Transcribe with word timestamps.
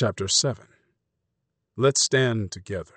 Chapter 0.00 0.28
7 0.28 0.64
Let's 1.76 2.02
Stand 2.02 2.50
Together. 2.52 2.94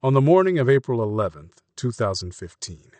On 0.00 0.14
the 0.14 0.20
morning 0.20 0.60
of 0.60 0.70
April 0.70 1.00
11th, 1.00 1.54
2015, 1.74 2.92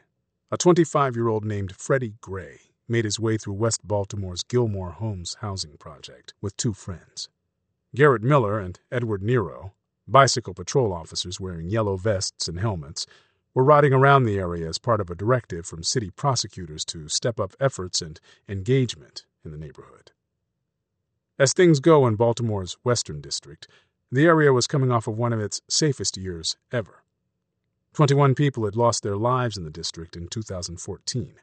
a 0.51 0.57
25 0.57 1.15
year 1.15 1.29
old 1.29 1.45
named 1.45 1.77
Freddie 1.77 2.15
Gray 2.21 2.59
made 2.89 3.05
his 3.05 3.21
way 3.21 3.37
through 3.37 3.55
West 3.55 3.87
Baltimore's 3.87 4.43
Gilmor 4.43 4.95
Homes 4.95 5.37
housing 5.43 5.77
project 5.77 6.35
with 6.41 6.57
two 6.57 6.73
friends. 6.73 7.29
Garrett 7.95 8.25
Miller 8.25 8.59
and 8.59 8.81
Edward 8.91 9.23
Nero, 9.23 9.73
bicycle 10.09 10.55
patrol 10.55 10.93
officers 10.93 11.39
wearing 11.39 11.71
yellow 11.71 11.97
vests 11.97 12.49
and 12.49 12.59
helmets, 12.59 13.07
were 13.55 13.63
riding 13.63 13.93
around 13.93 14.25
the 14.25 14.41
area 14.41 14.69
as 14.69 14.79
part 14.79 15.01
of 15.01 15.09
a 15.09 15.15
directive 15.15 15.65
from 15.65 15.85
city 15.85 16.11
prosecutors 16.11 16.85
to 16.87 17.09
step 17.09 17.39
up 17.39 17.55
efforts 17.61 18.03
and 18.03 18.19
engagement 18.49 19.25
in 19.45 19.53
the 19.53 19.57
neighborhood. 19.57 20.11
As 21.39 21.53
things 21.53 21.81
go 21.81 22.07
in 22.07 22.17
Baltimore's 22.17 22.79
Western 22.83 23.21
District, 23.21 23.69
the 24.11 24.25
area 24.25 24.53
was 24.55 24.67
coming 24.67 24.91
off 24.91 25.07
of 25.07 25.19
one 25.19 25.35
of 25.35 25.41
its 25.41 25.61
safest 25.69 26.17
years 26.17 26.57
ever. 26.73 27.03
21 27.93 28.35
people 28.35 28.65
had 28.65 28.77
lost 28.77 29.03
their 29.03 29.17
lives 29.17 29.57
in 29.57 29.65
the 29.65 29.71
district 29.71 30.17
in 30.17 30.29
2014. 30.29 31.35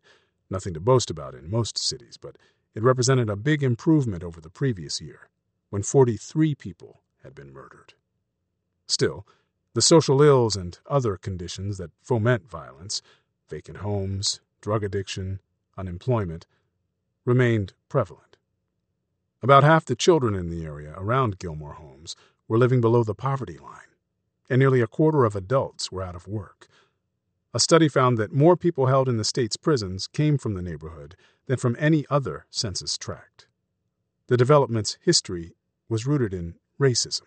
Nothing 0.50 0.74
to 0.74 0.80
boast 0.80 1.12
about 1.12 1.36
in 1.36 1.50
most 1.50 1.78
cities, 1.78 2.18
but 2.18 2.38
it 2.74 2.82
represented 2.82 3.30
a 3.30 3.36
big 3.36 3.62
improvement 3.62 4.24
over 4.24 4.42
the 4.42 4.50
previous 4.50 5.00
year, 5.00 5.30
when 5.70 5.84
43 5.84 6.56
people 6.56 7.02
had 7.23 7.36
been 7.36 7.54
murdered. 7.54 7.94
Still, 8.88 9.28
the 9.76 9.82
social 9.82 10.22
ills 10.22 10.56
and 10.56 10.80
other 10.88 11.18
conditions 11.18 11.78
that 11.78 11.92
foment 12.02 12.50
violence 12.50 13.02
vacant 13.50 13.78
homes, 13.78 14.40
drug 14.62 14.84
addiction, 14.84 15.40
unemployment 15.78 16.48
remained 17.26 17.73
prevalent. 17.90 18.33
About 19.44 19.66
half 19.66 19.84
the 19.84 19.98
children 19.98 20.36
in 20.36 20.50
the 20.50 20.64
area 20.64 20.94
around 20.96 21.38
Gilmor 21.38 21.74
Homes 21.74 22.16
were 22.48 22.58
living 22.58 22.80
below 22.80 23.04
the 23.04 23.14
poverty 23.14 23.58
line, 23.58 23.92
and 24.50 24.58
nearly 24.58 24.80
a 24.80 24.88
quarter 24.88 25.26
of 25.26 25.36
adults 25.36 25.92
were 25.92 26.02
out 26.02 26.16
of 26.16 26.30
work. 26.30 26.70
A 27.54 27.59
study 27.59 27.90
found 27.90 28.17
that 28.17 28.32
more 28.32 28.56
people 28.56 28.86
held 28.86 29.09
in 29.09 29.17
the 29.17 29.26
state's 29.26 29.58
prisons 29.58 30.08
came 30.08 30.38
from 30.38 30.54
the 30.54 30.62
neighborhood 30.62 31.17
than 31.48 31.58
from 31.58 31.76
any 31.78 32.06
other 32.09 32.45
census 32.50 32.98
tract. 32.98 33.48
The 34.28 34.38
development's 34.38 34.98
history 35.02 35.58
was 35.89 36.08
rooted 36.08 36.34
in 36.34 36.56
racism. 36.80 37.23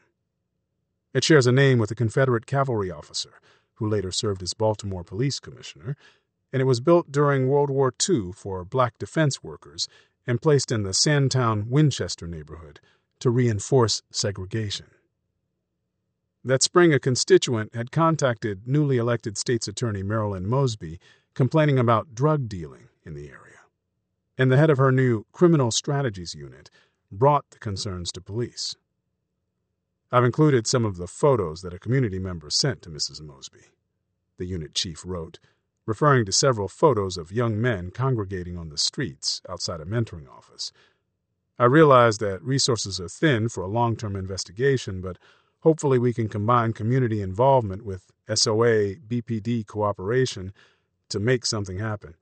It 1.12 1.22
shares 1.22 1.46
a 1.46 1.52
name 1.52 1.78
with 1.78 1.90
a 1.90 1.94
Confederate 1.94 2.46
cavalry 2.46 2.90
officer 2.90 3.40
who 3.74 3.86
later 3.86 4.10
served 4.10 4.42
as 4.42 4.54
Baltimore 4.54 5.04
Police 5.04 5.38
Commissioner, 5.38 5.98
and 6.50 6.62
it 6.62 6.66
was 6.66 6.80
built 6.80 7.12
during 7.12 7.46
World 7.46 7.68
War 7.68 7.92
II 8.08 8.32
for 8.32 8.64
black 8.64 8.96
defense 8.96 9.44
workers 9.44 9.86
and 10.26 10.42
placed 10.42 10.72
in 10.72 10.82
the 10.82 10.94
Sandtown 10.94 11.68
Winchester 11.68 12.26
neighborhood 12.26 12.80
to 13.20 13.30
reinforce 13.30 14.02
segregation. 14.10 14.86
That 16.44 16.62
spring, 16.62 16.94
a 16.94 17.00
constituent 17.00 17.74
had 17.74 17.90
contacted 17.90 18.68
newly 18.68 18.98
elected 18.98 19.36
state's 19.36 19.66
attorney 19.66 20.02
Marilyn 20.02 20.46
Mosby 20.46 21.00
complaining 21.34 21.78
about 21.78 22.14
drug 22.14 22.48
dealing 22.48 22.88
in 23.04 23.14
the 23.14 23.28
area. 23.28 23.60
And 24.38 24.50
the 24.50 24.56
head 24.56 24.70
of 24.70 24.78
her 24.78 24.92
new 24.92 25.24
criminal 25.32 25.70
strategies 25.70 26.34
unit 26.34 26.70
brought 27.10 27.50
the 27.50 27.58
concerns 27.58 28.12
to 28.12 28.20
police. 28.20 28.76
I've 30.12 30.24
included 30.24 30.66
some 30.66 30.84
of 30.84 30.98
the 30.98 31.08
photos 31.08 31.62
that 31.62 31.74
a 31.74 31.78
community 31.78 32.18
member 32.18 32.48
sent 32.50 32.80
to 32.82 32.90
Mrs. 32.90 33.20
Mosby, 33.20 33.66
the 34.38 34.46
unit 34.46 34.74
chief 34.74 35.02
wrote, 35.04 35.38
referring 35.86 36.26
to 36.26 36.32
several 36.32 36.68
photos 36.68 37.16
of 37.16 37.32
young 37.32 37.60
men 37.60 37.90
congregating 37.90 38.58
on 38.58 38.68
the 38.68 38.78
streets 38.78 39.40
outside 39.48 39.80
a 39.80 39.84
mentoring 39.84 40.28
office. 40.28 40.72
I 41.58 41.64
realize 41.64 42.18
that 42.18 42.42
resources 42.42 43.00
are 43.00 43.08
thin 43.08 43.48
for 43.48 43.62
a 43.62 43.68
long 43.68 43.96
term 43.96 44.16
investigation, 44.16 45.00
but 45.00 45.16
hopefully 45.60 45.98
we 45.98 46.12
can 46.12 46.28
combine 46.28 46.72
community 46.72 47.22
involvement 47.22 47.84
with 47.84 48.10
SOA 48.32 48.96
BPD 48.96 49.66
cooperation 49.66 50.52
to 51.08 51.20
make 51.20 51.46
something 51.46 51.78
happen. 51.78 52.14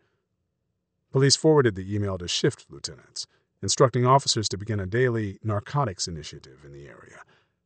Police 1.10 1.36
forwarded 1.36 1.74
the 1.74 1.94
email 1.94 2.18
to 2.18 2.28
shift 2.28 2.66
lieutenants, 2.70 3.26
instructing 3.62 4.06
officers 4.06 4.48
to 4.50 4.58
begin 4.58 4.78
a 4.78 4.86
daily 4.86 5.38
narcotics 5.42 6.06
initiative 6.06 6.64
in 6.64 6.72
the 6.72 6.86
area 6.86 7.20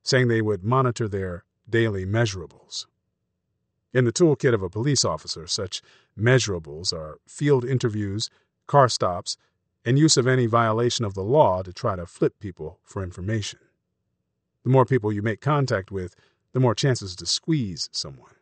saying 0.08 0.28
they 0.28 0.40
would 0.40 0.64
monitor 0.64 1.06
their 1.06 1.44
daily 1.68 2.06
measurables. 2.06 2.86
In 3.94 4.04
the 4.04 4.12
toolkit 4.12 4.52
of 4.52 4.62
a 4.62 4.68
police 4.68 5.04
officer, 5.04 5.46
such 5.46 5.80
measurables 6.18 6.92
are 6.92 7.18
field 7.26 7.64
interviews, 7.64 8.28
car 8.66 8.88
stops, 8.88 9.36
and 9.84 9.98
use 9.98 10.16
of 10.18 10.26
any 10.26 10.46
violation 10.46 11.04
of 11.04 11.14
the 11.14 11.22
law 11.22 11.62
to 11.62 11.72
try 11.72 11.96
to 11.96 12.04
flip 12.04 12.38
people 12.38 12.78
for 12.82 13.02
information. 13.02 13.60
The 14.62 14.70
more 14.70 14.84
people 14.84 15.12
you 15.12 15.22
make 15.22 15.40
contact 15.40 15.90
with, 15.90 16.14
the 16.52 16.60
more 16.60 16.74
chances 16.74 17.16
to 17.16 17.26
squeeze 17.26 17.88
someone. 17.90 18.34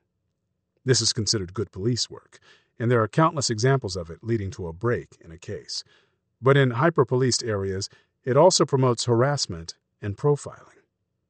This 0.85 1.01
is 1.01 1.13
considered 1.13 1.55
good 1.55 1.71
police 1.71 2.11
work, 2.11 2.41
and 2.79 2.91
there 2.91 3.03
are 3.03 3.09
countless 3.09 3.51
examples 3.51 3.97
of 3.97 4.11
it 4.11 4.25
leading 4.25 4.51
to 4.53 4.67
a 4.67 4.73
break 4.73 5.17
in 5.25 5.31
a 5.31 5.39
case. 5.39 5.85
But 6.43 6.57
in 6.57 6.73
hyper 6.73 7.05
policed 7.05 7.45
areas, 7.45 7.89
it 8.25 8.37
also 8.37 8.65
promotes 8.65 9.05
harassment 9.05 9.75
and 10.03 10.17
profiling 10.17 10.77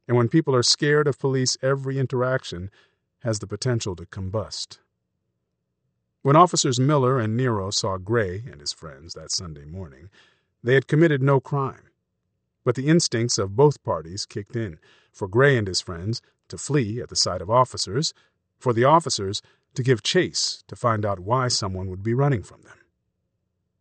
and 0.08 0.16
when 0.16 0.28
people 0.28 0.54
are 0.54 0.62
scared 0.62 1.08
of 1.08 1.18
police, 1.18 1.56
every 1.62 1.98
interaction 1.98 2.70
has 3.20 3.38
the 3.38 3.46
potential 3.46 3.96
to 3.96 4.06
combust. 4.06 4.78
When 6.22 6.36
officers 6.36 6.80
Miller 6.80 7.18
and 7.18 7.36
Nero 7.36 7.70
saw 7.70 7.98
Gray 7.98 8.44
and 8.50 8.60
his 8.60 8.72
friends 8.72 9.14
that 9.14 9.30
Sunday 9.30 9.64
morning, 9.64 10.10
they 10.62 10.74
had 10.74 10.88
committed 10.88 11.22
no 11.22 11.40
crime. 11.40 11.90
But 12.64 12.74
the 12.74 12.88
instincts 12.88 13.38
of 13.38 13.56
both 13.56 13.82
parties 13.82 14.26
kicked 14.26 14.56
in 14.56 14.78
for 15.12 15.28
Gray 15.28 15.56
and 15.56 15.68
his 15.68 15.80
friends 15.80 16.20
to 16.48 16.58
flee 16.58 17.00
at 17.00 17.08
the 17.08 17.16
sight 17.16 17.40
of 17.40 17.50
officers, 17.50 18.12
for 18.58 18.72
the 18.72 18.84
officers 18.84 19.42
to 19.74 19.82
give 19.82 20.02
chase 20.02 20.64
to 20.66 20.76
find 20.76 21.04
out 21.04 21.20
why 21.20 21.48
someone 21.48 21.88
would 21.88 22.02
be 22.02 22.14
running 22.14 22.42
from 22.42 22.62
them. 22.62 22.78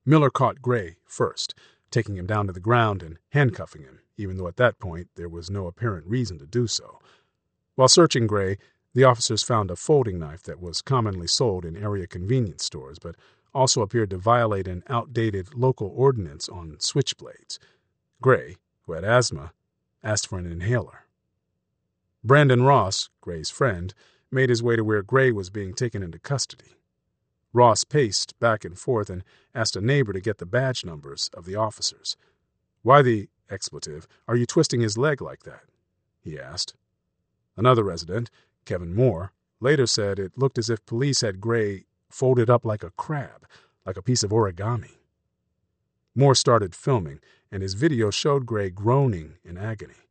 Miller 0.06 0.30
caught 0.30 0.62
Gray 0.62 0.98
first, 1.06 1.56
taking 1.90 2.18
him 2.18 2.26
down 2.26 2.48
to 2.48 2.54
the 2.54 2.60
ground 2.60 3.02
and 3.02 3.18
handcuffing 3.30 3.84
him 3.84 4.00
even 4.18 4.38
though 4.38 4.48
at 4.48 4.58
that 4.58 4.80
point 4.80 5.10
there 5.16 5.30
was 5.30 5.50
no 5.50 5.68
apparent 5.68 6.06
reason 6.08 6.40
to 6.40 6.46
do 6.46 6.68
so. 6.68 7.00
While 7.76 7.88
searching 7.88 8.28
Gray, 8.28 8.58
the 8.96 9.04
officers 9.04 9.44
found 9.44 9.70
a 9.70 9.76
folding 9.76 10.18
knife 10.18 10.42
that 10.44 10.62
was 10.62 10.82
commonly 10.82 11.28
sold 11.28 11.66
in 11.66 11.76
area 11.76 12.08
convenience 12.08 12.64
stores, 12.64 12.98
but 12.98 13.16
also 13.54 13.82
appeared 13.82 14.10
to 14.10 14.18
violate 14.18 14.70
an 14.70 14.84
outdated 14.88 15.54
local 15.54 15.92
ordinance 15.94 16.48
on 16.48 16.78
switchblades. 16.80 17.60
Gray, 18.22 18.56
who 18.84 18.94
had 18.94 19.04
asthma, 19.04 19.52
asked 20.02 20.28
for 20.28 20.40
an 20.40 20.50
inhaler. 20.50 21.06
Brandon 22.24 22.64
Ross, 22.64 23.10
Gray's 23.20 23.50
friend, 23.50 23.94
made 24.32 24.50
his 24.50 24.64
way 24.64 24.78
to 24.78 24.84
where 24.84 25.04
Gray 25.04 25.30
was 25.32 25.50
being 25.50 25.74
taken 25.74 26.02
into 26.02 26.18
custody. 26.18 26.78
Ross 27.52 27.84
paced 27.84 28.40
back 28.40 28.64
and 28.64 28.80
forth 28.80 29.10
and 29.10 29.24
asked 29.54 29.76
a 29.76 29.82
neighbor 29.82 30.14
to 30.14 30.22
get 30.22 30.38
the 30.38 30.46
badge 30.46 30.86
numbers 30.86 31.30
of 31.34 31.46
the 31.46 31.56
officers. 31.56 32.16
Why 32.82 33.02
the 33.02 33.28
expletive, 33.50 34.08
are 34.26 34.38
you 34.38 34.46
twisting 34.46 34.80
his 34.80 34.98
leg 34.98 35.22
like 35.22 35.44
that? 35.44 35.64
he 36.22 36.40
asked. 36.40 36.76
Another 37.58 37.84
resident, 37.84 38.32
Kevin 38.66 38.94
Moore, 38.94 39.32
later 39.60 39.86
said 39.86 40.20
it 40.20 40.38
looked 40.38 40.58
as 40.58 40.70
if 40.70 40.86
police 40.86 41.22
had 41.22 41.42
Gray 41.42 41.86
folded 42.10 42.50
up 42.50 42.66
like 42.66 42.84
a 42.84 42.92
crab, 42.92 43.48
like 43.86 43.98
a 43.98 44.02
piece 44.02 44.24
of 44.24 44.32
origami. 44.32 44.98
Moore 46.16 46.36
started 46.36 46.76
filming, 46.76 47.20
and 47.52 47.62
his 47.62 47.74
video 47.74 48.10
showed 48.10 48.46
Gray 48.46 48.70
groaning 48.70 49.38
in 49.44 49.58
agony. 49.58 50.10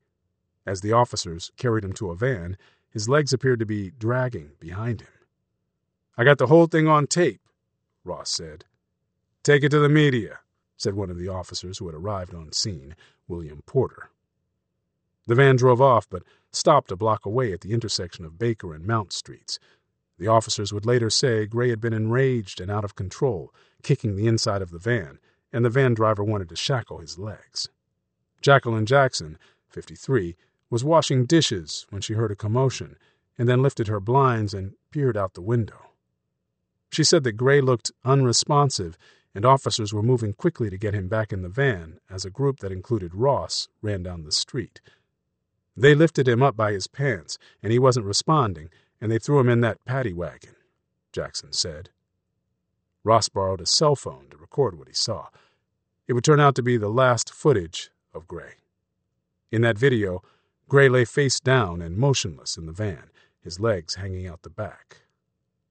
As 0.67 0.81
the 0.81 0.93
officers 0.93 1.51
carried 1.57 1.85
him 1.85 1.93
to 1.95 2.11
a 2.11 2.17
van, 2.17 2.57
his 2.91 3.09
legs 3.09 3.33
appeared 3.33 3.59
to 3.59 3.67
be 3.67 3.91
dragging 3.91 4.53
behind 4.61 5.03
him. 5.03 5.09
I 6.17 6.25
got 6.25 6.39
the 6.39 6.47
whole 6.47 6.67
thing 6.67 6.87
on 6.87 7.07
tape, 7.07 7.41
Ross 8.05 8.31
said. 8.31 8.65
Take 9.43 9.65
it 9.65 9.71
to 9.71 9.79
the 9.79 9.89
media 9.89 10.41
said 10.77 10.95
one 10.95 11.11
of 11.11 11.19
the 11.19 11.29
officers 11.29 11.79
who 11.79 11.87
had 11.87 11.95
arrived 11.95 12.35
on 12.35 12.53
scene, 12.53 12.95
William 13.29 13.63
Porter. 13.67 14.11
The 15.27 15.35
van 15.35 15.57
drove 15.57 15.81
off, 15.81 16.09
but 16.09 16.23
stopped 16.51 16.91
a 16.91 16.97
block 16.97 17.25
away 17.25 17.53
at 17.53 17.63
the 17.63 17.73
intersection 17.73 18.25
of 18.25 18.39
Baker 18.39 18.75
and 18.75 18.87
Mount 18.87 19.13
Streets. 19.13 19.59
The 20.19 20.29
officers 20.29 20.73
would 20.73 20.85
later 20.85 21.11
say 21.11 21.47
Gray 21.47 21.71
had 21.71 21.81
been 21.81 21.95
enraged 21.95 22.61
and 22.61 22.71
out 22.71 22.85
of 22.85 22.95
control, 22.95 23.53
kicking 23.83 24.17
the 24.17 24.27
inside 24.27 24.63
of 24.63 24.71
the 24.71 24.79
van, 24.79 25.19
and 25.53 25.65
the 25.65 25.71
van 25.71 25.95
driver 25.95 26.23
wanted 26.23 26.49
to 26.51 26.57
shackle 26.57 26.99
his 26.99 27.19
legs. 27.19 27.69
Jacqueline 28.43 28.87
Jackson, 28.87 29.39
53, 29.71 30.37
was 30.69 30.85
washing 30.85 31.25
dishes 31.25 31.87
when 31.91 32.03
she 32.03 32.15
heard 32.15 32.31
a 32.31 32.37
commotion 32.37 32.97
and 33.39 33.49
then 33.49 33.63
lifted 33.63 33.89
her 33.89 34.01
blinds 34.01 34.53
and 34.53 34.75
peered 34.91 35.17
out 35.17 35.35
the 35.35 35.43
window. 35.43 35.91
She 36.91 37.03
said 37.03 37.25
that 37.25 37.33
Gray 37.33 37.61
looked 37.61 37.91
unresponsive 38.05 38.97
and 39.35 39.45
officers 39.45 39.93
were 39.93 40.03
moving 40.03 40.33
quickly 40.33 40.71
to 40.71 40.79
get 40.79 40.95
him 40.95 41.09
back 41.09 41.33
in 41.33 41.43
the 41.43 41.49
van 41.49 41.99
as 42.09 42.25
a 42.25 42.31
group 42.31 42.59
that 42.59 42.71
included 42.71 43.15
Ross 43.15 43.69
ran 43.83 44.03
down 44.03 44.23
the 44.23 44.31
street. 44.31 44.81
They 45.77 45.95
lifted 45.95 46.29
him 46.29 46.43
up 46.43 46.57
by 46.57 46.73
his 46.73 46.87
pants, 46.87 47.39
and 47.63 47.73
he 47.73 47.79
wasn't 47.79 48.07
responding, 48.07 48.71
and 49.01 49.11
they 49.11 49.19
threw 49.19 49.41
him 49.41 49.49
in 49.49 49.61
that 49.63 49.85
paddy 49.85 50.13
wagon, 50.13 50.55
Jackson 51.13 51.53
said. 51.53 51.91
Ross 53.03 53.29
borrowed 53.29 53.61
a 53.61 53.67
cell 53.67 53.97
phone 53.97 54.29
to 54.31 54.37
record 54.37 54.79
what 54.79 54.89
he 54.89 54.95
saw. 54.95 55.29
It 56.07 56.13
would 56.13 56.25
turn 56.25 56.41
out 56.41 56.55
to 56.57 56.63
be 56.63 56.77
the 56.77 56.89
last 56.89 57.33
footage 57.33 57.91
of 58.15 58.29
Gray. 58.29 58.55
In 59.51 59.63
that 59.63 59.79
video, 59.79 60.23
Gray 60.69 60.89
lay 60.89 61.05
face 61.05 61.41
down 61.41 61.83
and 61.83 61.97
motionless 61.97 62.57
in 62.57 62.67
the 62.67 62.73
van, 62.73 63.11
his 63.41 63.61
legs 63.61 63.97
hanging 63.97 64.27
out 64.27 64.43
the 64.43 64.51
back. 64.51 65.03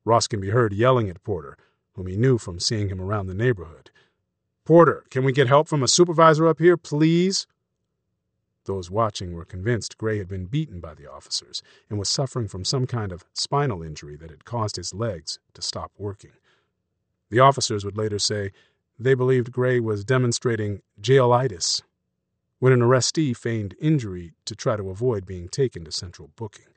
Ross 0.06 0.28
can 0.28 0.40
be 0.40 0.50
heard 0.50 0.74
yelling 0.74 1.10
at 1.10 1.24
Porter, 1.24 1.58
whom 1.94 2.08
he 2.08 2.18
knew 2.18 2.38
from 2.38 2.60
seeing 2.60 2.90
him 2.90 3.02
around 3.02 3.28
the 3.28 3.34
neighborhood. 3.34 3.90
Porter, 4.66 5.04
can 5.10 5.24
we 5.24 5.32
get 5.32 5.48
help 5.48 5.68
from 5.68 5.82
a 5.82 5.88
supervisor 5.88 6.48
up 6.48 6.60
here, 6.60 6.78
please? 6.78 7.48
Those 8.66 8.90
watching 8.90 9.34
were 9.34 9.46
convinced 9.46 9.98
Gray 9.98 10.18
had 10.18 10.28
been 10.28 10.46
beaten 10.46 10.80
by 10.80 10.94
the 10.94 11.12
officers 11.12 11.62
and 11.90 12.00
was 12.00 12.10
suffering 12.10 12.48
from 12.48 12.64
some 12.64 12.88
kind 12.88 13.12
of 13.12 13.26
spinal 13.34 13.84
injury 13.84 14.16
that 14.18 14.30
had 14.30 14.46
caused 14.46 14.78
his 14.78 14.94
legs 14.94 15.40
to 15.54 15.62
stop 15.62 15.92
working. 15.98 16.32
The 17.30 17.40
officers 17.40 17.84
would 17.84 17.98
later 17.98 18.20
say 18.20 18.52
they 18.98 19.16
believed 19.16 19.52
Gray 19.52 19.80
was 19.80 20.06
demonstrating 20.06 20.82
jailitis 21.02 21.82
when 22.60 22.72
an 22.72 22.80
arrestee 22.80 23.36
feigned 23.36 23.76
injury 23.82 24.34
to 24.46 24.56
try 24.56 24.78
to 24.78 24.90
avoid 24.90 25.26
being 25.26 25.50
taken 25.50 25.84
to 25.84 25.92
central 25.92 26.30
booking. 26.36 26.68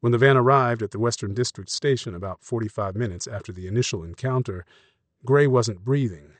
When 0.00 0.10
the 0.10 0.18
van 0.18 0.36
arrived 0.36 0.82
at 0.82 0.90
the 0.90 0.98
Western 0.98 1.34
District 1.34 1.70
Station 1.70 2.14
about 2.16 2.42
45 2.42 2.96
minutes 2.96 3.28
after 3.28 3.52
the 3.52 3.68
initial 3.68 4.02
encounter, 4.02 4.64
Gray 5.24 5.46
wasn't 5.46 5.84
breathing 5.84 6.32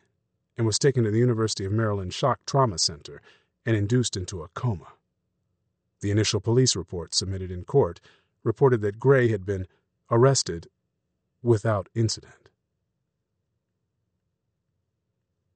and 0.56 0.67
was 0.67 0.81
taken 0.81 1.05
to 1.05 1.12
the 1.12 1.21
University 1.21 1.65
of 1.65 1.71
Maryland 1.71 2.12
Shock 2.12 2.41
Trauma 2.45 2.79
Center 2.79 3.23
and 3.64 3.76
induced 3.76 4.17
into 4.17 4.43
a 4.43 4.49
coma. 4.49 4.93
The 6.00 6.11
initial 6.11 6.41
police 6.41 6.75
report 6.75 7.14
submitted 7.14 7.50
in 7.50 7.64
court 7.64 8.00
reported 8.43 8.81
that 8.81 8.99
Gray 8.99 9.29
had 9.29 9.47
been 9.47 9.67
arrested 10.11 10.69
without 11.43 11.88
incident. 11.94 12.50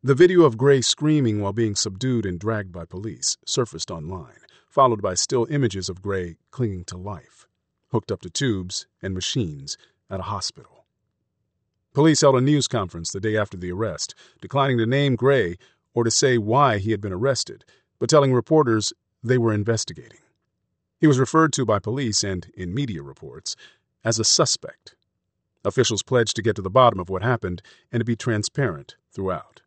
The 0.02 0.14
video 0.14 0.42
of 0.42 0.56
Gray 0.56 0.82
screaming 0.82 1.40
while 1.40 1.52
being 1.52 1.74
subdued 1.74 2.26
and 2.26 2.38
dragged 2.38 2.70
by 2.70 2.84
police 2.84 3.36
surfaced 3.44 3.90
online, 3.90 4.38
followed 4.68 5.02
by 5.02 5.14
still 5.14 5.48
images 5.50 5.88
of 5.88 6.00
Gray 6.00 6.36
clinging 6.52 6.84
to 6.84 6.96
life, 6.96 7.48
hooked 7.90 8.12
up 8.12 8.20
to 8.20 8.30
tubes 8.30 8.86
and 9.02 9.14
machines 9.14 9.76
at 10.08 10.20
a 10.20 10.24
hospital. 10.24 10.84
Police 11.92 12.20
held 12.20 12.36
a 12.36 12.40
news 12.40 12.68
conference 12.68 13.10
the 13.10 13.20
day 13.20 13.36
after 13.36 13.56
the 13.56 13.72
arrest, 13.72 14.14
declining 14.40 14.78
to 14.78 14.86
name 14.86 15.16
Gray 15.16 15.56
or 15.92 16.04
to 16.04 16.10
say 16.10 16.38
why 16.38 16.78
he 16.78 16.92
had 16.92 17.00
been 17.00 17.12
arrested 17.12 17.64
but 17.98 18.08
telling 18.08 18.32
reporters 18.32 18.92
they 19.22 19.38
were 19.38 19.52
investigating. 19.52 20.20
He 20.98 21.06
was 21.06 21.18
referred 21.18 21.52
to 21.54 21.66
by 21.66 21.78
police 21.78 22.24
and, 22.24 22.50
in 22.54 22.74
media 22.74 23.02
reports, 23.02 23.56
as 24.04 24.18
a 24.18 24.24
suspect. 24.24 24.94
Officials 25.64 26.02
pledged 26.02 26.36
to 26.36 26.42
get 26.42 26.56
to 26.56 26.62
the 26.62 26.70
bottom 26.70 27.00
of 27.00 27.10
what 27.10 27.22
happened 27.22 27.60
and 27.90 28.00
to 28.00 28.04
be 28.04 28.16
transparent 28.16 28.96
throughout. 29.12 29.62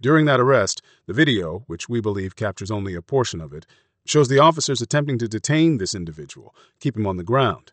During 0.00 0.26
that 0.26 0.40
arrest, 0.40 0.82
the 1.06 1.12
video, 1.12 1.64
which 1.66 1.88
we 1.88 2.00
believe 2.00 2.36
captures 2.36 2.70
only 2.70 2.94
a 2.94 3.02
portion 3.02 3.40
of 3.40 3.52
it, 3.52 3.66
shows 4.04 4.28
the 4.28 4.38
officers 4.38 4.80
attempting 4.80 5.18
to 5.18 5.28
detain 5.28 5.78
this 5.78 5.94
individual, 5.94 6.54
keep 6.80 6.96
him 6.96 7.06
on 7.06 7.16
the 7.16 7.24
ground. 7.24 7.72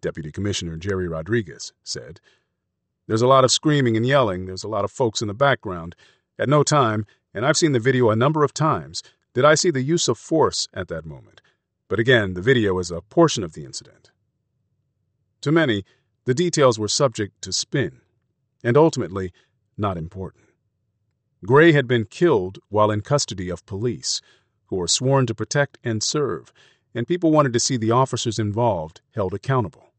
Deputy 0.00 0.30
Commissioner 0.30 0.76
Jerry 0.76 1.08
Rodriguez 1.08 1.72
said, 1.82 2.20
There's 3.06 3.22
a 3.22 3.26
lot 3.26 3.44
of 3.44 3.50
screaming 3.50 3.96
and 3.96 4.06
yelling, 4.06 4.46
there's 4.46 4.64
a 4.64 4.68
lot 4.68 4.84
of 4.84 4.90
folks 4.90 5.20
in 5.20 5.28
the 5.28 5.34
background. 5.34 5.96
At 6.38 6.48
no 6.48 6.62
time 6.62 7.06
and 7.34 7.44
I've 7.46 7.56
seen 7.56 7.72
the 7.72 7.80
video 7.80 8.10
a 8.10 8.16
number 8.16 8.44
of 8.44 8.54
times, 8.54 9.02
did 9.34 9.44
I 9.44 9.54
see 9.54 9.70
the 9.70 9.82
use 9.82 10.08
of 10.08 10.18
force 10.18 10.68
at 10.74 10.88
that 10.88 11.06
moment. 11.06 11.40
But 11.88 11.98
again, 11.98 12.34
the 12.34 12.42
video 12.42 12.78
is 12.78 12.90
a 12.90 13.00
portion 13.00 13.44
of 13.44 13.52
the 13.52 13.64
incident. 13.64 14.10
To 15.42 15.52
many, 15.52 15.84
the 16.24 16.34
details 16.34 16.78
were 16.78 16.88
subject 16.88 17.40
to 17.42 17.52
spin, 17.52 18.00
and 18.62 18.76
ultimately 18.76 19.32
not 19.76 19.96
important. 19.96 20.44
Gray 21.46 21.72
had 21.72 21.86
been 21.86 22.04
killed 22.04 22.58
while 22.68 22.90
in 22.90 23.00
custody 23.00 23.48
of 23.48 23.64
police, 23.64 24.20
who 24.66 24.76
were 24.76 24.88
sworn 24.88 25.26
to 25.26 25.34
protect 25.34 25.78
and 25.84 26.02
serve, 26.02 26.52
and 26.94 27.06
people 27.06 27.30
wanted 27.30 27.52
to 27.52 27.60
see 27.60 27.76
the 27.76 27.92
officers 27.92 28.38
involved 28.38 29.00
held 29.14 29.32
accountable. 29.32 29.92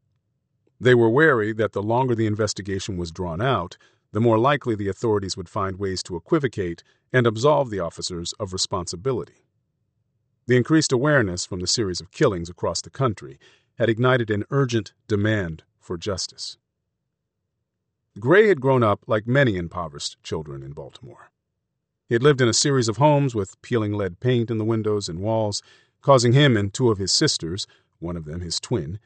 They 0.78 0.94
were 0.94 1.08
wary 1.08 1.52
that 1.54 1.72
the 1.72 1.82
longer 1.82 2.14
the 2.14 2.26
investigation 2.26 2.96
was 2.96 3.10
drawn 3.10 3.40
out, 3.40 3.76
the 4.12 4.20
more 4.20 4.38
likely 4.38 4.74
the 4.74 4.88
authorities 4.88 5.36
would 5.36 5.48
find 5.48 5.78
ways 5.78 6.02
to 6.04 6.16
equivocate 6.16 6.82
and 7.12 7.26
absolve 7.26 7.70
the 7.70 7.80
officers 7.80 8.32
of 8.40 8.52
responsibility. 8.52 9.44
The 10.46 10.56
increased 10.56 10.92
awareness 10.92 11.44
from 11.44 11.60
the 11.60 11.66
series 11.66 12.00
of 12.00 12.10
killings 12.10 12.48
across 12.48 12.80
the 12.80 12.90
country 12.90 13.38
had 13.78 13.88
ignited 13.88 14.30
an 14.30 14.44
urgent 14.50 14.92
demand 15.08 15.62
for 15.78 15.96
justice. 15.96 16.58
Gray 18.18 18.48
had 18.48 18.60
grown 18.60 18.82
up 18.82 19.04
like 19.06 19.26
many 19.26 19.56
impoverished 19.56 20.22
children 20.22 20.62
in 20.62 20.72
Baltimore. 20.72 21.30
He 22.08 22.14
had 22.14 22.22
lived 22.22 22.40
in 22.40 22.48
a 22.48 22.52
series 22.52 22.88
of 22.88 22.96
homes 22.96 23.34
with 23.34 23.60
peeling 23.62 23.92
lead 23.92 24.18
paint 24.18 24.50
in 24.50 24.58
the 24.58 24.64
windows 24.64 25.08
and 25.08 25.20
walls, 25.20 25.62
causing 26.02 26.32
him 26.32 26.56
and 26.56 26.74
two 26.74 26.90
of 26.90 26.98
his 26.98 27.12
sisters, 27.12 27.66
one 28.00 28.16
of 28.16 28.24
them 28.24 28.40
his 28.40 28.58
twin, 28.58 28.98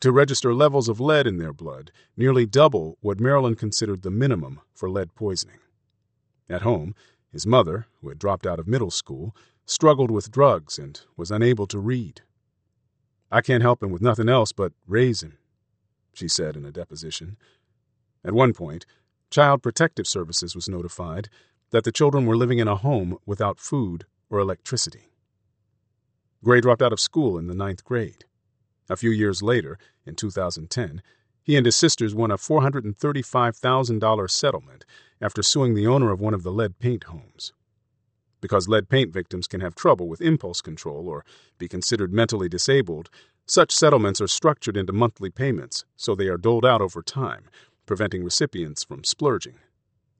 to 0.00 0.12
register 0.12 0.54
levels 0.54 0.88
of 0.88 1.00
lead 1.00 1.26
in 1.26 1.38
their 1.38 1.52
blood, 1.52 1.90
nearly 2.16 2.44
double 2.44 2.98
what 3.00 3.20
Maryland 3.20 3.58
considered 3.58 4.02
the 4.02 4.10
minimum 4.10 4.60
for 4.74 4.90
lead 4.90 5.14
poisoning. 5.14 5.58
At 6.48 6.62
home, 6.62 6.94
his 7.32 7.46
mother, 7.46 7.86
who 8.00 8.08
had 8.08 8.18
dropped 8.18 8.46
out 8.46 8.58
of 8.58 8.66
middle 8.66 8.90
school, 8.90 9.34
struggled 9.64 10.10
with 10.10 10.30
drugs 10.30 10.78
and 10.78 11.00
was 11.16 11.30
unable 11.30 11.66
to 11.66 11.78
read. 11.78 12.22
I 13.30 13.40
can't 13.40 13.62
help 13.62 13.82
him 13.82 13.90
with 13.90 14.02
nothing 14.02 14.28
else 14.28 14.52
but 14.52 14.72
raise 14.86 15.22
him, 15.22 15.38
she 16.12 16.26
said 16.26 16.56
in 16.56 16.64
a 16.64 16.72
deposition. 16.72 17.36
At 18.24 18.34
one 18.34 18.52
point, 18.52 18.84
Child 19.30 19.62
Protective 19.62 20.08
Services 20.08 20.56
was 20.56 20.68
notified 20.68 21.28
that 21.70 21.84
the 21.84 21.92
children 21.92 22.26
were 22.26 22.36
living 22.36 22.58
in 22.58 22.66
a 22.66 22.74
home 22.74 23.16
without 23.24 23.60
food 23.60 24.04
or 24.28 24.40
electricity. 24.40 25.12
Gray 26.42 26.60
dropped 26.60 26.82
out 26.82 26.92
of 26.92 26.98
school 26.98 27.38
in 27.38 27.46
the 27.46 27.54
ninth 27.54 27.84
grade. 27.84 28.24
A 28.88 28.96
few 28.96 29.10
years 29.10 29.40
later, 29.40 29.78
in 30.04 30.16
2010, 30.16 31.00
he 31.50 31.56
and 31.56 31.66
his 31.66 31.74
sisters 31.74 32.14
won 32.14 32.30
a 32.30 32.36
$435,000 32.36 34.30
settlement 34.30 34.84
after 35.20 35.42
suing 35.42 35.74
the 35.74 35.88
owner 35.88 36.12
of 36.12 36.20
one 36.20 36.32
of 36.32 36.44
the 36.44 36.52
lead 36.52 36.78
paint 36.78 37.02
homes. 37.04 37.52
Because 38.40 38.68
lead 38.68 38.88
paint 38.88 39.12
victims 39.12 39.48
can 39.48 39.60
have 39.60 39.74
trouble 39.74 40.06
with 40.08 40.20
impulse 40.20 40.60
control 40.60 41.08
or 41.08 41.24
be 41.58 41.66
considered 41.66 42.12
mentally 42.12 42.48
disabled, 42.48 43.10
such 43.46 43.74
settlements 43.74 44.20
are 44.20 44.28
structured 44.28 44.76
into 44.76 44.92
monthly 44.92 45.28
payments, 45.28 45.84
so 45.96 46.14
they 46.14 46.28
are 46.28 46.36
doled 46.36 46.64
out 46.64 46.80
over 46.80 47.02
time, 47.02 47.46
preventing 47.84 48.22
recipients 48.22 48.84
from 48.84 49.02
splurging. 49.02 49.58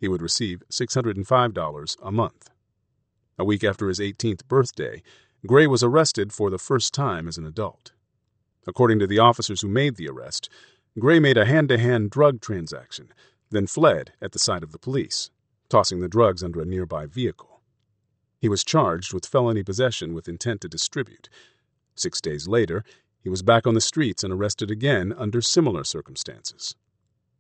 He 0.00 0.09
would 0.09 0.23
receive 0.23 0.65
$605 0.73 1.97
a 2.03 2.11
month. 2.11 2.50
A 3.38 3.44
week 3.44 3.62
after 3.62 3.87
his 3.87 4.00
18th 4.00 4.49
birthday, 4.49 5.00
Gray 5.47 5.69
was 5.69 5.85
arrested 5.85 6.32
for 6.32 6.50
the 6.50 6.59
first 6.59 6.93
time 6.93 7.29
as 7.29 7.39
an 7.39 7.46
adult. 7.46 7.93
According 8.67 8.99
to 8.99 9.06
the 9.06 9.20
officers 9.20 9.60
who 9.60 9.69
made 9.69 9.94
the 9.94 10.08
arrest, 10.08 10.51
Gray 10.99 11.20
made 11.20 11.39
a 11.39 11.44
hand 11.44 11.69
to 11.69 11.79
hand 11.79 12.11
drug 12.11 12.41
transaction, 12.41 13.13
then 13.51 13.67
fled 13.67 14.13
at 14.20 14.32
the 14.32 14.41
sight 14.41 14.65
of 14.65 14.73
the 14.73 14.79
police, 14.79 15.31
tossing 15.69 16.01
the 16.01 16.09
drugs 16.09 16.43
under 16.43 16.61
a 16.61 16.65
nearby 16.67 17.06
vehicle. 17.06 17.61
He 18.41 18.49
was 18.49 18.65
charged 18.65 19.15
with 19.15 19.27
felony 19.27 19.63
possession 19.63 20.15
with 20.15 20.29
intent 20.29 20.63
to 20.63 20.69
distribute. 20.69 21.29
Six 21.94 22.20
days 22.20 22.49
later, 22.49 22.82
he 23.23 23.29
was 23.29 23.43
back 23.43 23.67
on 23.67 23.75
the 23.75 23.81
streets 23.81 24.25
and 24.25 24.32
arrested 24.32 24.70
again 24.70 25.15
under 25.17 25.41
similar 25.41 25.85
circumstances. 25.85 26.75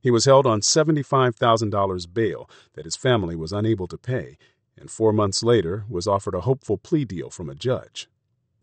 He 0.00 0.10
was 0.10 0.26
held 0.26 0.46
on 0.46 0.60
$75,000 0.60 2.14
bail 2.14 2.48
that 2.74 2.84
his 2.84 2.96
family 2.96 3.34
was 3.34 3.52
unable 3.52 3.88
to 3.88 3.98
pay, 3.98 4.38
and 4.76 4.90
four 4.90 5.12
months 5.12 5.42
later 5.42 5.84
was 5.88 6.06
offered 6.06 6.34
a 6.34 6.42
hopeful 6.42 6.78
plea 6.78 7.04
deal 7.04 7.30
from 7.30 7.50
a 7.50 7.54
judge. 7.54 8.08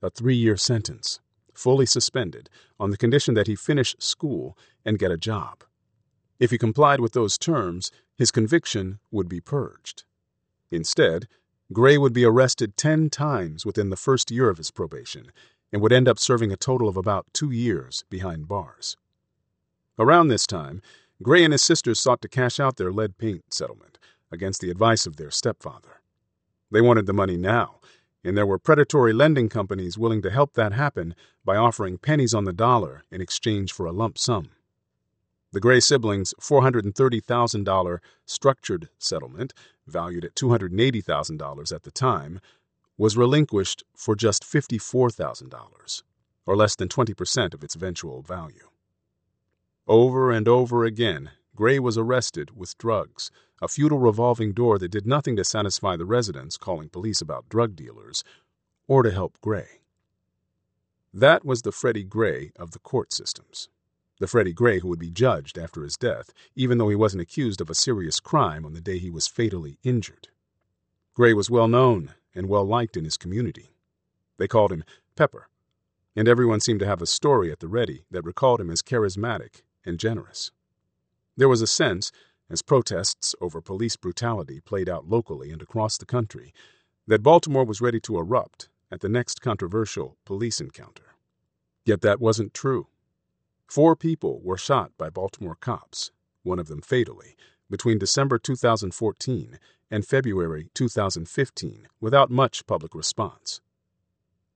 A 0.01 0.10
three 0.10 0.36
year 0.36 0.56
sentence 0.56 1.20
fully 1.57 1.85
suspended 1.85 2.49
on 2.79 2.91
the 2.91 2.97
condition 2.97 3.33
that 3.33 3.47
he 3.47 3.55
finish 3.55 3.95
school 3.99 4.57
and 4.85 4.99
get 4.99 5.11
a 5.11 5.17
job. 5.17 5.63
If 6.39 6.51
he 6.51 6.57
complied 6.57 6.99
with 6.99 7.13
those 7.13 7.37
terms, 7.37 7.91
his 8.15 8.31
conviction 8.31 8.99
would 9.11 9.27
be 9.27 9.41
purged. 9.41 10.03
Instead, 10.69 11.27
Gray 11.73 11.97
would 11.97 12.13
be 12.13 12.25
arrested 12.25 12.77
10 12.77 13.09
times 13.09 13.65
within 13.65 13.89
the 13.89 13.95
first 13.95 14.31
year 14.31 14.49
of 14.49 14.57
his 14.57 14.71
probation 14.71 15.31
and 15.73 15.81
would 15.81 15.91
end 15.91 16.07
up 16.07 16.19
serving 16.19 16.51
a 16.51 16.57
total 16.57 16.87
of 16.87 16.95
about 16.95 17.25
two 17.33 17.51
years 17.51 18.05
behind 18.09 18.47
bars. 18.47 18.95
Around 19.99 20.27
this 20.27 20.45
time, 20.45 20.81
Gray 21.21 21.43
and 21.43 21.51
his 21.51 21.63
sisters 21.63 21.99
sought 21.99 22.21
to 22.21 22.29
cash 22.29 22.59
out 22.59 22.77
their 22.77 22.91
lead 22.91 23.17
paint 23.17 23.53
settlement 23.53 23.97
against 24.31 24.61
the 24.61 24.69
advice 24.69 25.05
of 25.07 25.17
their 25.17 25.31
stepfather. 25.31 26.01
They 26.69 26.81
wanted 26.81 27.07
the 27.07 27.13
money 27.13 27.37
now 27.37 27.79
and 28.27 28.38
there 28.38 28.46
were 28.46 28.60
predatory 28.60 29.13
lending 29.13 29.48
companies 29.48 29.98
willing 29.98 30.22
to 30.22 30.29
help 30.29 30.53
that 30.53 30.74
happen 30.74 31.15
by 31.46 31.55
offering 31.55 31.98
pennies 31.98 32.34
on 32.34 32.43
the 32.43 32.53
dollar 32.53 33.03
in 33.10 33.22
exchange 33.22 33.72
for 33.72 33.86
a 33.86 33.91
lump 33.91 34.17
sum. 34.17 34.50
The 35.53 35.62
Gray 35.62 35.79
siblings' 35.79 36.34
$430,000 36.41 38.00
structured 38.25 38.89
settlement, 39.00 39.53
valued 39.88 40.25
at 40.25 40.36
$280,000 40.36 41.74
at 41.74 41.84
the 41.84 41.91
time, 41.91 42.41
was 42.98 43.15
relinquished 43.15 43.84
for 43.96 44.15
just 44.15 44.43
$54,000, 44.43 46.03
or 46.46 46.55
less 46.57 46.75
than 46.75 46.89
20% 46.89 47.53
of 47.53 47.63
its 47.63 47.75
eventual 47.75 48.22
value. 48.22 48.69
Over 49.88 50.31
and 50.31 50.50
over 50.50 50.84
again, 50.84 51.31
Gray 51.57 51.79
was 51.79 51.97
arrested 51.97 52.55
with 52.55 52.77
drugs, 52.77 53.31
a 53.63 53.67
futile 53.67 53.97
revolving 53.97 54.53
door 54.53 54.77
that 54.77 54.91
did 54.91 55.07
nothing 55.07 55.35
to 55.37 55.43
satisfy 55.43 55.97
the 55.97 56.05
residents 56.05 56.55
calling 56.55 56.87
police 56.87 57.19
about 57.19 57.49
drug 57.49 57.75
dealers, 57.75 58.23
or 58.87 59.01
to 59.01 59.09
help 59.09 59.41
Gray. 59.41 59.81
That 61.11 61.43
was 61.43 61.63
the 61.63 61.71
Freddie 61.71 62.03
Gray 62.03 62.51
of 62.57 62.71
the 62.71 62.79
court 62.79 63.11
systems. 63.11 63.69
The 64.19 64.27
Freddie 64.27 64.53
Gray 64.53 64.81
who 64.81 64.87
would 64.89 64.99
be 64.99 65.09
judged 65.09 65.57
after 65.57 65.81
his 65.81 65.97
death, 65.97 66.31
even 66.55 66.77
though 66.77 66.89
he 66.89 66.95
wasn't 66.95 67.23
accused 67.23 67.59
of 67.59 67.71
a 67.71 67.75
serious 67.75 68.19
crime 68.19 68.63
on 68.63 68.73
the 68.73 68.79
day 68.79 68.99
he 68.99 69.09
was 69.09 69.27
fatally 69.27 69.79
injured. 69.81 70.27
Gray 71.15 71.33
was 71.33 71.49
well 71.49 71.67
known 71.67 72.13
and 72.35 72.47
well 72.47 72.65
liked 72.65 72.95
in 72.95 73.03
his 73.03 73.17
community. 73.17 73.71
They 74.37 74.47
called 74.47 74.71
him 74.71 74.83
Pepper, 75.15 75.49
and 76.15 76.27
everyone 76.27 76.59
seemed 76.59 76.81
to 76.81 76.87
have 76.87 77.01
a 77.01 77.07
story 77.07 77.51
at 77.51 77.61
the 77.61 77.67
ready 77.67 78.05
that 78.11 78.25
recalled 78.25 78.61
him 78.61 78.69
as 78.69 78.83
charismatic 78.83 79.63
and 79.83 79.99
generous. 79.99 80.51
There 81.38 81.48
was 81.48 81.62
a 81.62 81.67
sense, 81.67 82.12
as 82.50 82.63
protests 82.63 83.36
over 83.39 83.62
police 83.62 83.96
brutality 83.96 84.60
played 84.60 84.89
out 84.89 85.08
locally 85.08 85.51
and 85.51 85.62
across 85.62 85.98
the 85.98 86.06
country, 86.06 86.51
that 87.06 87.22
Baltimore 87.22 87.63
was 87.63 87.79
ready 87.79 88.00
to 88.01 88.17
erupt 88.17 88.70
at 88.91 89.01
the 89.01 89.10
next 89.10 89.39
controversial 89.39 90.17
police 90.25 90.60
encounter. 90.60 91.15
Yet 91.86 92.01
that 92.01 92.20
wasn't 92.20 92.56
true. 92.56 92.88
Four 93.67 93.96
people 93.96 94.41
were 94.41 94.58
shot 94.58 94.91
by 94.98 95.10
Baltimore 95.10 95.58
cops, 95.60 96.12
one 96.41 96.58
of 96.58 96.67
them 96.67 96.82
fatally, 96.82 97.36
between 97.70 98.00
December 98.00 98.39
2014 98.39 99.60
and 99.91 100.06
February 100.06 100.70
2015 100.74 101.88
without 102.01 102.32
much 102.32 102.65
public 102.65 102.96
response. 102.96 103.62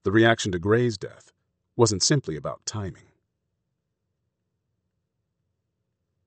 The 0.03 0.11
reaction 0.11 0.51
to 0.53 0.59
Gray's 0.59 0.97
death 0.97 1.31
wasn't 1.75 2.03
simply 2.03 2.35
about 2.35 2.65
timing. 2.65 3.10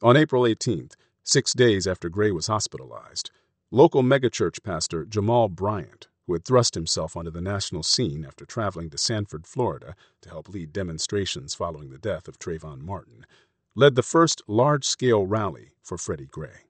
On 0.05 0.19
April 0.19 0.43
18th, 0.43 0.97
six 1.23 1.55
days 1.55 1.87
after 1.87 2.11
Gray 2.11 2.31
was 2.31 2.49
hospitalized, 2.49 3.31
local 3.71 4.03
megachurch 4.03 4.63
pastor 4.63 5.07
Jamal 5.07 5.49
Bryant 5.49 6.09
who 6.27 6.35
had 6.35 6.45
thrust 6.45 6.75
himself 6.75 7.17
onto 7.17 7.31
the 7.31 7.41
national 7.41 7.83
scene 7.83 8.23
after 8.23 8.45
traveling 8.45 8.91
to 8.91 8.99
Sanford, 8.99 9.47
Florida, 9.47 9.95
to 10.21 10.29
help 10.29 10.51
lead 10.51 10.75
demonstrations 10.75 11.55
following 11.55 11.89
the 11.89 11.97
death 11.97 12.29
of 12.29 12.39
Trayvon 12.39 12.83
Martin, 12.83 13.25
led 13.75 13.95
the 13.95 14.03
first 14.03 14.43
large 14.47 14.85
scale 14.85 15.27
rally 15.27 15.71
for 15.83 15.97
Freddie 15.97 16.27
Gray. 16.27 16.69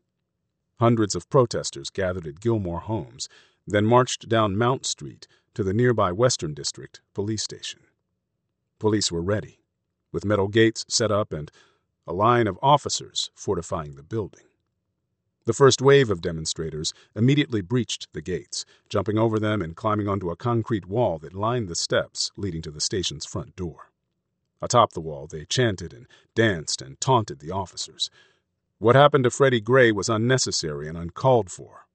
Hundreds 0.78 1.16
of 1.16 1.28
protesters 1.28 1.90
gathered 1.90 2.28
at 2.28 2.38
Gilmor 2.38 2.82
Homes, 2.82 3.28
then 3.66 3.84
marched 3.84 4.28
down 4.28 4.56
Mount 4.56 4.86
Street 4.86 5.26
to 5.54 5.64
the 5.64 5.74
nearby 5.74 6.12
Western 6.12 6.54
District 6.54 7.00
police 7.14 7.42
station. 7.42 7.80
Police 8.78 9.10
were 9.10 9.22
ready, 9.22 9.58
with 10.12 10.24
metal 10.24 10.46
gates 10.46 10.84
set 10.88 11.10
up 11.10 11.32
and 11.32 11.50
a 12.06 12.12
line 12.12 12.46
of 12.46 12.58
officers 12.62 13.30
fortifying 13.34 13.94
the 13.94 14.02
building. 14.02 14.44
The 15.46 15.52
first 15.52 15.82
wave 15.82 16.10
of 16.10 16.22
demonstrators 16.22 16.94
immediately 17.14 17.60
breached 17.60 18.12
the 18.12 18.22
gates, 18.22 18.64
jumping 18.88 19.18
over 19.18 19.38
them 19.38 19.60
and 19.60 19.76
climbing 19.76 20.08
onto 20.08 20.30
a 20.30 20.36
concrete 20.36 20.86
wall 20.86 21.18
that 21.18 21.34
lined 21.34 21.68
the 21.68 21.74
steps 21.74 22.32
leading 22.36 22.62
to 22.62 22.70
the 22.70 22.80
station's 22.80 23.26
front 23.26 23.54
door. 23.56 23.90
Atop 24.62 24.92
the 24.92 25.00
wall, 25.02 25.26
they 25.26 25.44
chanted 25.44 25.92
and 25.92 26.06
danced 26.34 26.80
and 26.80 26.98
taunted 27.00 27.40
the 27.40 27.50
officers. 27.50 28.08
What 28.78 28.96
happened 28.96 29.24
to 29.24 29.30
Freddie 29.30 29.60
Gray 29.60 29.92
was 29.92 30.08
unnecessary 30.08 30.88
and 30.88 30.96
uncalled 30.96 31.50
for, 31.50 31.86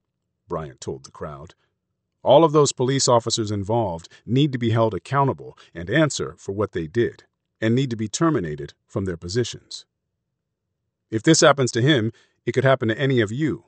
Bryant 0.48 0.80
told 0.80 1.04
the 1.04 1.12
crowd. 1.12 1.56
All 2.22 2.44
of 2.44 2.52
those 2.52 2.74
police 2.74 3.08
officers 3.08 3.50
involved 3.50 4.10
need 4.26 4.52
to 4.52 4.60
be 4.60 4.72
held 4.72 4.94
accountable 4.94 5.58
and 5.74 5.90
answer 5.90 6.36
for 6.38 6.52
what 6.52 6.74
they 6.74 6.86
did, 6.86 7.24
and 7.62 7.74
need 7.74 7.90
to 7.90 7.96
be 7.96 8.08
terminated 8.08 8.74
from 8.86 9.06
their 9.06 9.18
positions. 9.18 9.86
If 11.12 11.24
this 11.24 11.42
happens 11.42 11.72
to 11.72 11.82
him, 11.82 12.12
it 12.46 12.52
could 12.52 12.64
happen 12.64 12.88
to 12.90 13.00
any 13.00 13.20
of 13.20 13.32
you, 13.32 13.66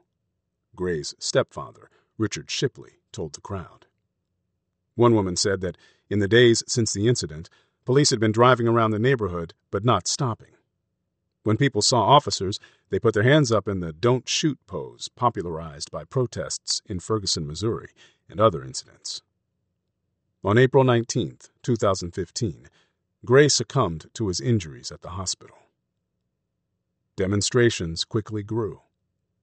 Gray's 0.75 1.15
stepfather, 1.19 1.89
Richard 2.17 2.51
Shipley, 2.51 2.99
told 3.11 3.33
the 3.33 3.41
crowd. 3.41 3.87
One 4.95 5.15
woman 5.15 5.35
said 5.35 5.61
that 5.61 5.77
in 6.09 6.19
the 6.19 6.27
days 6.27 6.63
since 6.67 6.93
the 6.93 7.07
incident, 7.07 7.49
police 7.85 8.11
had 8.11 8.19
been 8.19 8.31
driving 8.31 8.67
around 8.67 8.91
the 8.91 8.99
neighborhood 8.99 9.53
but 9.71 9.83
not 9.83 10.07
stopping. 10.07 10.51
When 11.43 11.57
people 11.57 11.81
saw 11.81 12.03
officers, 12.03 12.59
they 12.89 12.99
put 12.99 13.15
their 13.15 13.23
hands 13.23 13.51
up 13.51 13.67
in 13.67 13.79
the 13.79 13.93
don't 13.93 14.29
shoot 14.29 14.59
pose 14.67 15.09
popularized 15.15 15.89
by 15.89 16.03
protests 16.03 16.81
in 16.85 16.99
Ferguson, 16.99 17.47
Missouri, 17.47 17.89
and 18.29 18.39
other 18.39 18.63
incidents. 18.63 19.23
On 20.43 20.57
April 20.57 20.83
19, 20.83 21.37
2015, 21.63 22.67
Gray 23.25 23.47
succumbed 23.47 24.09
to 24.13 24.27
his 24.27 24.39
injuries 24.39 24.91
at 24.91 25.01
the 25.01 25.09
hospital. 25.09 25.57
Demonstrations 27.17 28.05
quickly 28.05 28.41
grew, 28.41 28.81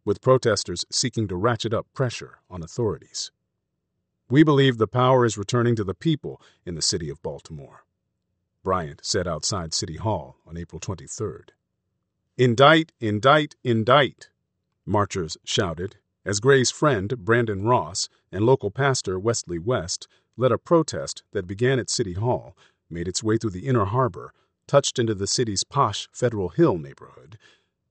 with 0.05 0.23
protesters 0.23 0.87
seeking 0.91 1.29
to 1.29 1.37
ratchet 1.37 1.75
up 1.75 1.87
pressure 1.93 2.39
on 2.49 2.63
authorities. 2.63 3.31
We 4.31 4.43
believe 4.43 4.79
the 4.79 4.87
power 4.87 5.25
is 5.25 5.37
returning 5.37 5.77
to 5.77 5.85
the 5.85 5.95
people 5.95 6.41
in 6.65 6.75
the 6.75 6.83
city 6.83 7.11
of 7.11 7.23
Baltimore, 7.23 7.85
Bryant 8.65 9.01
said 9.05 9.29
outside 9.29 9.75
City 9.75 9.97
Hall 9.97 10.37
on 10.47 10.57
April 10.57 10.81
23rd. 10.81 11.51
Indict, 12.39 12.93
indict, 13.01 13.57
indict, 13.63 14.31
marchers 14.87 15.37
shouted 15.45 15.97
as 16.25 16.41
Gray's 16.41 16.71
friend 16.71 17.19
Brandon 17.19 17.65
Ross 17.65 18.09
and 18.33 18.45
local 18.45 18.71
pastor 18.71 19.19
Westley 19.19 19.59
West 19.59 20.09
led 20.37 20.53
a 20.53 20.59
protest 20.59 21.23
that 21.33 21.47
began 21.47 21.79
at 21.79 21.91
City 21.91 22.15
Hall, 22.15 22.57
made 22.89 23.09
its 23.09 23.23
way 23.23 23.37
through 23.37 23.51
the 23.51 23.67
inner 23.67 23.87
harbor, 23.87 24.33
touched 24.67 24.99
into 24.99 25.15
the 25.15 25.27
city's 25.27 25.65
posh 25.65 26.09
Federal 26.13 26.51
Hill 26.51 26.79
neighborhood, 26.79 27.39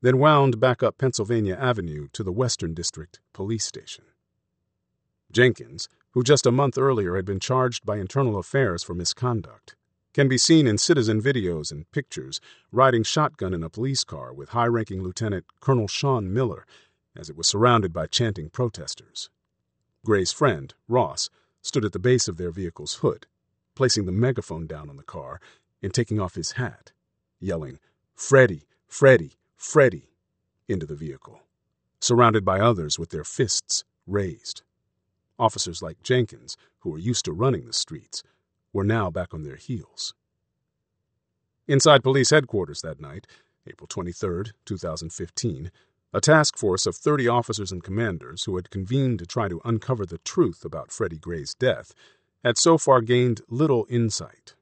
then 0.01 0.17
wound 0.17 0.59
back 0.59 0.83
up 0.83 0.97
Pennsylvania 0.97 1.57
Avenue 1.59 2.07
to 2.13 2.23
the 2.23 2.31
Western 2.31 2.73
District 2.73 3.19
Police 3.33 3.65
Station. 3.65 4.05
Jenkins, 5.31 5.89
who 6.11 6.23
just 6.23 6.45
a 6.45 6.51
month 6.51 6.77
earlier 6.77 7.15
had 7.15 7.25
been 7.25 7.39
charged 7.39 7.85
by 7.85 7.97
Internal 7.97 8.37
Affairs 8.37 8.83
for 8.83 8.93
misconduct, 8.93 9.75
can 10.13 10.27
be 10.27 10.37
seen 10.37 10.65
in 10.65 10.77
citizen 10.77 11.21
videos 11.21 11.71
and 11.71 11.91
pictures 11.91 12.41
riding 12.71 13.03
shotgun 13.03 13.53
in 13.53 13.63
a 13.63 13.69
police 13.69 14.03
car 14.03 14.33
with 14.33 14.49
high 14.49 14.65
ranking 14.65 15.03
Lieutenant 15.03 15.45
Colonel 15.59 15.87
Sean 15.87 16.33
Miller 16.33 16.65
as 17.15 17.29
it 17.29 17.35
was 17.35 17.47
surrounded 17.47 17.91
by 17.91 18.07
chanting 18.07 18.49
protesters. 18.49 19.29
Gray's 20.05 20.31
friend, 20.31 20.73
Ross, 20.87 21.29
stood 21.61 21.83
at 21.83 21.91
the 21.91 21.99
base 21.99 22.27
of 22.27 22.37
their 22.37 22.51
vehicle's 22.51 22.95
hood, 22.95 23.27
placing 23.75 24.05
the 24.05 24.11
megaphone 24.11 24.67
down 24.67 24.89
on 24.89 24.97
the 24.97 25.03
car 25.03 25.39
and 25.81 25.93
taking 25.93 26.19
off 26.19 26.35
his 26.35 26.53
hat, 26.53 26.91
yelling, 27.39 27.79
Freddie, 28.15 28.67
Freddie, 28.87 29.36
Freddie 29.57 30.11
into 30.67 30.85
the 30.85 30.95
vehicle, 30.95 31.41
surrounded 31.99 32.45
by 32.45 32.59
others 32.59 32.99
with 32.99 33.09
their 33.09 33.23
fists 33.23 33.83
raised. 34.05 34.61
Officers 35.39 35.81
like 35.81 36.03
Jenkins, 36.03 36.55
who 36.79 36.91
were 36.91 36.99
used 36.99 37.25
to 37.25 37.33
running 37.33 37.65
the 37.65 37.73
streets, 37.73 38.23
were 38.71 38.83
now 38.83 39.09
back 39.09 39.33
on 39.33 39.43
their 39.43 39.55
heels. 39.55 40.13
Inside 41.67 42.03
police 42.03 42.29
headquarters 42.29 42.81
that 42.81 43.01
night, 43.01 43.25
April 43.65 43.87
23, 43.87 44.51
2015, 44.63 45.71
a 46.13 46.21
task 46.21 46.57
force 46.57 46.85
of 46.85 46.95
30 46.95 47.27
officers 47.27 47.71
and 47.71 47.83
commanders 47.83 48.45
who 48.45 48.55
had 48.55 48.69
convened 48.69 49.19
to 49.19 49.25
try 49.25 49.49
to 49.49 49.61
uncover 49.65 50.05
the 50.05 50.19
truth 50.19 50.63
about 50.63 50.91
Freddie 50.91 51.17
Gray's 51.17 51.53
death 51.55 51.93
had 52.43 52.57
so 52.57 52.77
far 52.77 53.01
gained 53.01 53.41
little 53.49 53.85
insight. 53.89 54.55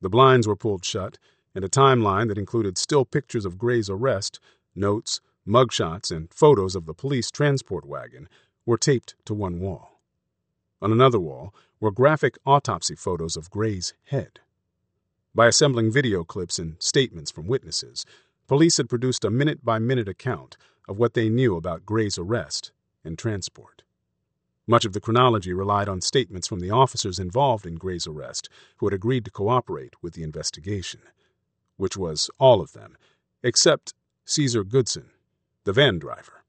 The 0.00 0.10
blinds 0.10 0.46
were 0.46 0.56
pulled 0.56 0.84
shut, 0.84 1.18
and 1.54 1.64
a 1.64 1.68
timeline 1.68 2.28
that 2.28 2.38
included 2.38 2.78
still 2.78 3.04
pictures 3.04 3.44
of 3.44 3.58
Gray's 3.58 3.90
arrest, 3.90 4.40
notes, 4.74 5.20
mugshots, 5.46 6.10
and 6.10 6.32
photos 6.32 6.76
of 6.76 6.86
the 6.86 6.94
police 6.94 7.30
transport 7.30 7.84
wagon 7.84 8.28
were 8.66 8.78
taped 8.78 9.14
to 9.24 9.34
one 9.34 9.60
wall. 9.60 10.00
On 10.80 10.92
another 10.92 11.18
wall 11.18 11.54
were 11.80 11.90
graphic 11.90 12.36
autopsy 12.46 12.94
photos 12.94 13.36
of 13.36 13.50
Gray's 13.50 13.94
head. 14.04 14.40
By 15.34 15.46
assembling 15.46 15.90
video 15.90 16.24
clips 16.24 16.58
and 16.58 16.76
statements 16.78 17.30
from 17.30 17.46
witnesses, 17.46 18.04
police 18.46 18.76
had 18.76 18.88
produced 18.88 19.24
a 19.24 19.30
minute 19.30 19.64
by 19.64 19.78
minute 19.78 20.08
account 20.08 20.56
of 20.88 20.98
what 20.98 21.14
they 21.14 21.28
knew 21.28 21.56
about 21.56 21.86
Gray's 21.86 22.18
arrest 22.18 22.72
and 23.04 23.18
transport. 23.18 23.82
Much 24.66 24.84
of 24.84 24.92
the 24.92 25.00
chronology 25.00 25.52
relied 25.52 25.88
on 25.88 26.00
statements 26.00 26.46
from 26.46 26.60
the 26.60 26.70
officers 26.70 27.18
involved 27.18 27.66
in 27.66 27.76
Gray's 27.76 28.06
arrest 28.06 28.48
who 28.76 28.86
had 28.86 28.92
agreed 28.92 29.24
to 29.24 29.30
cooperate 29.30 29.94
with 30.02 30.14
the 30.14 30.22
investigation 30.22 31.00
which 31.78 31.96
was 31.96 32.28
all 32.38 32.60
of 32.60 32.72
them, 32.72 32.98
except 33.42 33.94
Caesar 34.26 34.62
Goodson, 34.62 35.08
the 35.64 35.72
van 35.72 35.98
driver. 35.98 36.44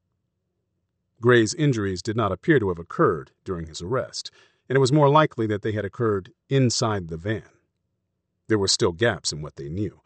Gray's 1.22 1.54
injuries 1.54 2.02
did 2.02 2.16
not 2.16 2.32
appear 2.32 2.58
to 2.58 2.68
have 2.68 2.78
occurred 2.78 3.30
during 3.44 3.66
his 3.66 3.80
arrest, 3.80 4.30
and 4.68 4.76
it 4.76 4.80
was 4.80 4.92
more 4.92 5.08
likely 5.08 5.46
that 5.46 5.62
they 5.62 5.72
had 5.72 5.84
occurred 5.84 6.32
inside 6.48 7.08
the 7.08 7.16
van. 7.16 7.48
There 8.48 8.58
were 8.58 8.68
still 8.68 8.92
gaps 8.92 9.32
in 9.32 9.40
what 9.42 9.56
they 9.56 9.68
knew, 9.68 10.00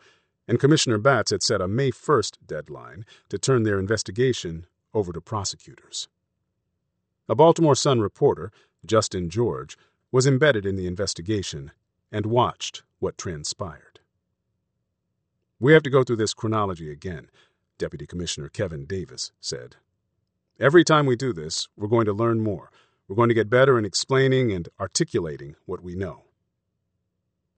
and 0.46 0.60
Commissioner 0.60 0.98
Batts 0.98 1.30
had 1.30 1.42
set 1.42 1.60
a 1.60 1.68
May 1.68 1.90
1st 1.90 2.38
deadline 2.46 3.04
to 3.28 3.38
turn 3.38 3.62
their 3.62 3.78
investigation 3.78 4.66
over 4.92 5.12
to 5.12 5.20
prosecutors. 5.20 6.08
A 7.28 7.34
Baltimore 7.34 7.74
Sun 7.74 8.00
reporter, 8.00 8.52
Justin 8.84 9.30
George, 9.30 9.78
was 10.12 10.26
embedded 10.26 10.66
in 10.66 10.76
the 10.76 10.86
investigation 10.86 11.72
and 12.12 12.26
watched 12.26 12.82
what 12.98 13.16
transpired. 13.16 13.93
We 15.60 15.72
have 15.72 15.82
to 15.84 15.90
go 15.90 16.02
through 16.02 16.16
this 16.16 16.34
chronology 16.34 16.90
again, 16.90 17.30
Deputy 17.78 18.06
Commissioner 18.06 18.48
Kevin 18.48 18.86
Davis 18.86 19.30
said. 19.40 19.76
Every 20.58 20.82
time 20.82 21.06
we 21.06 21.14
do 21.14 21.32
this, 21.32 21.68
we're 21.76 21.88
going 21.88 22.06
to 22.06 22.12
learn 22.12 22.40
more. 22.40 22.70
We're 23.06 23.16
going 23.16 23.28
to 23.28 23.34
get 23.34 23.50
better 23.50 23.78
in 23.78 23.84
explaining 23.84 24.50
and 24.52 24.68
articulating 24.80 25.54
what 25.64 25.82
we 25.82 25.94
know. 25.94 26.22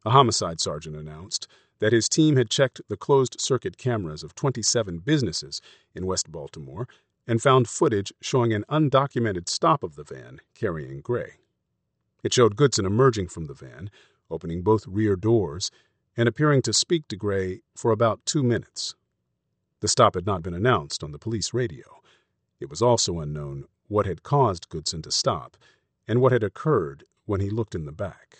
A 0.04 0.10
homicide 0.10 0.60
sergeant 0.60 0.94
announced 0.94 1.48
that 1.78 1.92
his 1.92 2.08
team 2.08 2.36
had 2.36 2.50
checked 2.50 2.80
the 2.88 2.96
closed 2.96 3.36
circuit 3.38 3.78
cameras 3.78 4.22
of 4.22 4.34
27 4.34 4.98
businesses 4.98 5.60
in 5.94 6.06
West 6.06 6.30
Baltimore 6.30 6.88
and 7.26 7.42
found 7.42 7.68
footage 7.68 8.12
showing 8.20 8.52
an 8.52 8.64
undocumented 8.70 9.48
stop 9.48 9.82
of 9.82 9.96
the 9.96 10.04
van 10.04 10.40
carrying 10.54 11.00
Gray. 11.00 11.34
It 12.22 12.32
showed 12.32 12.56
Goodson 12.56 12.86
emerging 12.86 13.28
from 13.28 13.46
the 13.46 13.54
van, 13.54 13.90
opening 14.30 14.62
both 14.62 14.86
rear 14.86 15.16
doors, 15.16 15.70
and 16.16 16.28
appearing 16.28 16.62
to 16.62 16.72
speak 16.72 17.08
to 17.08 17.16
Gray 17.16 17.60
for 17.74 17.90
about 17.90 18.24
two 18.24 18.42
minutes. 18.42 18.94
The 19.80 19.88
stop 19.88 20.14
had 20.14 20.26
not 20.26 20.42
been 20.42 20.54
announced 20.54 21.04
on 21.04 21.12
the 21.12 21.18
police 21.18 21.52
radio. 21.52 22.00
It 22.58 22.70
was 22.70 22.80
also 22.80 23.20
unknown 23.20 23.66
what 23.88 24.06
had 24.06 24.22
caused 24.22 24.68
Goodson 24.68 25.02
to 25.02 25.12
stop 25.12 25.56
and 26.08 26.20
what 26.20 26.32
had 26.32 26.42
occurred 26.42 27.04
when 27.26 27.40
he 27.40 27.50
looked 27.50 27.74
in 27.74 27.84
the 27.84 27.92
back. 27.92 28.38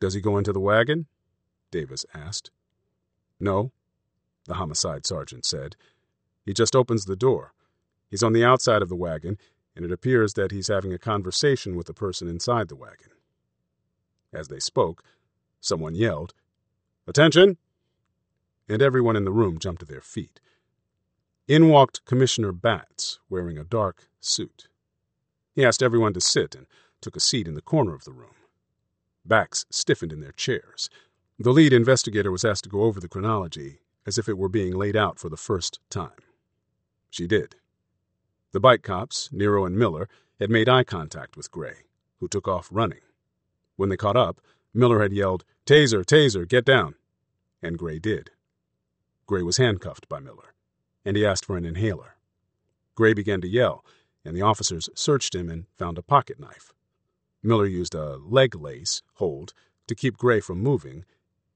Does 0.00 0.14
he 0.14 0.20
go 0.20 0.36
into 0.36 0.52
the 0.52 0.60
wagon? 0.60 1.06
Davis 1.70 2.04
asked. 2.12 2.50
No, 3.38 3.72
the 4.46 4.54
homicide 4.54 5.06
sergeant 5.06 5.44
said. 5.44 5.76
He 6.44 6.52
just 6.52 6.76
opens 6.76 7.04
the 7.04 7.16
door. 7.16 7.52
He's 8.10 8.22
on 8.22 8.32
the 8.32 8.44
outside 8.44 8.82
of 8.82 8.88
the 8.88 8.96
wagon, 8.96 9.38
and 9.74 9.84
it 9.84 9.92
appears 9.92 10.34
that 10.34 10.50
he's 10.50 10.68
having 10.68 10.92
a 10.92 10.98
conversation 10.98 11.76
with 11.76 11.86
the 11.86 11.94
person 11.94 12.28
inside 12.28 12.68
the 12.68 12.76
wagon. 12.76 13.10
As 14.32 14.48
they 14.48 14.60
spoke, 14.60 15.02
someone 15.64 15.94
yelled, 15.94 16.34
Attention! 17.06 17.58
And 18.68 18.80
everyone 18.80 19.16
in 19.16 19.24
the 19.24 19.32
room 19.32 19.58
jumped 19.58 19.80
to 19.80 19.86
their 19.86 20.00
feet. 20.00 20.40
In 21.46 21.68
walked 21.68 22.04
Commissioner 22.04 22.52
Batts, 22.52 23.18
wearing 23.28 23.58
a 23.58 23.64
dark 23.64 24.08
suit. 24.20 24.68
He 25.54 25.64
asked 25.64 25.82
everyone 25.82 26.14
to 26.14 26.20
sit 26.20 26.54
and 26.54 26.66
took 27.00 27.16
a 27.16 27.20
seat 27.20 27.46
in 27.46 27.54
the 27.54 27.60
corner 27.60 27.94
of 27.94 28.04
the 28.04 28.12
room. 28.12 28.34
Backs 29.24 29.66
stiffened 29.70 30.12
in 30.12 30.20
their 30.20 30.32
chairs. 30.32 30.88
The 31.38 31.52
lead 31.52 31.72
investigator 31.72 32.30
was 32.30 32.44
asked 32.44 32.64
to 32.64 32.70
go 32.70 32.82
over 32.82 33.00
the 33.00 33.08
chronology 33.08 33.80
as 34.06 34.18
if 34.18 34.28
it 34.28 34.38
were 34.38 34.48
being 34.48 34.74
laid 34.74 34.96
out 34.96 35.18
for 35.18 35.28
the 35.28 35.36
first 35.36 35.80
time. 35.90 36.10
She 37.10 37.26
did. 37.26 37.56
The 38.52 38.60
bike 38.60 38.82
cops, 38.82 39.30
Nero 39.32 39.64
and 39.64 39.76
Miller, 39.76 40.08
had 40.38 40.50
made 40.50 40.68
eye 40.68 40.84
contact 40.84 41.36
with 41.36 41.50
Gray, 41.50 41.84
who 42.20 42.28
took 42.28 42.46
off 42.46 42.68
running. 42.70 43.00
When 43.76 43.88
they 43.88 43.96
caught 43.96 44.16
up, 44.16 44.40
Miller 44.74 45.00
had 45.00 45.12
yelled, 45.12 45.44
Taser, 45.64 46.04
taser, 46.04 46.46
get 46.46 46.64
down. 46.64 46.96
And 47.62 47.78
Gray 47.78 47.98
did. 47.98 48.30
Gray 49.26 49.42
was 49.42 49.56
handcuffed 49.56 50.08
by 50.08 50.20
Miller, 50.20 50.54
and 51.04 51.16
he 51.16 51.24
asked 51.24 51.46
for 51.46 51.56
an 51.56 51.64
inhaler. 51.64 52.16
Gray 52.94 53.14
began 53.14 53.40
to 53.40 53.48
yell, 53.48 53.84
and 54.24 54.36
the 54.36 54.42
officers 54.42 54.90
searched 54.94 55.34
him 55.34 55.48
and 55.48 55.66
found 55.78 55.96
a 55.96 56.02
pocket 56.02 56.38
knife. 56.38 56.72
Miller 57.42 57.66
used 57.66 57.94
a 57.94 58.16
leg 58.16 58.54
lace 58.54 59.02
hold 59.14 59.54
to 59.86 59.94
keep 59.94 60.16
Gray 60.16 60.40
from 60.40 60.62
moving 60.62 61.04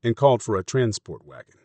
and 0.03 0.17
called 0.17 0.43
for 0.43 0.57
a 0.57 0.65
transport 0.65 1.25
wagon. 1.27 1.57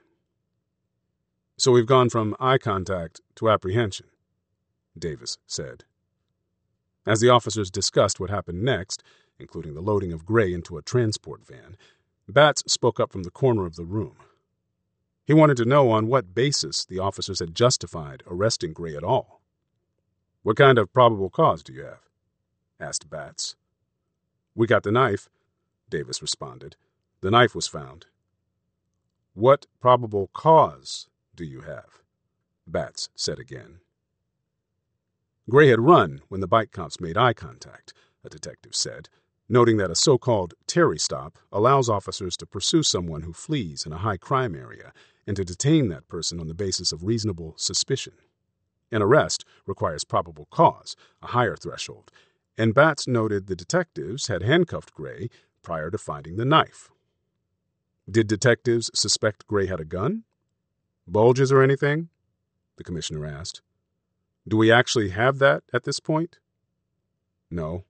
So 1.57 1.71
we've 1.71 1.85
gone 1.85 2.09
from 2.09 2.35
eye 2.39 2.57
contact 2.57 3.21
to 3.35 3.49
apprehension, 3.49 4.07
Davis 4.97 5.37
said. 5.45 5.83
As 7.05 7.19
the 7.19 7.29
officers 7.29 7.69
discussed 7.69 8.19
what 8.19 8.29
happened 8.29 8.63
next, 8.63 9.03
including 9.39 9.73
the 9.73 9.81
loading 9.81 10.13
of 10.13 10.25
Gray 10.25 10.53
into 10.53 10.77
a 10.77 10.81
transport 10.81 11.45
van, 11.45 11.77
Batts 12.27 12.63
spoke 12.67 12.99
up 12.99 13.11
from 13.11 13.23
the 13.23 13.31
corner 13.31 13.65
of 13.65 13.75
the 13.75 13.85
room. 13.85 14.15
He 15.25 15.33
wanted 15.33 15.57
to 15.57 15.65
know 15.65 15.89
on 15.91 16.07
what 16.07 16.35
basis 16.35 16.85
the 16.85 16.99
officers 16.99 17.39
had 17.39 17.55
justified 17.55 18.23
arresting 18.27 18.73
Gray 18.73 18.95
at 18.95 19.03
all. 19.03 19.41
What 20.41 20.57
kind 20.57 20.77
of 20.77 20.93
probable 20.93 21.29
cause 21.29 21.63
do 21.63 21.73
you 21.73 21.83
have? 21.83 22.09
asked 22.79 23.09
Batts. 23.09 23.55
We 24.55 24.67
got 24.67 24.83
the 24.83 24.91
knife, 24.91 25.29
Davis 25.89 26.21
responded. 26.21 26.75
The 27.21 27.31
knife 27.31 27.55
was 27.55 27.67
found. 27.67 28.07
What 29.33 29.65
probable 29.79 30.29
cause 30.33 31.07
do 31.35 31.45
you 31.45 31.61
have? 31.61 32.01
Batts 32.67 33.09
said 33.15 33.39
again. 33.39 33.79
Gray 35.49 35.69
had 35.69 35.79
run 35.79 36.21
when 36.29 36.41
the 36.41 36.47
bike 36.47 36.71
cops 36.71 36.99
made 36.99 37.17
eye 37.17 37.33
contact, 37.33 37.93
a 38.23 38.29
detective 38.29 38.75
said, 38.75 39.09
noting 39.53 39.77
that 39.77 39.91
a 39.91 39.95
so 39.95 40.17
called 40.17 40.55
Terry 40.65 40.97
stop 40.97 41.37
allows 41.51 41.87
officers 41.87 42.35
to 42.37 42.45
pursue 42.47 42.81
someone 42.81 43.21
who 43.21 43.31
flees 43.31 43.85
in 43.85 43.93
a 43.93 43.99
high 43.99 44.17
crime 44.17 44.55
area 44.55 44.91
and 45.27 45.35
to 45.37 45.45
detain 45.45 45.89
that 45.89 46.07
person 46.07 46.39
on 46.39 46.47
the 46.47 46.55
basis 46.55 46.91
of 46.91 47.03
reasonable 47.03 47.53
suspicion. 47.55 48.13
An 48.91 49.03
arrest 49.03 49.45
requires 49.67 50.03
probable 50.03 50.47
cause, 50.49 50.95
a 51.21 51.27
higher 51.27 51.55
threshold, 51.55 52.11
and 52.57 52.73
Batts 52.73 53.07
noted 53.07 53.45
the 53.45 53.55
detectives 53.55 54.25
had 54.25 54.41
handcuffed 54.41 54.91
Gray 54.95 55.29
prior 55.61 55.91
to 55.91 55.99
finding 55.99 56.37
the 56.37 56.45
knife. 56.45 56.89
Did 58.09 58.25
detectives 58.25 58.89
suspect 58.95 59.45
Gray 59.45 59.67
had 59.67 59.79
a 59.79 59.85
gun? 59.85 60.23
Bulges 61.07 61.51
or 61.51 61.61
anything? 61.61 62.09
The 62.77 62.83
commissioner 62.83 63.23
asked. 63.23 63.61
Do 64.47 64.57
we 64.57 64.71
actually 64.71 65.09
have 65.09 65.37
that 65.37 65.61
at 65.71 65.83
this 65.83 65.99
point? 65.99 66.39
No, 67.51 67.83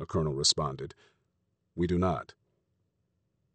a 0.00 0.06
colonel 0.06 0.34
responded. 0.34 0.94
We 1.74 1.86
do 1.86 1.98
not. 1.98 2.34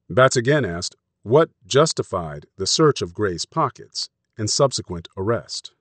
Batts 0.09 0.35
again 0.35 0.65
asked 0.65 0.95
what 1.23 1.49
justified 1.65 2.45
the 2.57 2.67
search 2.67 3.01
of 3.01 3.13
Gray's 3.13 3.45
pockets 3.45 4.09
and 4.37 4.49
subsequent 4.49 5.07
arrest. 5.17 5.73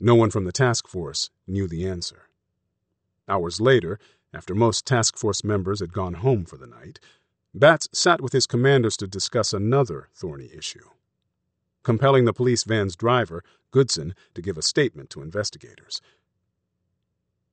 No 0.00 0.14
one 0.14 0.30
from 0.30 0.44
the 0.44 0.52
task 0.52 0.88
force 0.88 1.30
knew 1.46 1.68
the 1.68 1.86
answer. 1.86 2.28
Hours 3.28 3.60
later, 3.60 3.98
after 4.34 4.54
most 4.54 4.86
task 4.86 5.16
force 5.16 5.44
members 5.44 5.80
had 5.80 5.92
gone 5.92 6.14
home 6.14 6.44
for 6.44 6.56
the 6.56 6.66
night, 6.66 6.98
Batts 7.54 7.88
sat 7.92 8.20
with 8.20 8.32
his 8.32 8.46
commanders 8.46 8.96
to 8.98 9.06
discuss 9.06 9.52
another 9.52 10.08
thorny 10.14 10.50
issue 10.56 10.88
compelling 11.88 12.26
the 12.26 12.34
police 12.34 12.64
van's 12.64 12.94
driver, 12.94 13.42
Goodson, 13.70 14.14
to 14.34 14.42
give 14.42 14.58
a 14.58 14.62
statement 14.62 15.08
to 15.08 15.22
investigators. 15.22 16.02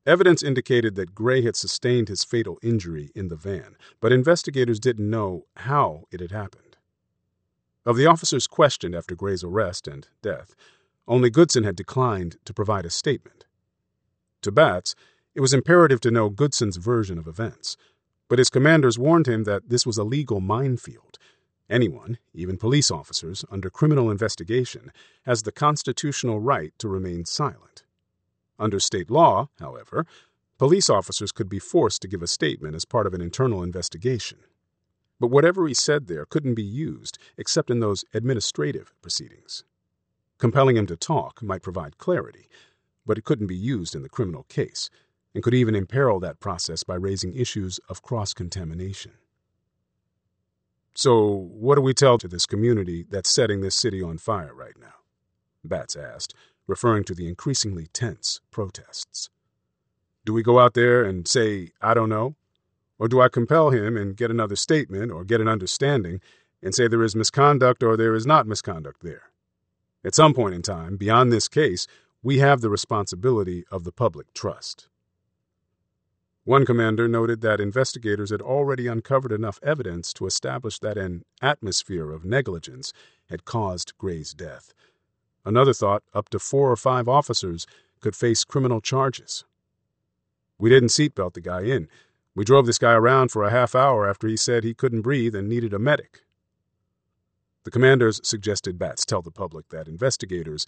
Evidence 0.05 0.43
indicated 0.43 0.95
that 0.95 1.15
Gray 1.15 1.41
had 1.41 1.55
sustained 1.55 2.09
his 2.09 2.23
fatal 2.23 2.59
injury 2.61 3.11
in 3.15 3.27
the 3.27 3.35
van, 3.35 3.75
but 3.99 4.11
investigators 4.11 4.79
didn't 4.79 5.09
know 5.09 5.45
how 5.55 6.05
it 6.11 6.19
had 6.19 6.31
happened. 6.31 6.77
Of 7.85 7.97
the 7.97 8.05
officers 8.05 8.47
questioned 8.47 8.95
after 8.95 9.15
Gray's 9.15 9.43
arrest 9.43 9.87
and 9.87 10.07
death, 10.21 10.55
only 11.07 11.29
Goodson 11.29 11.63
had 11.63 11.75
declined 11.75 12.37
to 12.45 12.53
provide 12.53 12.85
a 12.85 12.89
statement. 12.89 13.45
To 14.41 14.51
Batts, 14.51 14.95
it 15.33 15.41
was 15.41 15.53
imperative 15.53 16.01
to 16.01 16.11
know 16.11 16.29
Goodson's 16.29 16.77
version 16.77 17.17
of 17.17 17.27
events, 17.27 17.77
but 18.27 18.39
his 18.39 18.49
commanders 18.49 18.97
warned 18.99 19.27
him 19.27 19.43
that 19.43 19.69
this 19.69 19.85
was 19.85 19.97
a 19.97 20.03
legal 20.03 20.39
minefield 20.39 21.17
Anyone, 21.69 22.19
even 22.33 22.57
police 22.57 22.91
officers, 22.91 23.43
under 23.49 23.71
criminal 23.71 24.11
investigation, 24.11 24.91
has 25.23 25.41
the 25.41 25.51
constitutional 25.51 26.39
right 26.39 26.71
to 26.77 26.87
remain 26.87 27.25
silent. 27.25 27.84
Under 28.57 28.79
state 28.79 29.09
law, 29.09 29.49
however, 29.59 30.05
police 30.57 30.89
officers 30.89 31.31
could 31.31 31.49
be 31.49 31.59
forced 31.59 32.01
to 32.01 32.07
give 32.07 32.23
a 32.23 32.27
statement 32.27 32.75
as 32.75 32.85
part 32.85 33.05
of 33.05 33.13
an 33.13 33.21
internal 33.21 33.63
investigation. 33.63 34.39
But 35.19 35.27
whatever 35.27 35.67
he 35.67 35.73
said 35.73 36.07
there 36.07 36.25
couldn't 36.25 36.55
be 36.55 36.63
used 36.63 37.17
except 37.37 37.69
in 37.69 37.79
those 37.79 38.05
administrative 38.13 38.93
proceedings. 39.01 39.63
Compelling 40.37 40.75
him 40.77 40.85
to 40.87 40.97
talk 40.97 41.41
might 41.41 41.63
provide 41.63 41.97
clarity, 41.97 42.47
but 43.05 43.17
it 43.17 43.23
couldn't 43.23 43.47
be 43.47 43.55
used 43.55 43.95
in 43.95 44.03
the 44.03 44.09
criminal 44.09 44.43
case, 44.43 44.89
and 45.33 45.43
could 45.43 45.53
even 45.53 45.75
imperil 45.75 46.19
that 46.19 46.39
process 46.39 46.83
by 46.83 46.95
raising 46.95 47.35
issues 47.35 47.79
of 47.89 48.01
cross 48.01 48.33
contamination. 48.33 49.13
So, 50.93 51.27
what 51.27 51.75
do 51.75 51.81
we 51.81 51.93
tell 51.93 52.17
to 52.17 52.27
this 52.27 52.45
community 52.45 53.05
that's 53.09 53.33
setting 53.33 53.59
this 53.59 53.75
city 53.75 54.01
on 54.01 54.17
fire 54.17 54.53
right 54.53 54.77
now? 54.79 54.93
Batts 55.63 55.95
asked, 55.95 56.33
referring 56.67 57.03
to 57.05 57.15
the 57.15 57.27
increasingly 57.27 57.87
tense 57.87 58.41
protests. 58.51 59.29
Do 60.25 60.33
we 60.33 60.43
go 60.43 60.59
out 60.59 60.73
there 60.73 61.03
and 61.03 61.27
say, 61.27 61.71
I 61.81 61.93
don't 61.93 62.09
know? 62.09 62.35
Or 62.97 63.07
do 63.07 63.21
I 63.21 63.29
compel 63.29 63.69
him 63.69 63.97
and 63.97 64.15
get 64.15 64.31
another 64.31 64.55
statement 64.55 65.11
or 65.11 65.23
get 65.23 65.41
an 65.41 65.47
understanding 65.47 66.21
and 66.63 66.73
say 66.73 66.87
there 66.87 67.03
is 67.03 67.15
misconduct 67.15 67.83
or 67.83 67.95
there 67.95 68.15
is 68.15 68.25
not 68.25 68.47
misconduct 68.47 69.01
there? 69.03 69.23
At 70.03 70.15
some 70.15 70.33
point 70.33 70.55
in 70.55 70.61
time, 70.61 70.97
beyond 70.97 71.31
this 71.31 71.47
case, 71.47 71.87
we 72.23 72.39
have 72.39 72.61
the 72.61 72.69
responsibility 72.69 73.65
of 73.69 73.83
the 73.83 73.91
public 73.91 74.33
trust. 74.33 74.87
One 76.43 76.65
commander 76.65 77.07
noted 77.07 77.41
that 77.41 77.59
investigators 77.59 78.29
had 78.29 78.41
already 78.41 78.85
uncovered 78.85 79.31
enough 79.31 79.59
evidence 79.63 80.13
to 80.13 80.27
establish 80.27 80.77
that 80.79 80.97
an 80.97 81.23
atmosphere 81.41 82.11
of 82.11 82.23
negligence 82.23 82.93
had 83.29 83.45
caused 83.45 83.97
Gray's 83.97 84.33
death. 84.33 84.73
Another 85.45 85.73
thought 85.73 86.03
up 86.13 86.29
to 86.29 86.39
four 86.39 86.71
or 86.71 86.75
five 86.75 87.07
officers 87.07 87.67
could 88.01 88.15
face 88.15 88.43
criminal 88.43 88.81
charges. 88.81 89.45
We 90.57 90.69
didn't 90.69 90.89
seatbelt 90.89 91.33
the 91.33 91.41
guy 91.41 91.61
in. 91.61 91.87
We 92.33 92.43
drove 92.43 92.65
this 92.65 92.77
guy 92.77 92.93
around 92.93 93.31
for 93.31 93.43
a 93.43 93.51
half 93.51 93.75
hour 93.75 94.09
after 94.09 94.27
he 94.27 94.37
said 94.37 94.63
he 94.63 94.73
couldn't 94.73 95.03
breathe 95.03 95.35
and 95.35 95.47
needed 95.47 95.73
a 95.73 95.79
medic. 95.79 96.23
The 97.63 97.71
commanders 97.71 98.19
suggested 98.23 98.77
Batts 98.77 99.05
tell 99.05 99.21
the 99.21 99.31
public 99.31 99.69
that 99.69 99.87
investigators 99.87 100.65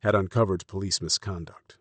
had 0.00 0.14
uncovered 0.14 0.66
police 0.66 1.00
misconduct. 1.00 1.76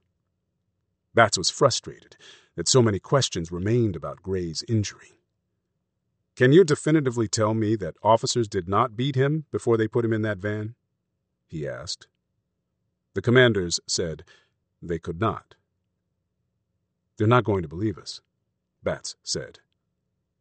Batts 1.14 1.38
was 1.38 1.50
frustrated 1.50 2.18
that 2.56 2.68
so 2.68 2.82
many 2.82 3.00
questions 3.00 3.52
remained 3.52 3.96
about 3.96 4.24
Gray's 4.24 4.64
injury. 4.68 5.20
Can 6.36 6.52
you 6.52 6.64
definitively 6.64 7.28
tell 7.28 7.54
me 7.54 7.76
that 7.76 7.96
officers 8.04 8.48
did 8.48 8.68
not 8.68 8.96
beat 8.96 9.16
him 9.16 9.46
before 9.52 9.78
they 9.78 9.88
put 9.88 10.06
him 10.06 10.14
in 10.14 10.22
that 10.24 10.38
van? 10.38 10.76
He 11.48 11.68
asked. 11.68 12.08
The 13.18 13.24
commanders 13.24 13.80
said 13.88 14.24
they 14.80 15.00
could 15.00 15.20
not. 15.20 15.56
They're 17.18 17.26
not 17.26 17.46
going 17.46 17.64
to 17.64 17.68
believe 17.68 17.98
us, 17.98 18.22
Batts 18.84 19.16
said. 19.24 19.58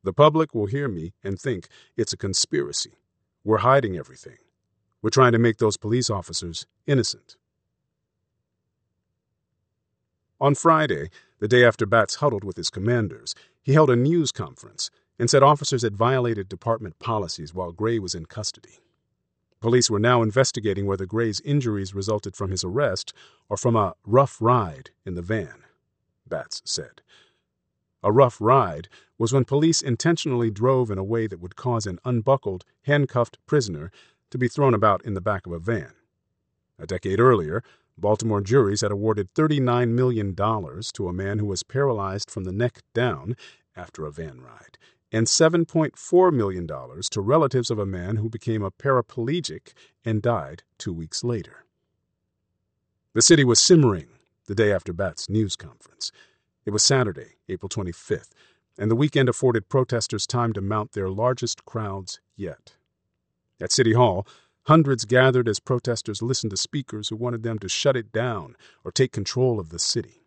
The 0.03 0.13
public 0.13 0.55
will 0.55 0.67
hear 0.67 0.87
me 0.87 1.15
and 1.25 1.41
think 1.41 1.69
it's 1.97 2.13
a 2.13 2.19
conspiracy. 2.19 2.93
We're 3.45 3.65
hiding 3.65 3.97
everything. 3.97 4.37
We're 5.01 5.09
trying 5.09 5.33
to 5.33 5.39
make 5.39 5.57
those 5.57 5.79
police 5.79 6.11
officers 6.11 6.67
innocent. 6.87 7.37
On 10.39 10.55
Friday, 10.55 11.09
the 11.39 11.49
day 11.49 11.65
after 11.65 11.87
Batts 11.87 12.17
huddled 12.17 12.45
with 12.45 12.59
his 12.59 12.69
commanders, 12.69 13.35
he 13.63 13.73
held 13.73 13.89
a 13.89 13.97
news 13.97 14.33
conference 14.33 14.91
and 15.19 15.31
said 15.31 15.43
officers 15.43 15.81
had 15.81 15.97
violated 15.97 16.47
department 16.47 16.99
policies 16.99 17.55
while 17.55 17.73
Gray 17.73 17.99
was 17.99 18.15
in 18.15 18.27
custody. 18.27 18.81
Police 19.61 19.91
were 19.91 19.99
now 19.99 20.23
investigating 20.23 20.87
whether 20.87 21.07
Gray's 21.07 21.41
injuries 21.41 21.95
resulted 21.95 22.37
from 22.37 22.51
his 22.51 22.65
arrest 22.65 23.13
or 23.49 23.57
from 23.57 23.77
a 23.77 23.95
rough 24.05 24.41
ride 24.41 24.91
in 25.05 25.15
the 25.15 25.23
van, 25.23 25.65
Batts 26.27 26.63
said. 26.65 27.03
A 28.03 28.13
rough 28.13 28.41
ride 28.41 28.89
was 29.19 29.33
when 29.33 29.45
police 29.45 29.81
intentionally 29.83 30.51
drove 30.51 30.91
in 30.91 30.99
a 30.99 31.05
way 31.05 31.27
that 31.27 31.41
would 31.41 31.57
cause 31.57 31.87
an 31.87 31.99
unbuckled, 32.05 32.65
handcuffed 32.83 33.39
prisoner 33.47 33.91
to 34.31 34.39
be 34.39 34.49
thrown 34.49 34.75
about 34.75 35.05
in 35.05 35.15
the 35.15 35.21
back 35.21 35.47
of 35.47 35.53
a 35.53 35.59
van. 35.59 35.93
A 36.79 36.87
decade 36.87 37.19
earlier, 37.19 37.63
Baltimore 37.99 38.43
juries 38.43 38.83
had 38.83 38.93
awarded 38.93 39.33
$39 39.35 39.89
million 39.89 40.35
to 40.35 41.09
a 41.09 41.13
man 41.13 41.39
who 41.39 41.47
was 41.47 41.63
paralyzed 41.63 42.31
from 42.31 42.45
the 42.45 42.53
neck 42.53 42.83
down 42.93 43.35
after 43.75 44.05
a 44.05 44.13
van 44.13 44.41
ride, 44.41 44.79
and 45.13 45.27
$7.4 45.27 46.33
million 46.33 46.67
to 46.67 47.21
relatives 47.21 47.71
of 47.71 47.79
a 47.79 47.87
man 47.87 48.17
who 48.17 48.29
became 48.29 48.63
a 48.63 48.71
paraplegic 48.71 49.73
and 50.05 50.23
died 50.23 50.63
two 50.79 50.93
weeks 50.93 51.23
later. 51.23 51.65
The 53.15 53.23
city 53.23 53.45
was 53.45 53.61
simmering 53.61 54.09
the 54.47 54.55
day 54.55 54.73
after 54.73 54.93
Batts' 54.93 55.29
news 55.29 55.57
conference. 55.57 56.13
It 56.65 56.71
was 56.71 56.83
Saturday, 56.83 57.37
April 57.49 57.69
25th, 57.69 58.31
and 58.79 58.91
the 58.91 58.97
weekend 58.97 59.29
afforded 59.29 59.69
protesters 59.69 60.27
time 60.27 60.53
to 60.53 60.61
mount 60.61 60.93
their 60.93 61.09
largest 61.09 61.65
crowds 61.65 62.21
yet. 62.37 62.75
At 63.61 63.73
City 63.73 63.95
Hall, 63.95 64.27
hundreds 64.65 65.05
gathered 65.05 65.49
as 65.49 65.61
protesters 65.61 66.21
listened 66.21 66.51
to 66.51 66.57
speakers 66.57 67.09
who 67.09 67.17
wanted 67.17 67.43
them 67.43 67.59
to 67.61 67.69
shut 67.69 67.97
it 67.97 68.13
down 68.13 68.57
or 68.85 68.91
take 68.91 69.13
control 69.13 69.59
of 69.59 69.71
the 69.71 69.79
city. 69.79 70.27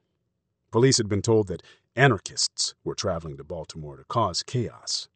Police 0.71 0.97
had 0.97 1.09
been 1.09 1.21
told 1.21 1.47
that 1.47 1.63
Anarchists 1.95 2.75
were 2.83 2.95
traveling 2.95 3.37
to 3.37 3.43
Baltimore 3.43 3.97
to 3.97 4.03
cause 4.05 4.43
chaos. 4.43 5.09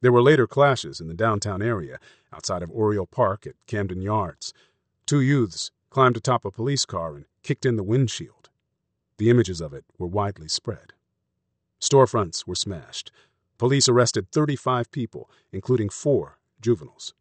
There 0.00 0.12
were 0.12 0.22
later 0.22 0.46
clashes 0.46 1.00
in 1.00 1.08
the 1.08 1.14
downtown 1.14 1.62
area 1.62 1.98
outside 2.32 2.62
of 2.62 2.70
Oriole 2.70 3.06
Park 3.06 3.46
at 3.46 3.54
Camden 3.66 4.02
Yards. 4.02 4.52
Two 5.06 5.20
youths 5.20 5.70
climbed 5.90 6.16
atop 6.16 6.44
a 6.44 6.50
police 6.50 6.84
car 6.84 7.16
and 7.16 7.24
kicked 7.42 7.66
in 7.66 7.76
the 7.76 7.82
windshield. 7.82 8.50
The 9.18 9.30
images 9.30 9.60
of 9.60 9.72
it 9.72 9.84
were 9.98 10.06
widely 10.06 10.48
spread. 10.48 10.92
Storefronts 11.80 12.46
were 12.46 12.54
smashed. 12.54 13.10
Police 13.58 13.88
arrested 13.88 14.30
35 14.30 14.90
people, 14.90 15.30
including 15.52 15.88
four 15.88 16.38
juveniles. 16.60 17.14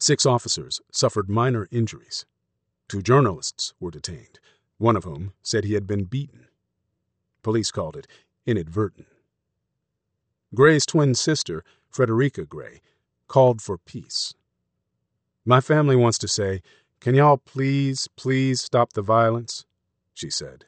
Six 0.00 0.26
officers 0.26 0.80
suffered 0.90 1.28
minor 1.28 1.68
injuries. 1.70 2.26
Two 2.88 3.02
journalists 3.02 3.74
were 3.78 3.90
detained, 3.90 4.40
one 4.78 4.96
of 4.96 5.04
whom 5.04 5.32
said 5.42 5.64
he 5.64 5.74
had 5.74 5.86
been 5.86 6.04
beaten. 6.04 6.47
Police 7.42 7.70
called 7.70 7.96
it 7.96 8.06
inadvertent. 8.46 9.06
Gray's 10.54 10.86
twin 10.86 11.14
sister, 11.14 11.62
Fredericka 11.92 12.48
Gray, 12.48 12.80
called 13.26 13.60
for 13.60 13.76
peace. 13.76 14.34
My 15.44 15.60
family 15.60 15.96
wants 15.96 16.18
to 16.18 16.28
say, 16.28 16.62
Can 17.00 17.14
y'all 17.14 17.36
please, 17.38 18.08
please 18.16 18.60
stop 18.60 18.92
the 18.92 19.02
violence? 19.02 19.66
She 20.14 20.30
said. 20.30 20.64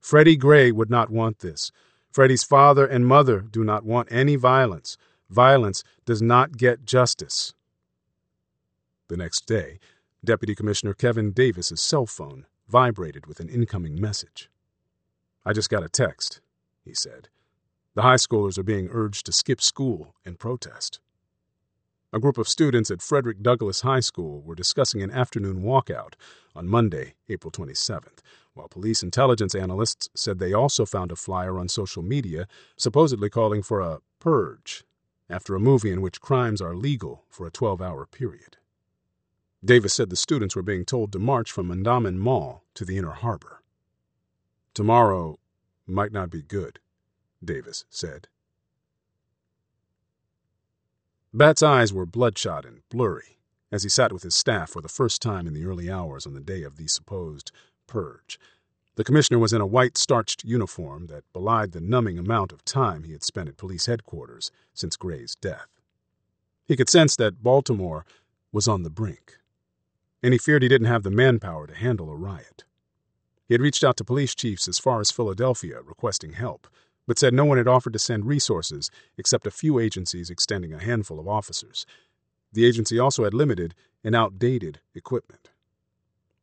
Freddie 0.00 0.36
Gray 0.36 0.70
would 0.70 0.90
not 0.90 1.10
want 1.10 1.40
this. 1.40 1.72
Freddie's 2.12 2.44
father 2.44 2.86
and 2.86 3.06
mother 3.06 3.40
do 3.40 3.64
not 3.64 3.84
want 3.84 4.12
any 4.12 4.36
violence. 4.36 4.96
Violence 5.28 5.82
does 6.04 6.22
not 6.22 6.56
get 6.56 6.84
justice. 6.84 7.54
The 9.08 9.16
next 9.16 9.46
day, 9.46 9.78
Deputy 10.24 10.54
Commissioner 10.54 10.94
Kevin 10.94 11.32
Davis's 11.32 11.82
cell 11.82 12.06
phone 12.06 12.46
vibrated 12.68 13.26
with 13.26 13.40
an 13.40 13.48
incoming 13.48 14.00
message. 14.00 14.48
I 15.46 15.52
just 15.52 15.70
got 15.70 15.84
a 15.84 15.88
text, 15.88 16.40
he 16.84 16.94
said. 16.94 17.28
The 17.94 18.02
high 18.02 18.16
schoolers 18.16 18.58
are 18.58 18.62
being 18.62 18.88
urged 18.90 19.26
to 19.26 19.32
skip 19.32 19.60
school 19.60 20.14
in 20.24 20.36
protest. 20.36 21.00
A 22.14 22.20
group 22.20 22.38
of 22.38 22.48
students 22.48 22.90
at 22.90 23.02
Frederick 23.02 23.42
Douglass 23.42 23.82
High 23.82 24.00
School 24.00 24.40
were 24.40 24.54
discussing 24.54 25.02
an 25.02 25.10
afternoon 25.10 25.62
walkout 25.62 26.14
on 26.54 26.68
Monday, 26.68 27.14
April 27.28 27.50
27th, 27.50 28.20
while 28.54 28.68
police 28.68 29.02
intelligence 29.02 29.54
analysts 29.54 30.08
said 30.14 30.38
they 30.38 30.52
also 30.52 30.86
found 30.86 31.12
a 31.12 31.16
flyer 31.16 31.58
on 31.58 31.68
social 31.68 32.02
media 32.02 32.46
supposedly 32.76 33.28
calling 33.28 33.62
for 33.62 33.80
a 33.80 33.98
purge 34.20 34.84
after 35.28 35.54
a 35.54 35.60
movie 35.60 35.90
in 35.90 36.00
which 36.00 36.20
crimes 36.20 36.62
are 36.62 36.76
legal 36.76 37.24
for 37.28 37.46
a 37.46 37.50
12 37.50 37.82
hour 37.82 38.06
period. 38.06 38.56
Davis 39.64 39.94
said 39.94 40.08
the 40.08 40.16
students 40.16 40.54
were 40.54 40.62
being 40.62 40.84
told 40.84 41.12
to 41.12 41.18
march 41.18 41.50
from 41.50 41.68
Mondawmin 41.68 42.16
Mall 42.16 42.62
to 42.74 42.84
the 42.84 42.96
Inner 42.96 43.10
Harbor. 43.10 43.63
Tomorrow 44.74 45.38
might 45.86 46.10
not 46.10 46.30
be 46.30 46.42
good, 46.42 46.80
Davis 47.42 47.84
said. 47.90 48.26
Batts' 51.32 51.62
eyes 51.62 51.92
were 51.92 52.06
bloodshot 52.06 52.64
and 52.64 52.82
blurry 52.88 53.38
as 53.70 53.84
he 53.84 53.88
sat 53.88 54.12
with 54.12 54.24
his 54.24 54.34
staff 54.34 54.70
for 54.70 54.82
the 54.82 54.88
first 54.88 55.22
time 55.22 55.46
in 55.46 55.54
the 55.54 55.64
early 55.64 55.90
hours 55.90 56.26
on 56.26 56.34
the 56.34 56.40
day 56.40 56.62
of 56.62 56.76
the 56.76 56.88
supposed 56.88 57.52
purge. 57.86 58.38
The 58.96 59.04
commissioner 59.04 59.38
was 59.38 59.52
in 59.52 59.60
a 59.60 59.66
white 59.66 59.96
starched 59.96 60.44
uniform 60.44 61.06
that 61.06 61.32
belied 61.32 61.72
the 61.72 61.80
numbing 61.80 62.18
amount 62.18 62.52
of 62.52 62.64
time 62.64 63.04
he 63.04 63.12
had 63.12 63.24
spent 63.24 63.48
at 63.48 63.56
police 63.56 63.86
headquarters 63.86 64.50
since 64.72 64.96
Gray's 64.96 65.36
death. 65.36 65.68
He 66.66 66.76
could 66.76 66.88
sense 66.88 67.16
that 67.16 67.42
Baltimore 67.42 68.06
was 68.52 68.68
on 68.68 68.82
the 68.82 68.90
brink, 68.90 69.38
and 70.22 70.32
he 70.32 70.38
feared 70.38 70.62
he 70.62 70.68
didn't 70.68 70.86
have 70.86 71.02
the 71.02 71.10
manpower 71.10 71.66
to 71.66 71.74
handle 71.74 72.10
a 72.10 72.16
riot. 72.16 72.64
He 73.46 73.54
had 73.54 73.60
reached 73.60 73.84
out 73.84 73.96
to 73.98 74.04
police 74.04 74.34
chiefs 74.34 74.68
as 74.68 74.78
far 74.78 75.00
as 75.00 75.10
Philadelphia 75.10 75.80
requesting 75.82 76.32
help, 76.32 76.66
but 77.06 77.18
said 77.18 77.34
no 77.34 77.44
one 77.44 77.58
had 77.58 77.68
offered 77.68 77.92
to 77.92 77.98
send 77.98 78.26
resources 78.26 78.90
except 79.18 79.46
a 79.46 79.50
few 79.50 79.78
agencies 79.78 80.30
extending 80.30 80.72
a 80.72 80.82
handful 80.82 81.20
of 81.20 81.28
officers. 81.28 81.84
The 82.52 82.64
agency 82.64 82.98
also 82.98 83.24
had 83.24 83.34
limited 83.34 83.74
and 84.02 84.14
outdated 84.14 84.80
equipment. 84.94 85.50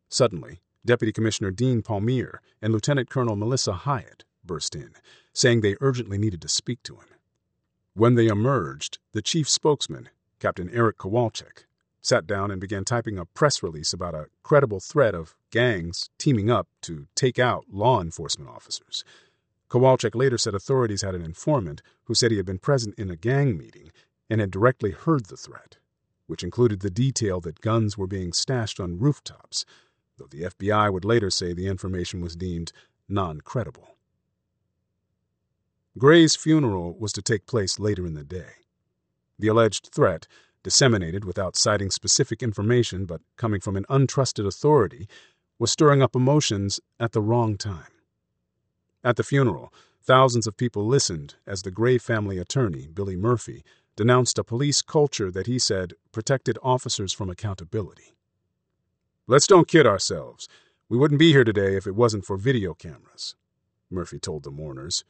Suddenly, 0.09 0.61
Deputy 0.85 1.11
Commissioner 1.11 1.51
Dean 1.51 1.81
Palmere 1.81 2.39
and 2.61 2.73
Lieutenant 2.73 3.09
Colonel 3.09 3.35
Melissa 3.35 3.73
Hyatt 3.73 4.25
burst 4.43 4.75
in, 4.75 4.91
saying 5.33 5.61
they 5.61 5.77
urgently 5.79 6.17
needed 6.17 6.41
to 6.41 6.47
speak 6.47 6.83
to 6.83 6.95
him. 6.95 7.07
When 7.93 8.15
they 8.15 8.27
emerged, 8.27 8.99
the 9.13 9.21
chief 9.21 9.49
spokesman, 9.49 10.09
Captain 10.39 10.69
Eric 10.71 10.97
Kowalczyk, 10.97 11.65
sat 12.01 12.25
down 12.25 12.51
and 12.51 12.59
began 12.59 12.83
typing 12.83 13.17
a 13.17 13.25
press 13.25 13.61
release 13.61 13.93
about 13.93 14.15
a 14.15 14.27
credible 14.43 14.79
threat 14.79 15.13
of 15.13 15.35
gangs 15.51 16.09
teaming 16.17 16.49
up 16.49 16.67
to 16.81 17.07
take 17.15 17.37
out 17.37 17.65
law 17.71 18.01
enforcement 18.01 18.49
officers. 18.49 19.03
Kowalczyk 19.69 20.15
later 20.15 20.37
said 20.37 20.53
authorities 20.53 21.03
had 21.03 21.15
an 21.15 21.21
informant 21.21 21.81
who 22.05 22.15
said 22.15 22.31
he 22.31 22.37
had 22.37 22.45
been 22.45 22.59
present 22.59 22.95
in 22.97 23.09
a 23.09 23.15
gang 23.15 23.57
meeting 23.57 23.91
and 24.29 24.41
had 24.41 24.51
directly 24.51 24.91
heard 24.91 25.25
the 25.25 25.37
threat, 25.37 25.77
which 26.27 26.43
included 26.43 26.81
the 26.81 26.89
detail 26.89 27.39
that 27.39 27.61
guns 27.61 27.97
were 27.97 28.07
being 28.07 28.33
stashed 28.33 28.79
on 28.79 28.99
rooftops, 28.99 29.65
though 30.17 30.27
the 30.29 30.43
FBI 30.43 30.91
would 30.91 31.05
later 31.05 31.29
say 31.29 31.53
the 31.53 31.67
information 31.67 32.19
was 32.19 32.35
deemed 32.35 32.73
non 33.07 33.41
credible. 33.41 33.95
Gray's 35.97 36.35
funeral 36.35 36.97
was 36.97 37.11
to 37.13 37.21
take 37.21 37.45
place 37.45 37.79
later 37.79 38.05
in 38.05 38.13
the 38.13 38.23
day. 38.23 38.53
The 39.37 39.49
alleged 39.49 39.89
threat 39.93 40.27
disseminated 40.63 41.25
without 41.25 41.55
citing 41.55 41.89
specific 41.89 42.43
information 42.43 43.05
but 43.05 43.21
coming 43.37 43.61
from 43.61 43.75
an 43.75 43.85
untrusted 43.89 44.45
authority, 44.45 45.07
was 45.59 45.71
stirring 45.71 46.01
up 46.01 46.15
emotions 46.15 46.79
at 46.99 47.11
the 47.11 47.21
wrong 47.21 47.57
time. 47.57 47.91
At 49.03 49.15
the 49.15 49.23
funeral, 49.23 49.73
thousands 50.03 50.47
of 50.47 50.57
people 50.57 50.85
listened 50.85 51.35
as 51.45 51.61
the 51.61 51.71
Gray 51.71 51.97
family 51.97 52.37
attorney, 52.37 52.87
Billy 52.87 53.15
Murphy, 53.15 53.63
denounced 53.95 54.39
a 54.39 54.43
police 54.43 54.81
culture 54.81 55.31
that 55.31 55.47
he 55.47 55.59
said 55.59 55.93
protected 56.11 56.57
officers 56.63 57.13
from 57.13 57.29
accountability. 57.29 58.15
Let's 59.27 59.47
don't 59.47 59.67
kid 59.67 59.85
ourselves. 59.85 60.47
We 60.89 60.97
wouldn't 60.97 61.19
be 61.19 61.31
here 61.31 61.43
today 61.43 61.75
if 61.75 61.87
it 61.87 61.95
wasn't 61.95 62.25
for 62.25 62.37
video 62.37 62.73
cameras, 62.73 63.35
Murphy 63.89 64.19
told 64.19 64.43
the 64.43 64.51
mourners. 64.51 65.03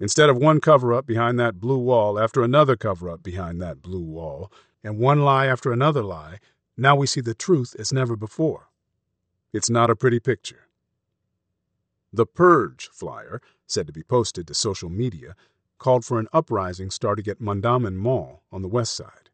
Instead 0.00 0.28
of 0.28 0.36
one 0.36 0.60
cover 0.60 0.92
up 0.92 1.06
behind 1.06 1.38
that 1.38 1.60
blue 1.60 1.78
wall 1.78 2.18
after 2.18 2.42
another 2.42 2.76
cover 2.76 3.08
up 3.08 3.22
behind 3.22 3.60
that 3.60 3.80
blue 3.80 4.02
wall, 4.02 4.50
and 4.84 4.98
one 4.98 5.22
lie 5.22 5.46
after 5.46 5.72
another 5.72 6.02
lie, 6.04 6.38
now 6.76 6.94
we 6.94 7.06
see 7.06 7.22
the 7.22 7.34
truth 7.34 7.74
as 7.78 7.92
never 7.92 8.14
before. 8.14 8.68
It's 9.52 9.70
not 9.70 9.90
a 9.90 9.96
pretty 9.96 10.20
picture. 10.20 10.68
The 12.12 12.26
Purge 12.26 12.90
flyer, 12.92 13.40
said 13.66 13.86
to 13.86 13.92
be 13.92 14.02
posted 14.02 14.46
to 14.46 14.54
social 14.54 14.90
media, 14.90 15.34
called 15.78 16.04
for 16.04 16.20
an 16.20 16.28
uprising 16.32 16.90
starting 16.90 17.26
at 17.28 17.40
Mondawmin 17.40 17.96
Mall 17.96 18.42
on 18.52 18.62
the 18.62 18.68
west 18.68 18.94
side. 18.94 19.30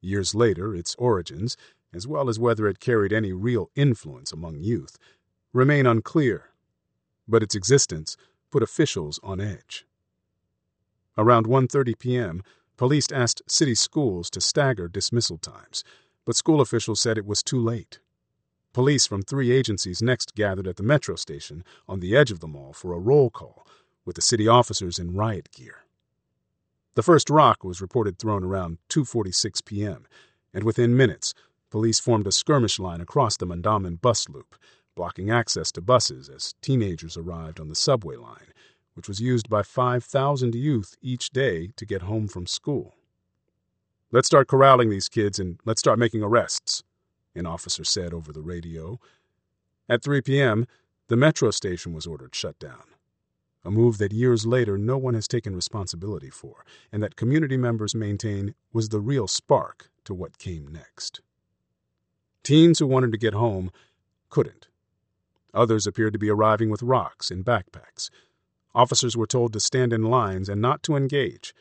Years 0.00 0.34
later, 0.34 0.74
its 0.74 0.94
origins, 0.96 1.56
as 1.94 2.06
well 2.06 2.28
as 2.28 2.38
whether 2.38 2.66
it 2.66 2.80
carried 2.80 3.12
any 3.12 3.32
real 3.32 3.70
influence 3.76 4.32
among 4.32 4.58
youth, 4.58 4.98
remain 5.52 5.86
unclear, 5.86 6.50
but 7.28 7.42
its 7.42 7.54
existence 7.54 8.16
put 8.50 8.62
officials 8.62 9.20
on 9.22 9.40
edge. 9.40 9.86
Around 11.16 11.46
1:30 11.46 11.98
p.m., 11.98 12.42
police 12.76 13.10
asked 13.12 13.42
city 13.46 13.74
schools 13.74 14.30
to 14.30 14.40
stagger 14.40 14.88
dismissal 14.88 15.38
times, 15.38 15.84
but 16.24 16.36
school 16.36 16.60
officials 16.60 17.00
said 17.00 17.18
it 17.18 17.26
was 17.26 17.42
too 17.42 17.60
late. 17.60 18.00
Police 18.72 19.06
from 19.06 19.22
three 19.22 19.50
agencies 19.50 20.00
next 20.00 20.34
gathered 20.34 20.66
at 20.66 20.76
the 20.76 20.82
metro 20.82 21.14
station 21.14 21.62
on 21.86 22.00
the 22.00 22.16
edge 22.16 22.30
of 22.30 22.40
the 22.40 22.48
mall 22.48 22.72
for 22.72 22.92
a 22.94 22.98
roll 22.98 23.28
call, 23.28 23.66
with 24.04 24.16
the 24.16 24.22
city 24.22 24.48
officers 24.48 24.98
in 24.98 25.14
riot 25.14 25.50
gear. 25.52 25.84
The 26.94 27.02
first 27.02 27.30
rock 27.30 27.64
was 27.64 27.80
reported 27.80 28.18
thrown 28.18 28.44
around 28.44 28.78
2:46 28.88 29.64
p.m., 29.64 30.06
and 30.54 30.64
within 30.64 30.96
minutes, 30.96 31.34
police 31.70 32.00
formed 32.00 32.26
a 32.26 32.32
skirmish 32.32 32.78
line 32.78 33.00
across 33.00 33.36
the 33.36 33.46
Mondawmin 33.46 34.00
bus 34.00 34.28
loop, 34.28 34.54
blocking 34.94 35.30
access 35.30 35.72
to 35.72 35.80
buses 35.80 36.28
as 36.28 36.54
teenagers 36.60 37.16
arrived 37.16 37.58
on 37.58 37.68
the 37.68 37.74
subway 37.74 38.16
line, 38.16 38.52
which 38.94 39.08
was 39.08 39.20
used 39.20 39.48
by 39.48 39.62
5,000 39.62 40.54
youth 40.54 40.96
each 41.00 41.30
day 41.30 41.70
to 41.76 41.86
get 41.86 42.02
home 42.02 42.28
from 42.28 42.46
school. 42.46 42.94
Let's 44.10 44.26
start 44.26 44.48
corralling 44.48 44.90
these 44.90 45.08
kids 45.08 45.38
and 45.38 45.58
let's 45.64 45.80
start 45.80 45.98
making 45.98 46.22
arrests, 46.22 46.82
an 47.34 47.46
officer 47.46 47.84
said 47.84 48.12
over 48.12 48.32
the 48.32 48.42
radio. 48.42 49.00
At 49.88 50.02
3 50.02 50.20
p.m., 50.20 50.66
the 51.08 51.16
metro 51.16 51.50
station 51.50 51.92
was 51.92 52.06
ordered 52.06 52.34
shut 52.34 52.58
down, 52.58 52.84
a 53.64 53.70
move 53.70 53.98
that 53.98 54.12
years 54.12 54.46
later 54.46 54.76
no 54.76 54.98
one 54.98 55.14
has 55.14 55.28
taken 55.28 55.54
responsibility 55.54 56.30
for, 56.30 56.64
and 56.90 57.02
that 57.02 57.16
community 57.16 57.56
members 57.56 57.94
maintain 57.94 58.54
was 58.72 58.88
the 58.88 59.00
real 59.00 59.26
spark 59.26 59.90
to 60.04 60.14
what 60.14 60.38
came 60.38 60.66
next. 60.68 61.20
Teens 62.42 62.78
who 62.80 62.86
wanted 62.86 63.12
to 63.12 63.18
get 63.18 63.34
home 63.34 63.70
couldn't. 64.28 64.68
Others 65.54 65.86
appeared 65.86 66.12
to 66.12 66.18
be 66.18 66.30
arriving 66.30 66.70
with 66.70 66.82
rocks 66.82 67.30
in 67.30 67.44
backpacks. 67.44 68.10
Officers 68.74 69.16
were 69.16 69.26
told 69.26 69.52
to 69.52 69.60
stand 69.60 69.92
in 69.92 70.02
lines 70.02 70.48
and 70.48 70.60
not 70.60 70.82
to 70.84 70.96
engage. 70.96 71.54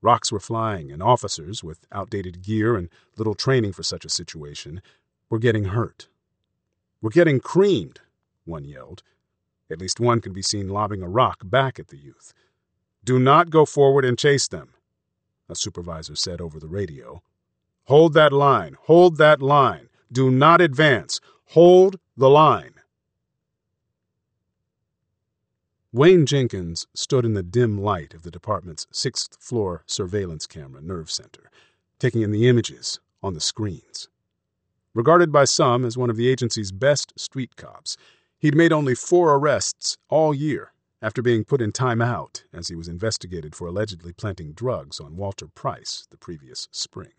Rocks 0.00 0.32
were 0.32 0.40
flying, 0.40 0.90
and 0.90 1.02
officers, 1.02 1.62
with 1.62 1.86
outdated 1.92 2.42
gear 2.42 2.76
and 2.76 2.88
little 3.16 3.34
training 3.34 3.72
for 3.72 3.82
such 3.82 4.04
a 4.04 4.10
situation, 4.10 4.82
were 5.30 5.38
getting 5.38 5.64
hurt. 5.66 6.08
We're 7.00 7.10
getting 7.10 7.40
creamed, 7.40 8.00
one 8.44 8.64
yelled. 8.64 9.02
At 9.70 9.80
least 9.80 10.00
one 10.00 10.20
could 10.20 10.32
be 10.32 10.42
seen 10.42 10.68
lobbing 10.68 11.02
a 11.02 11.08
rock 11.08 11.40
back 11.44 11.78
at 11.78 11.88
the 11.88 11.98
youth. 11.98 12.32
Do 13.04 13.18
not 13.18 13.50
go 13.50 13.64
forward 13.64 14.04
and 14.04 14.18
chase 14.18 14.46
them, 14.46 14.74
a 15.48 15.54
supervisor 15.54 16.14
said 16.14 16.40
over 16.40 16.60
the 16.60 16.68
radio. 16.68 17.22
Hold 17.84 18.14
that 18.14 18.32
line, 18.32 18.76
hold 18.82 19.18
that 19.18 19.42
line. 19.42 19.88
Do 20.10 20.30
not 20.30 20.60
advance. 20.60 21.20
Hold 21.46 21.98
the 22.16 22.28
line. 22.28 22.74
Wayne 25.94 26.24
Jenkins 26.24 26.86
stood 26.94 27.26
in 27.26 27.34
the 27.34 27.42
dim 27.42 27.76
light 27.76 28.14
of 28.14 28.22
the 28.22 28.30
department's 28.30 28.86
sixth 28.90 29.36
floor 29.38 29.84
surveillance 29.86 30.46
camera 30.46 30.80
nerve 30.80 31.10
center, 31.10 31.50
taking 31.98 32.22
in 32.22 32.30
the 32.30 32.48
images 32.48 32.98
on 33.22 33.34
the 33.34 33.42
screens. 33.42 34.08
Regarded 34.94 35.30
by 35.30 35.44
some 35.44 35.84
as 35.84 35.98
one 35.98 36.08
of 36.08 36.16
the 36.16 36.28
agency's 36.28 36.72
best 36.72 37.12
street 37.20 37.56
cops, 37.56 37.98
he'd 38.38 38.54
made 38.54 38.72
only 38.72 38.94
four 38.94 39.34
arrests 39.34 39.98
all 40.08 40.32
year 40.32 40.72
after 41.02 41.20
being 41.20 41.44
put 41.44 41.60
in 41.60 41.72
timeout 41.72 42.44
as 42.54 42.68
he 42.68 42.74
was 42.74 42.88
investigated 42.88 43.54
for 43.54 43.66
allegedly 43.66 44.14
planting 44.14 44.54
drugs 44.54 44.98
on 44.98 45.18
Walter 45.18 45.46
Price 45.46 46.06
the 46.10 46.16
previous 46.16 46.68
spring. 46.70 47.12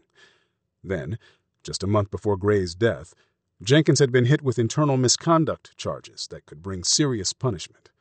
Then, 0.84 1.20
just 1.62 1.84
a 1.84 1.88
month 1.88 2.10
before 2.10 2.38
Gray's 2.38 2.74
death, 2.74 3.14
Jenkins 3.62 4.00
had 4.00 4.12
been 4.12 4.26
hit 4.26 4.42
with 4.42 4.58
internal 4.58 4.98
misconduct 4.98 5.78
charges 5.78 6.28
that 6.32 6.48
could 6.48 6.64
bring 6.64 6.84
serious 6.84 7.34
punishment. 7.34 7.92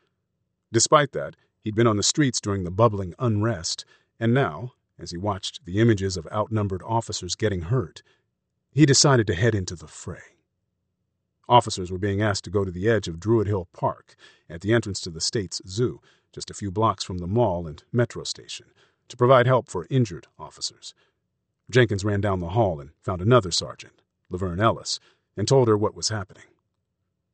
Despite 0.73 1.13
that, 1.13 1.37
he'd 1.61 1.75
been 1.75 1.87
on 1.87 1.99
the 1.99 2.03
streets 2.03 2.41
during 2.41 2.65
the 2.65 2.71
bubbling 2.71 3.15
unrest, 3.19 3.85
and 4.19 4.33
now, 4.33 4.73
as 4.99 5.11
he 5.11 5.19
watched 5.19 5.65
the 5.67 5.79
images 5.81 6.17
of 6.17 6.27
outnumbered 6.33 6.83
officers 6.83 7.35
getting 7.35 7.63
hurt, 7.63 8.03
he 8.71 8.87
decided 8.87 9.27
to 9.27 9.35
head 9.35 9.55
into 9.55 9.77
the 9.77 9.87
fray. 9.87 10.39
Officers 11.49 11.93
were 11.93 11.99
being 11.99 12.23
asked 12.23 12.45
to 12.45 12.51
go 12.51 12.65
to 12.65 12.71
the 12.71 12.89
edge 12.89 13.07
of 13.07 13.21
Druid 13.21 13.47
Hill 13.47 13.69
Park, 13.75 14.17
at 14.49 14.63
the 14.63 14.73
entrance 14.73 15.01
to 15.03 15.11
the 15.11 15.21
state's 15.21 15.61
zoo, 15.69 16.01
just 16.33 16.51
a 16.51 16.55
few 16.55 16.71
blocks 16.71 17.05
from 17.05 17.19
the 17.19 17.27
mall 17.27 17.67
and 17.67 17.85
metro 17.93 18.25
station, 18.25 18.67
to 19.09 19.17
provide 19.17 19.47
help 19.47 19.69
for 19.69 19.87
injured 19.91 20.27
officers. 20.39 20.95
Jenkins 21.71 22.05
ran 22.05 22.23
down 22.23 22.41
the 22.41 22.51
hall 22.51 22.81
and 22.81 22.91
found 23.03 23.21
another 23.21 23.51
sergeant, 23.51 24.01
Laverne 24.31 24.61
Ellis, 24.61 24.99
and 25.37 25.47
told 25.47 25.69
her 25.69 25.77
what 25.77 25.95
was 25.95 26.09
happening. 26.09 26.45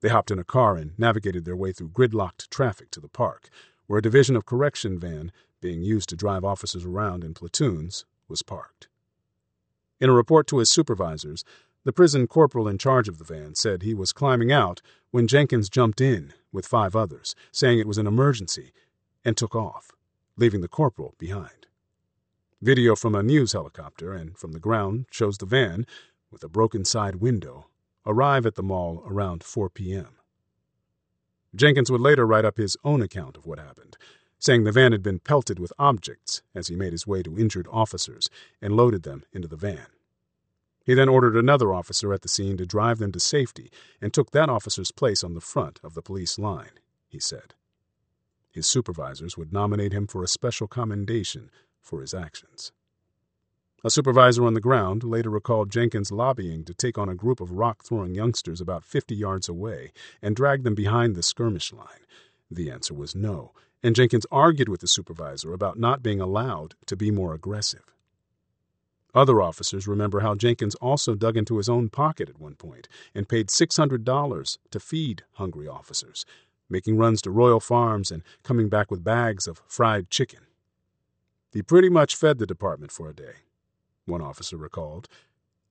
They 0.00 0.08
hopped 0.08 0.30
in 0.30 0.38
a 0.38 0.44
car 0.44 0.76
and 0.76 0.96
navigated 0.98 1.44
their 1.44 1.56
way 1.56 1.72
through 1.72 1.90
gridlocked 1.90 2.48
traffic 2.50 2.90
to 2.92 3.00
the 3.00 3.08
park, 3.08 3.48
where 3.86 3.98
a 3.98 4.02
division 4.02 4.36
of 4.36 4.46
correction 4.46 4.98
van, 4.98 5.32
being 5.60 5.82
used 5.82 6.08
to 6.10 6.16
drive 6.16 6.44
officers 6.44 6.84
around 6.84 7.24
in 7.24 7.34
platoons, 7.34 8.04
was 8.28 8.42
parked. 8.42 8.88
In 10.00 10.08
a 10.08 10.12
report 10.12 10.46
to 10.48 10.58
his 10.58 10.70
supervisors, 10.70 11.44
the 11.84 11.92
prison 11.92 12.26
corporal 12.26 12.68
in 12.68 12.78
charge 12.78 13.08
of 13.08 13.18
the 13.18 13.24
van 13.24 13.54
said 13.54 13.82
he 13.82 13.94
was 13.94 14.12
climbing 14.12 14.52
out 14.52 14.80
when 15.10 15.26
Jenkins 15.26 15.68
jumped 15.68 16.00
in 16.00 16.32
with 16.52 16.66
five 16.66 16.94
others, 16.94 17.34
saying 17.50 17.78
it 17.78 17.86
was 17.86 17.98
an 17.98 18.06
emergency, 18.06 18.72
and 19.24 19.36
took 19.36 19.56
off, 19.56 19.90
leaving 20.36 20.60
the 20.60 20.68
corporal 20.68 21.14
behind. 21.18 21.66
Video 22.60 22.94
from 22.94 23.14
a 23.14 23.22
news 23.22 23.52
helicopter 23.52 24.12
and 24.12 24.36
from 24.36 24.52
the 24.52 24.60
ground 24.60 25.06
shows 25.10 25.38
the 25.38 25.46
van, 25.46 25.86
with 26.30 26.44
a 26.44 26.48
broken 26.48 26.84
side 26.84 27.16
window, 27.16 27.66
arrive 28.08 28.46
at 28.46 28.56
the 28.56 28.62
mall 28.62 29.04
around 29.06 29.44
4 29.44 29.68
p.m. 29.70 30.16
Jenkins 31.54 31.90
would 31.90 32.00
later 32.00 32.26
write 32.26 32.44
up 32.44 32.56
his 32.56 32.76
own 32.82 33.02
account 33.02 33.36
of 33.36 33.46
what 33.46 33.58
happened, 33.58 33.96
saying 34.38 34.64
the 34.64 34.72
van 34.72 34.92
had 34.92 35.02
been 35.02 35.18
pelted 35.18 35.58
with 35.58 35.72
objects 35.78 36.42
as 36.54 36.68
he 36.68 36.74
made 36.74 36.92
his 36.92 37.06
way 37.06 37.22
to 37.22 37.38
injured 37.38 37.68
officers 37.70 38.28
and 38.60 38.74
loaded 38.74 39.02
them 39.02 39.24
into 39.32 39.46
the 39.46 39.56
van. 39.56 39.86
He 40.84 40.94
then 40.94 41.08
ordered 41.08 41.36
another 41.36 41.74
officer 41.74 42.14
at 42.14 42.22
the 42.22 42.28
scene 42.28 42.56
to 42.56 42.64
drive 42.64 42.98
them 42.98 43.12
to 43.12 43.20
safety 43.20 43.70
and 44.00 44.12
took 44.12 44.30
that 44.30 44.48
officer's 44.48 44.90
place 44.90 45.22
on 45.22 45.34
the 45.34 45.40
front 45.40 45.78
of 45.84 45.92
the 45.92 46.00
police 46.02 46.38
line, 46.38 46.80
he 47.08 47.20
said. 47.20 47.54
His 48.50 48.66
supervisors 48.66 49.36
would 49.36 49.52
nominate 49.52 49.92
him 49.92 50.06
for 50.06 50.22
a 50.22 50.28
special 50.28 50.66
commendation 50.66 51.50
for 51.82 52.00
his 52.00 52.14
actions. 52.14 52.72
A 53.84 53.90
supervisor 53.90 54.44
on 54.44 54.54
the 54.54 54.60
ground 54.60 55.04
later 55.04 55.30
recalled 55.30 55.70
Jenkins 55.70 56.10
lobbying 56.10 56.64
to 56.64 56.74
take 56.74 56.98
on 56.98 57.08
a 57.08 57.14
group 57.14 57.40
of 57.40 57.52
rock 57.52 57.84
throwing 57.84 58.12
youngsters 58.12 58.60
about 58.60 58.82
50 58.82 59.14
yards 59.14 59.48
away 59.48 59.92
and 60.20 60.34
drag 60.34 60.64
them 60.64 60.74
behind 60.74 61.14
the 61.14 61.22
skirmish 61.22 61.72
line. 61.72 62.04
The 62.50 62.72
answer 62.72 62.92
was 62.92 63.14
no, 63.14 63.52
and 63.80 63.94
Jenkins 63.94 64.26
argued 64.32 64.68
with 64.68 64.80
the 64.80 64.88
supervisor 64.88 65.52
about 65.52 65.78
not 65.78 66.02
being 66.02 66.20
allowed 66.20 66.74
to 66.86 66.96
be 66.96 67.12
more 67.12 67.34
aggressive. 67.34 67.94
Other 69.14 69.40
officers 69.40 69.86
remember 69.86 70.20
how 70.20 70.34
Jenkins 70.34 70.74
also 70.76 71.14
dug 71.14 71.36
into 71.36 71.56
his 71.58 71.68
own 71.68 71.88
pocket 71.88 72.28
at 72.28 72.40
one 72.40 72.56
point 72.56 72.88
and 73.14 73.28
paid 73.28 73.46
$600 73.46 74.58
to 74.72 74.80
feed 74.80 75.22
hungry 75.34 75.68
officers, 75.68 76.26
making 76.68 76.96
runs 76.96 77.22
to 77.22 77.30
Royal 77.30 77.60
Farms 77.60 78.10
and 78.10 78.24
coming 78.42 78.68
back 78.68 78.90
with 78.90 79.04
bags 79.04 79.46
of 79.46 79.62
fried 79.68 80.10
chicken. 80.10 80.40
He 81.52 81.62
pretty 81.62 81.88
much 81.88 82.16
fed 82.16 82.38
the 82.38 82.46
department 82.46 82.90
for 82.90 83.08
a 83.08 83.14
day 83.14 83.34
one 84.08 84.22
officer 84.22 84.56
recalled. 84.56 85.08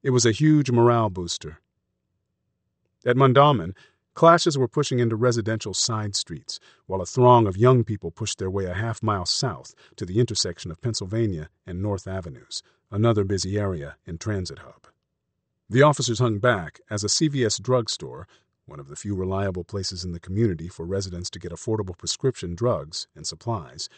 It 0.03 0.11
was 0.11 0.25
a 0.25 0.31
huge 0.31 0.71
morale 0.71 1.09
booster. 1.09 1.59
At 3.05 3.17
Mondawmin, 3.17 3.73
clashes 4.13 4.57
were 4.57 4.67
pushing 4.67 4.99
into 4.99 5.15
residential 5.15 5.73
side 5.73 6.15
streets, 6.15 6.59
while 6.85 7.01
a 7.01 7.05
throng 7.05 7.47
of 7.47 7.57
young 7.57 7.83
people 7.83 8.11
pushed 8.11 8.37
their 8.37 8.49
way 8.49 8.65
a 8.65 8.73
half 8.73 9.03
mile 9.03 9.25
south 9.25 9.73
to 9.95 10.05
the 10.05 10.19
intersection 10.19 10.71
of 10.71 10.81
Pennsylvania 10.81 11.49
and 11.65 11.81
North 11.81 12.07
Avenues, 12.07 12.63
another 12.91 13.23
busy 13.23 13.57
area 13.57 13.97
and 14.05 14.19
transit 14.19 14.59
hub. 14.59 14.87
The 15.69 15.81
officers 15.81 16.19
hung 16.19 16.39
back 16.39 16.79
as 16.89 17.03
a 17.03 17.07
CVS 17.07 17.61
drugstore, 17.61 18.27
one 18.65 18.79
of 18.79 18.87
the 18.87 18.95
few 18.95 19.15
reliable 19.15 19.63
places 19.63 20.03
in 20.03 20.13
the 20.13 20.19
community 20.19 20.67
for 20.67 20.85
residents 20.85 21.29
to 21.31 21.39
get 21.39 21.51
affordable 21.51 21.97
prescription 21.97 22.55
drugs 22.55 23.07
and 23.15 23.27
supplies, 23.27 23.89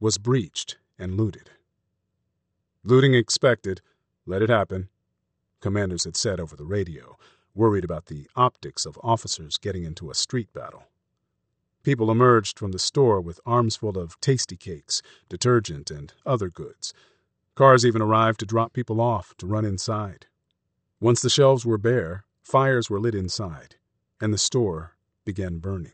was 0.00 0.18
breached 0.18 0.78
and 0.98 1.16
looted. 1.16 1.50
Looting 2.88 3.12
expected. 3.12 3.82
Let 4.24 4.40
it 4.40 4.48
happen, 4.48 4.88
commanders 5.60 6.04
had 6.04 6.16
said 6.16 6.40
over 6.40 6.56
the 6.56 6.64
radio, 6.64 7.18
worried 7.54 7.84
about 7.84 8.06
the 8.06 8.30
optics 8.34 8.86
of 8.86 8.98
officers 9.02 9.58
getting 9.58 9.84
into 9.84 10.10
a 10.10 10.14
street 10.14 10.50
battle. 10.54 10.84
People 11.82 12.10
emerged 12.10 12.58
from 12.58 12.72
the 12.72 12.78
store 12.78 13.20
with 13.20 13.42
arms 13.44 13.76
full 13.76 13.98
of 13.98 14.18
Tastykakes, 14.22 15.02
detergent, 15.28 15.90
and 15.90 16.14
other 16.24 16.48
goods. 16.48 16.94
Cars 17.54 17.84
even 17.84 18.00
arrived 18.00 18.40
to 18.40 18.46
drop 18.46 18.72
people 18.72 19.02
off 19.02 19.34
to 19.36 19.46
run 19.46 19.66
inside. 19.66 20.24
Once 20.98 21.20
the 21.20 21.28
shelves 21.28 21.66
were 21.66 21.76
bare, 21.76 22.24
fires 22.40 22.88
were 22.88 22.98
lit 22.98 23.14
inside, 23.14 23.76
and 24.18 24.32
the 24.32 24.38
store 24.38 24.96
began 25.26 25.58
burning. 25.58 25.92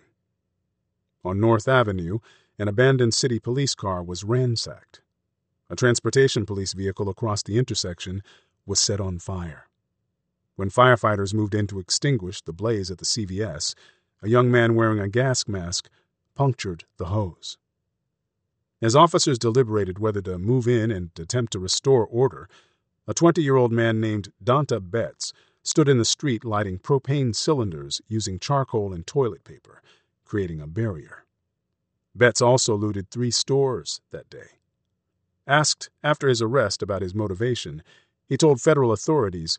On 1.25 1.41
North 1.41 1.67
Avenue, 1.67 2.21
an 2.57 2.69
abandoned 2.69 3.15
city 3.15 3.41
police 3.41 3.75
car 3.75 4.01
was 4.01 4.23
ransacked. 4.23 5.01
A 5.75 5.77
transportation 5.77 6.47
police 6.47 6.73
vehicle 6.73 7.09
across 7.09 7.43
the 7.43 7.59
intersection 7.59 8.23
was 8.65 8.79
set 8.79 9.01
on 9.01 9.19
fire. 9.19 9.67
When 10.55 10.71
firefighters 10.71 11.35
moved 11.35 11.53
in 11.53 11.67
to 11.67 11.81
extinguish 11.81 12.41
the 12.43 12.53
blaze 12.53 12.93
at 12.93 12.99
the 12.99 13.05
CVS, 13.05 13.75
a 14.23 14.29
young 14.29 14.53
man 14.53 14.77
wearing 14.77 15.01
a 15.01 15.09
gas 15.09 15.49
mask 15.49 15.91
punctured 16.37 16.85
the 16.97 17.07
hose. 17.07 17.59
As 18.81 18.95
officers 18.95 19.37
deliberated 19.37 19.99
whether 19.99 20.23
to 20.23 20.39
move 20.39 20.69
in 20.69 20.93
and 20.93 21.11
attempt 21.19 21.53
to 21.55 21.59
restore 21.59 22.07
order, 22.07 22.49
a 23.09 23.13
20 23.13 23.43
year 23.43 23.57
old 23.57 23.73
man 23.73 24.01
named 24.01 24.33
Donta 24.41 24.79
Betts 24.79 25.33
stood 25.65 25.89
in 25.89 25.99
the 25.99 26.05
street 26.05 26.45
lighting 26.45 26.79
propane 26.79 27.35
cylinders 27.35 28.01
using 28.07 28.39
charcoal 28.39 28.93
and 28.93 29.09
toilet 29.09 29.43
paper, 29.43 29.83
creating 30.25 30.61
a 30.61 30.69
barrier. 30.69 31.25
Betts 32.15 32.41
also 32.41 32.77
looted 32.77 33.11
three 33.11 33.33
stores 33.33 34.01
that 34.13 34.31
day. 34.31 34.51
Asked 35.47 35.91
after 36.03 36.29
his 36.29 36.41
arrest 36.41 36.83
about 36.83 37.03
his 37.03 37.15
motivation, 37.15 37.83
he 38.27 38.37
told 38.37 38.61
federal 38.61 38.93
authorities, 38.93 39.59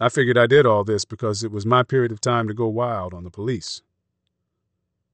I 0.00 0.08
figured 0.08 0.38
I 0.38 0.46
did 0.46 0.66
all 0.66 0.82
this 0.82 1.04
because 1.04 1.44
it 1.44 1.52
was 1.52 1.66
my 1.66 1.82
period 1.82 2.10
of 2.10 2.20
time 2.20 2.48
to 2.48 2.54
go 2.54 2.66
wild 2.66 3.12
on 3.12 3.24
the 3.24 3.30
police. 3.30 3.82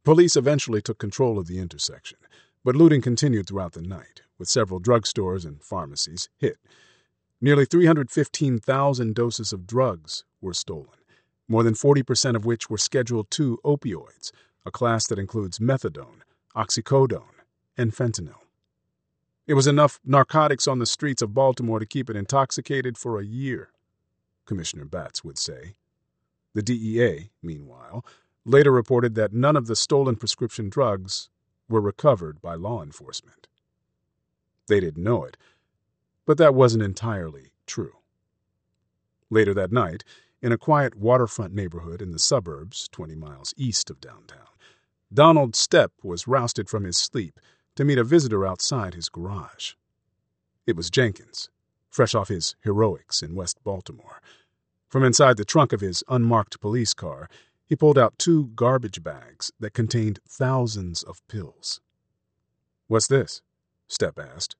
Police 0.04 0.36
eventually 0.36 0.80
took 0.80 0.98
control 0.98 1.38
of 1.38 1.46
the 1.46 1.58
intersection, 1.58 2.18
but 2.64 2.76
looting 2.76 3.02
continued 3.02 3.46
throughout 3.46 3.72
the 3.72 3.82
night, 3.82 4.22
with 4.38 4.48
several 4.48 4.80
drugstores 4.80 5.44
and 5.44 5.62
pharmacies 5.62 6.28
hit. 6.38 6.56
Nearly 7.40 7.64
315,000 7.64 9.14
doses 9.14 9.52
of 9.52 9.66
drugs 9.66 10.24
were 10.40 10.54
stolen, 10.54 10.98
more 11.48 11.62
than 11.62 11.74
40% 11.74 12.36
of 12.36 12.46
which 12.46 12.70
were 12.70 12.78
Schedule 12.78 13.26
II 13.38 13.56
opioids, 13.64 14.30
a 14.64 14.70
class 14.70 15.06
that 15.08 15.18
includes 15.18 15.58
methadone, 15.58 16.20
oxycodone, 16.54 17.40
and 17.76 17.92
fentanyl. 17.92 18.40
It 19.50 19.54
was 19.54 19.66
enough 19.66 19.98
narcotics 20.04 20.68
on 20.68 20.78
the 20.78 20.86
streets 20.86 21.22
of 21.22 21.34
Baltimore 21.34 21.80
to 21.80 21.84
keep 21.84 22.08
it 22.08 22.14
intoxicated 22.14 22.96
for 22.96 23.18
a 23.18 23.24
year, 23.24 23.72
Commissioner 24.46 24.84
Batts 24.84 25.24
would 25.24 25.38
say. 25.38 25.74
The 26.54 26.62
DEA, 26.62 27.30
meanwhile, 27.42 28.06
later 28.44 28.70
reported 28.70 29.16
that 29.16 29.32
none 29.32 29.56
of 29.56 29.66
the 29.66 29.74
stolen 29.74 30.14
prescription 30.14 30.68
drugs 30.68 31.30
were 31.68 31.80
recovered 31.80 32.40
by 32.40 32.54
law 32.54 32.80
enforcement. 32.80 33.48
They 34.68 34.78
didn't 34.78 35.02
know 35.02 35.24
it, 35.24 35.36
but 36.26 36.38
that 36.38 36.54
wasn't 36.54 36.84
entirely 36.84 37.50
true. 37.66 37.94
Later 39.30 39.52
that 39.54 39.72
night, 39.72 40.04
in 40.40 40.52
a 40.52 40.58
quiet 40.58 40.94
waterfront 40.94 41.52
neighborhood 41.52 42.00
in 42.00 42.12
the 42.12 42.20
suburbs 42.20 42.88
20 42.92 43.16
miles 43.16 43.52
east 43.56 43.90
of 43.90 44.00
downtown, 44.00 44.46
Donald 45.12 45.54
Stepp 45.54 45.90
was 46.04 46.28
rousted 46.28 46.68
from 46.68 46.84
his 46.84 46.96
sleep 46.96 47.40
to 47.76 47.84
meet 47.84 47.98
a 47.98 48.04
visitor 48.04 48.46
outside 48.46 48.94
his 48.94 49.08
garage. 49.08 49.74
It 50.66 50.76
was 50.76 50.90
Jenkins, 50.90 51.50
fresh 51.90 52.14
off 52.14 52.28
his 52.28 52.54
heroics 52.62 53.22
in 53.22 53.34
West 53.34 53.58
Baltimore. 53.64 54.20
From 54.88 55.04
inside 55.04 55.36
the 55.36 55.44
trunk 55.44 55.72
of 55.72 55.80
his 55.80 56.02
unmarked 56.08 56.60
police 56.60 56.94
car, 56.94 57.28
he 57.66 57.76
pulled 57.76 57.98
out 57.98 58.18
two 58.18 58.48
garbage 58.54 59.02
bags 59.02 59.52
that 59.60 59.72
contained 59.72 60.18
thousands 60.28 61.02
of 61.04 61.26
pills. 61.28 61.80
What's 62.88 63.06
this? 63.06 63.42
Stepp 63.88 64.18
asked. 64.18 64.56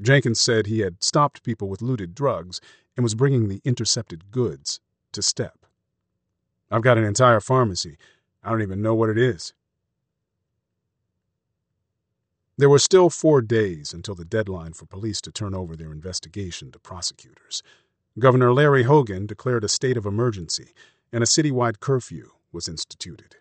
Jenkins 0.00 0.40
said 0.40 0.66
he 0.66 0.80
had 0.80 1.02
stopped 1.02 1.42
people 1.42 1.68
with 1.68 1.80
looted 1.80 2.14
drugs 2.14 2.60
and 2.96 3.04
was 3.04 3.14
bringing 3.14 3.48
the 3.48 3.62
intercepted 3.64 4.30
goods 4.30 4.80
to 5.12 5.22
Stepp. 5.22 5.64
I've 6.70 6.82
got 6.82 6.98
an 6.98 7.04
entire 7.04 7.40
pharmacy. 7.40 7.96
I 8.42 8.50
don't 8.50 8.62
even 8.62 8.82
know 8.82 8.94
what 8.94 9.08
it 9.08 9.18
is. 9.18 9.54
There 12.56 12.68
were 12.68 12.78
still 12.78 13.10
four 13.10 13.42
days 13.42 13.92
until 13.92 14.14
the 14.14 14.24
deadline 14.24 14.74
for 14.74 14.86
police 14.86 15.20
to 15.22 15.32
turn 15.32 15.54
over 15.54 15.74
their 15.74 15.90
investigation 15.90 16.70
to 16.70 16.78
prosecutors. 16.78 17.64
Governor 18.16 18.52
Larry 18.52 18.84
Hogan 18.84 19.26
declared 19.26 19.64
a 19.64 19.68
state 19.68 19.96
of 19.96 20.06
emergency 20.06 20.72
and 21.12 21.24
a 21.24 21.26
citywide 21.26 21.80
curfew 21.80 22.30
was 22.52 22.68
instituted. 22.68 23.36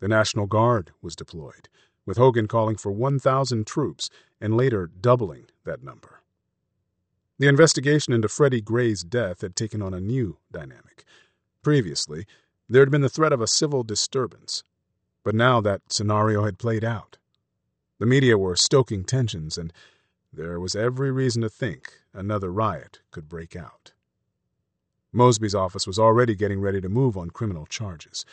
The 0.00 0.08
National 0.08 0.46
Guard 0.46 0.90
was 1.00 1.14
deployed, 1.14 1.68
with 2.04 2.16
Hogan 2.16 2.48
calling 2.48 2.76
for 2.76 2.90
1,000 2.90 3.64
troops 3.64 4.10
and 4.40 4.56
later 4.56 4.90
doubling 5.00 5.46
that 5.64 5.84
number. 5.84 6.22
The 7.38 7.46
investigation 7.46 8.12
into 8.12 8.28
Freddie 8.28 8.60
Gray's 8.60 9.04
death 9.04 9.42
had 9.42 9.54
taken 9.54 9.80
on 9.80 9.94
a 9.94 10.00
new 10.00 10.38
dynamic. 10.50 11.04
Previously, 11.62 12.26
there 12.68 12.82
had 12.82 12.90
been 12.90 13.02
the 13.02 13.08
threat 13.08 13.32
of 13.32 13.40
a 13.40 13.46
civil 13.46 13.84
disturbance, 13.84 14.64
but 15.22 15.36
now 15.36 15.60
that 15.60 15.82
scenario 15.92 16.44
had 16.44 16.58
played 16.58 16.82
out. 16.82 17.18
The 18.02 18.06
media 18.06 18.36
were 18.36 18.56
stoking 18.56 19.04
tensions, 19.04 19.56
and 19.56 19.72
there 20.32 20.58
was 20.58 20.74
every 20.74 21.12
reason 21.12 21.42
to 21.42 21.48
think 21.48 22.00
another 22.12 22.50
riot 22.52 22.98
could 23.12 23.28
break 23.28 23.54
out. 23.54 23.92
Mosby's 25.12 25.54
office 25.54 25.86
was 25.86 26.00
already 26.00 26.34
getting 26.34 26.60
ready 26.60 26.80
to 26.80 26.88
move 26.88 27.16
on 27.16 27.30
criminal 27.30 27.64
charges. 27.64 28.24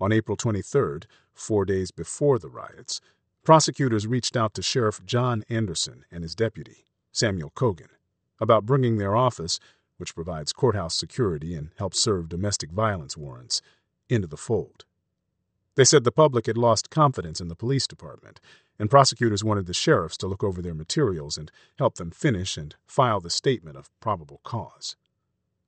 On 0.00 0.10
April 0.10 0.36
23rd, 0.36 1.04
four 1.32 1.64
days 1.64 1.92
before 1.92 2.40
the 2.40 2.48
riots, 2.48 3.00
prosecutors 3.44 4.08
reached 4.08 4.36
out 4.36 4.54
to 4.54 4.60
Sheriff 4.60 5.00
John 5.06 5.44
Anderson 5.48 6.04
and 6.10 6.24
his 6.24 6.34
deputy, 6.34 6.86
Samuel 7.12 7.52
Cogen, 7.54 7.90
about 8.40 8.66
bringing 8.66 8.98
their 8.98 9.14
office, 9.14 9.60
which 9.98 10.16
provides 10.16 10.52
courthouse 10.52 10.96
security 10.96 11.54
and 11.54 11.70
helps 11.78 12.00
serve 12.00 12.28
domestic 12.28 12.72
violence 12.72 13.16
warrants, 13.16 13.62
into 14.08 14.26
the 14.26 14.36
fold. 14.36 14.84
They 15.74 15.84
said 15.84 16.02
the 16.02 16.10
public 16.10 16.46
had 16.46 16.58
lost 16.58 16.90
confidence 16.90 17.40
in 17.40 17.46
the 17.46 17.54
police 17.54 17.86
department, 17.86 18.40
and 18.78 18.90
prosecutors 18.90 19.44
wanted 19.44 19.66
the 19.66 19.74
sheriffs 19.74 20.16
to 20.18 20.26
look 20.26 20.42
over 20.42 20.60
their 20.62 20.74
materials 20.74 21.36
and 21.38 21.50
help 21.78 21.96
them 21.96 22.10
finish 22.10 22.56
and 22.56 22.74
file 22.86 23.20
the 23.20 23.30
statement 23.30 23.76
of 23.76 23.90
probable 24.00 24.40
cause. 24.44 24.96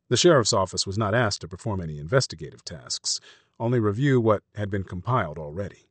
The 0.08 0.16
sheriff's 0.16 0.52
office 0.52 0.86
was 0.86 0.98
not 0.98 1.14
asked 1.14 1.40
to 1.40 1.48
perform 1.48 1.80
any 1.80 1.98
investigative 1.98 2.64
tasks, 2.64 3.20
only 3.58 3.80
review 3.80 4.20
what 4.20 4.42
had 4.54 4.70
been 4.70 4.84
compiled 4.84 5.38
already. 5.38 5.88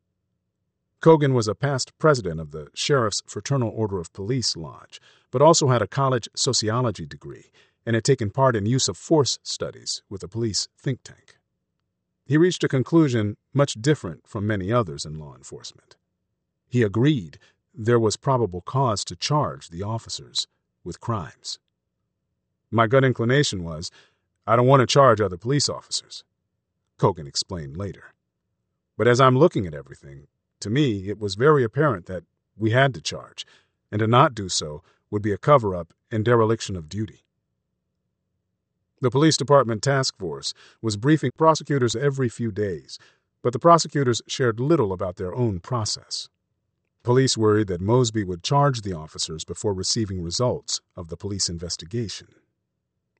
Cogen 1.02 1.34
was 1.34 1.48
a 1.48 1.56
past 1.56 1.92
president 1.98 2.40
of 2.40 2.52
the 2.52 2.70
Sheriff's 2.74 3.22
Fraternal 3.26 3.70
Order 3.70 4.00
of 4.00 4.14
Police 4.14 4.56
Lodge, 4.56 5.02
but 5.32 5.42
also 5.42 5.68
had 5.68 5.82
a 5.82 5.88
college 5.88 6.30
sociology 6.34 7.06
degree 7.06 7.52
and 7.86 7.96
had 7.96 8.06
taken 8.06 8.30
part 8.30 8.56
in 8.56 8.66
use 8.66 8.88
of 8.88 8.98
force 8.98 9.38
studies 9.44 10.02
with 10.10 10.24
a 10.24 10.30
police 10.30 10.70
think 10.78 11.04
tank. 11.04 11.38
He 12.26 12.38
reached 12.38 12.64
a 12.64 12.70
conclusion 12.70 13.36
much 13.54 13.74
different 13.74 14.28
from 14.28 14.48
many 14.48 14.72
others 14.72 15.04
in 15.04 15.20
law 15.20 15.36
enforcement. 15.36 15.98
He 16.74 16.82
agreed 16.82 17.38
there 17.72 18.00
was 18.00 18.18
probable 18.18 18.62
cause 18.62 19.06
to 19.06 19.16
charge 19.16 19.70
the 19.70 19.84
officers 19.84 20.48
with 20.84 21.00
crimes. 21.00 21.60
My 22.72 22.88
gut 22.88 23.04
inclination 23.04 23.64
was, 23.64 23.92
I 24.48 24.56
don't 24.56 24.66
want 24.66 24.80
to 24.80 24.88
charge 24.88 25.22
other 25.22 25.38
police 25.38 25.70
officers, 25.70 26.24
Cogen 26.98 27.28
explained 27.28 27.78
later. 27.78 28.06
But 28.98 29.08
as 29.08 29.22
I'm 29.22 29.38
looking 29.38 29.68
at 29.68 29.76
everything, 29.76 30.26
to 30.62 30.72
me 30.72 31.10
it 31.10 31.20
was 31.20 31.36
very 31.36 31.64
apparent 31.64 32.08
that 32.08 32.24
we 32.58 32.72
had 32.72 32.96
to 32.96 33.02
charge, 33.02 33.46
and 33.92 34.00
to 34.00 34.08
not 34.08 34.34
do 34.34 34.50
so 34.50 34.82
would 35.12 35.22
be 35.22 35.32
a 35.32 35.38
cover 35.38 35.76
up 35.76 35.94
and 36.10 36.26
dereliction 36.26 36.76
of 36.76 36.90
duty. 36.90 37.20
The 39.00 39.12
police 39.12 39.38
department 39.38 39.84
task 39.84 40.18
force 40.18 40.56
was 40.82 40.98
briefing 40.98 41.34
prosecutors 41.38 41.96
every 41.96 42.30
few 42.30 42.52
days, 42.52 42.98
but 43.44 43.54
the 43.54 43.60
prosecutors 43.60 44.24
shared 44.26 44.60
little 44.60 44.92
about 44.92 45.18
their 45.18 45.36
own 45.36 45.60
process. 45.60 46.30
Police 47.04 47.38
worried 47.38 47.68
that 47.68 47.82
Mosby 47.82 48.24
would 48.24 48.44
charge 48.44 48.82
the 48.82 48.94
officers 48.94 49.44
before 49.44 49.74
receiving 49.74 50.24
results 50.24 50.80
of 50.96 51.10
the 51.10 51.18
police 51.18 51.50
investigation. 51.50 52.30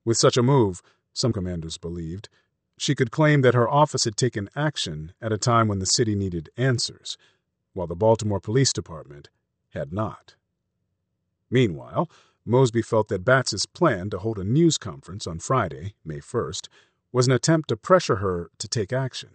With 0.06 0.16
such 0.16 0.38
a 0.38 0.42
move, 0.42 0.82
some 1.12 1.34
commanders 1.34 1.76
believed, 1.76 2.30
she 2.78 2.94
could 2.94 3.10
claim 3.10 3.42
that 3.42 3.54
her 3.54 3.68
office 3.68 4.04
had 4.04 4.16
taken 4.16 4.48
action 4.56 5.12
at 5.20 5.32
a 5.32 5.38
time 5.38 5.68
when 5.68 5.80
the 5.80 5.86
city 5.86 6.14
needed 6.14 6.48
answers, 6.56 7.18
while 7.74 7.86
the 7.86 7.94
Baltimore 7.94 8.40
Police 8.40 8.72
Department 8.72 9.28
had 9.74 9.92
not. 9.92 10.34
Meanwhile, 11.50 12.08
Mosby 12.46 12.82
felt 12.82 13.08
that 13.08 13.24
Batts's 13.24 13.66
plan 13.66 14.08
to 14.10 14.18
hold 14.18 14.38
a 14.38 14.44
news 14.44 14.78
conference 14.78 15.26
on 15.26 15.38
Friday, 15.40 15.94
May 16.04 16.20
1st, 16.20 16.68
was 17.12 17.26
an 17.26 17.32
attempt 17.32 17.68
to 17.68 17.76
pressure 17.76 18.16
her 18.16 18.50
to 18.58 18.66
take 18.66 18.92
action. 18.92 19.30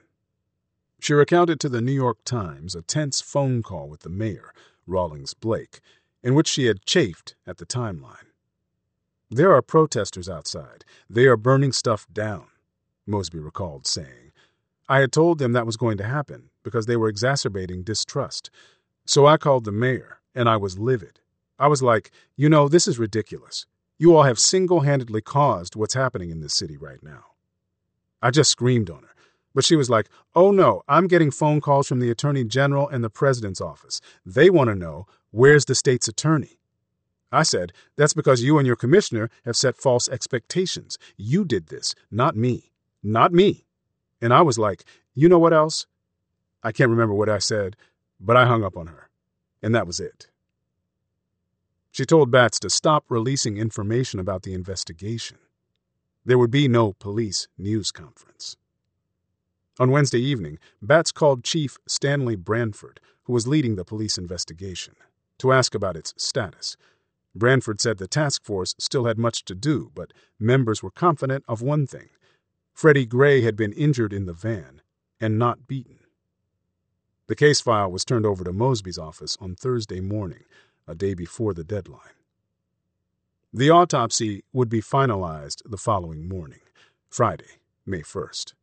She 1.00 1.14
recounted 1.14 1.60
to 1.62 1.70
the 1.70 1.82
New 1.82 1.94
York 1.94 2.18
Times 2.26 2.76
a 2.76 2.82
tense 2.82 3.22
phone 3.22 3.64
call 3.64 3.88
with 3.88 4.02
the 4.02 4.10
mayor, 4.10 4.54
Rawlings 4.86 5.34
Blake, 5.34 5.80
in 6.22 6.36
which 6.36 6.48
she 6.48 6.66
had 6.66 6.86
chafed 6.86 7.36
at 7.48 7.58
the 7.58 7.66
timeline. 7.66 8.28
There 9.32 9.54
are 9.54 9.62
protesters 9.62 10.28
outside. 10.28 10.84
They 11.10 11.26
are 11.26 11.38
burning 11.38 11.72
stuff 11.72 12.06
down, 12.12 12.48
Mosby 13.08 13.40
recalled 13.40 13.88
saying. 13.88 14.34
I 14.90 15.00
had 15.00 15.12
told 15.12 15.38
them 15.38 15.54
that 15.54 15.66
was 15.66 15.78
going 15.78 15.98
to 16.00 16.04
happen 16.04 16.50
because 16.64 16.86
they 16.86 16.98
were 16.98 17.08
exacerbating 17.08 17.84
distrust. 17.84 18.50
So 19.06 19.26
I 19.26 19.38
called 19.38 19.64
the 19.66 19.72
mayor, 19.72 20.20
and 20.36 20.50
I 20.50 20.58
was 20.58 20.80
livid. 20.80 21.20
I 21.58 21.68
was 21.68 21.82
like, 21.82 22.12
you 22.36 22.50
know, 22.50 22.68
this 22.68 22.88
is 22.88 23.00
ridiculous. 23.00 23.66
You 23.98 24.16
all 24.16 24.24
have 24.24 24.40
single 24.40 24.82
handedly 24.82 25.22
caused 25.22 25.76
what's 25.76 25.94
happening 25.94 26.30
in 26.30 26.42
this 26.42 26.56
city 26.56 26.76
right 26.76 27.02
now. 27.04 27.26
I 28.22 28.32
just 28.32 28.52
screamed 28.52 28.90
on 28.90 29.04
her, 29.04 29.14
But 29.60 29.66
she 29.66 29.76
was 29.76 29.90
like, 29.90 30.08
oh 30.38 30.52
no, 30.52 30.84
I'm 30.88 31.08
getting 31.08 31.32
phone 31.32 31.60
calls 31.60 31.86
from 31.86 32.00
the 32.00 32.10
Attorney 32.10 32.46
General 32.46 32.88
and 32.88 33.04
the 33.04 33.10
President's 33.10 33.60
office. 33.60 34.00
They 34.26 34.50
want 34.50 34.70
to 34.70 34.74
know 34.74 35.06
where's 35.32 35.66
the 35.66 35.76
state's 35.76 36.08
attorney? 36.08 36.62
I 37.30 37.44
said, 37.44 37.74
that's 37.98 38.14
because 38.14 38.42
you 38.42 38.58
and 38.58 38.66
your 38.66 38.78
commissioner 38.78 39.30
have 39.44 39.58
set 39.58 39.76
false 39.76 40.08
expectations. 40.08 40.98
You 41.18 41.44
did 41.44 41.68
this, 41.68 41.94
not 42.10 42.38
me. 42.38 42.72
Not 43.04 43.34
me. 43.34 43.66
And 44.22 44.34
I 44.34 44.44
was 44.44 44.58
like, 44.58 44.86
you 45.14 45.28
know 45.28 45.40
what 45.40 45.52
else? 45.52 45.86
I 46.64 46.72
can't 46.72 46.90
remember 46.90 47.14
what 47.14 47.28
I 47.28 47.40
said, 47.40 47.76
but 48.18 48.38
I 48.38 48.46
hung 48.46 48.64
up 48.64 48.78
on 48.78 48.88
her. 48.88 49.10
And 49.62 49.76
that 49.76 49.86
was 49.86 50.00
it. 50.00 50.30
She 51.92 52.06
told 52.06 52.32
Batts 52.32 52.62
to 52.62 52.70
stop 52.70 53.04
releasing 53.10 53.58
information 53.58 54.22
about 54.22 54.44
the 54.44 54.54
investigation. 54.54 55.38
There 56.24 56.38
would 56.38 56.50
be 56.50 56.70
no 56.70 56.94
police 56.94 57.50
news 57.58 57.92
conference. 57.92 58.56
On 59.80 59.92
Wednesday 59.92 60.20
evening, 60.20 60.60
Batts 60.82 61.14
called 61.14 61.46
Chief 61.46 61.78
Stanley 61.88 62.36
Brandford, 62.36 63.00
who 63.24 63.32
was 63.32 63.48
leading 63.48 63.78
the 63.78 63.86
police 63.86 64.18
investigation, 64.18 64.96
to 65.38 65.54
ask 65.54 65.74
about 65.74 65.96
its 65.96 66.14
status. 66.18 66.76
Branford 67.34 67.80
said 67.80 67.98
the 67.98 68.08
task 68.08 68.44
force 68.44 68.76
still 68.78 69.06
had 69.06 69.18
much 69.18 69.46
to 69.46 69.56
do, 69.56 69.90
but 69.96 70.12
members 70.38 70.84
were 70.84 70.92
confident 70.92 71.46
of 71.48 71.62
one 71.62 71.88
thing 71.88 72.10
Freddie 72.74 73.06
Gray 73.06 73.42
had 73.42 73.56
been 73.56 73.72
injured 73.72 74.12
in 74.12 74.26
the 74.26 74.34
van 74.34 74.82
and 75.22 75.40
not 75.40 75.66
beaten. 75.66 76.00
The 77.28 77.36
case 77.36 77.62
file 77.62 77.90
was 77.90 78.04
turned 78.04 78.26
over 78.26 78.44
to 78.44 78.52
Mosby's 78.52 78.98
office 78.98 79.38
on 79.40 79.56
Thursday 79.56 80.02
morning, 80.02 80.44
a 80.88 80.96
day 80.96 81.14
before 81.14 81.54
the 81.54 81.64
deadline. 81.64 82.16
The 83.54 83.70
autopsy 83.70 84.44
would 84.52 84.68
be 84.68 84.82
finalized 84.82 85.62
the 85.66 85.78
following 85.78 86.28
morning, 86.28 86.62
Friday, 87.10 87.62
May 87.86 88.02
1st. 88.02 88.54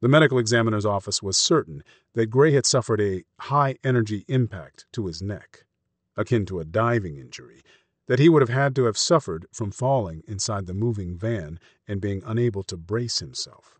The 0.00 0.08
medical 0.08 0.38
examiner's 0.38 0.86
office 0.86 1.22
was 1.22 1.36
certain 1.36 1.82
that 2.14 2.26
Gray 2.26 2.52
had 2.52 2.66
suffered 2.66 3.00
a 3.00 3.24
high 3.40 3.76
energy 3.82 4.24
impact 4.28 4.86
to 4.92 5.06
his 5.06 5.20
neck, 5.20 5.64
akin 6.16 6.46
to 6.46 6.60
a 6.60 6.64
diving 6.64 7.16
injury, 7.16 7.62
that 8.06 8.20
he 8.20 8.28
would 8.28 8.42
have 8.42 8.48
had 8.48 8.76
to 8.76 8.84
have 8.84 8.96
suffered 8.96 9.46
from 9.52 9.72
falling 9.72 10.22
inside 10.28 10.66
the 10.66 10.74
moving 10.74 11.16
van 11.16 11.58
and 11.86 12.00
being 12.00 12.22
unable 12.24 12.62
to 12.62 12.76
brace 12.76 13.18
himself. 13.18 13.78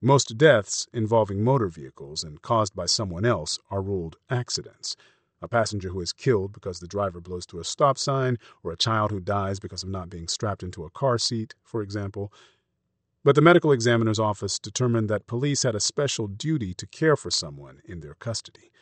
Most 0.00 0.36
deaths 0.36 0.86
involving 0.92 1.42
motor 1.42 1.68
vehicles 1.68 2.22
and 2.22 2.40
caused 2.42 2.76
by 2.76 2.86
someone 2.86 3.24
else 3.24 3.58
are 3.70 3.82
ruled 3.82 4.16
accidents. 4.30 4.94
A 5.40 5.48
passenger 5.48 5.88
who 5.88 6.00
is 6.00 6.12
killed 6.12 6.52
because 6.52 6.80
the 6.80 6.86
driver 6.86 7.20
blows 7.20 7.46
through 7.46 7.60
a 7.60 7.64
stop 7.64 7.96
sign, 7.96 8.38
or 8.62 8.72
a 8.72 8.76
child 8.76 9.10
who 9.10 9.20
dies 9.20 9.58
because 9.58 9.82
of 9.82 9.88
not 9.88 10.10
being 10.10 10.28
strapped 10.28 10.62
into 10.62 10.84
a 10.84 10.90
car 10.90 11.16
seat, 11.16 11.54
for 11.64 11.82
example. 11.82 12.32
But 13.28 13.34
the 13.34 13.42
medical 13.42 13.72
examiner's 13.72 14.18
office 14.18 14.58
determined 14.58 15.10
that 15.10 15.26
police 15.26 15.62
had 15.62 15.74
a 15.74 15.80
special 15.80 16.28
duty 16.28 16.72
to 16.72 16.86
care 16.86 17.14
for 17.14 17.30
someone 17.30 17.82
in 17.84 18.00
their 18.00 18.14
custody. 18.14 18.72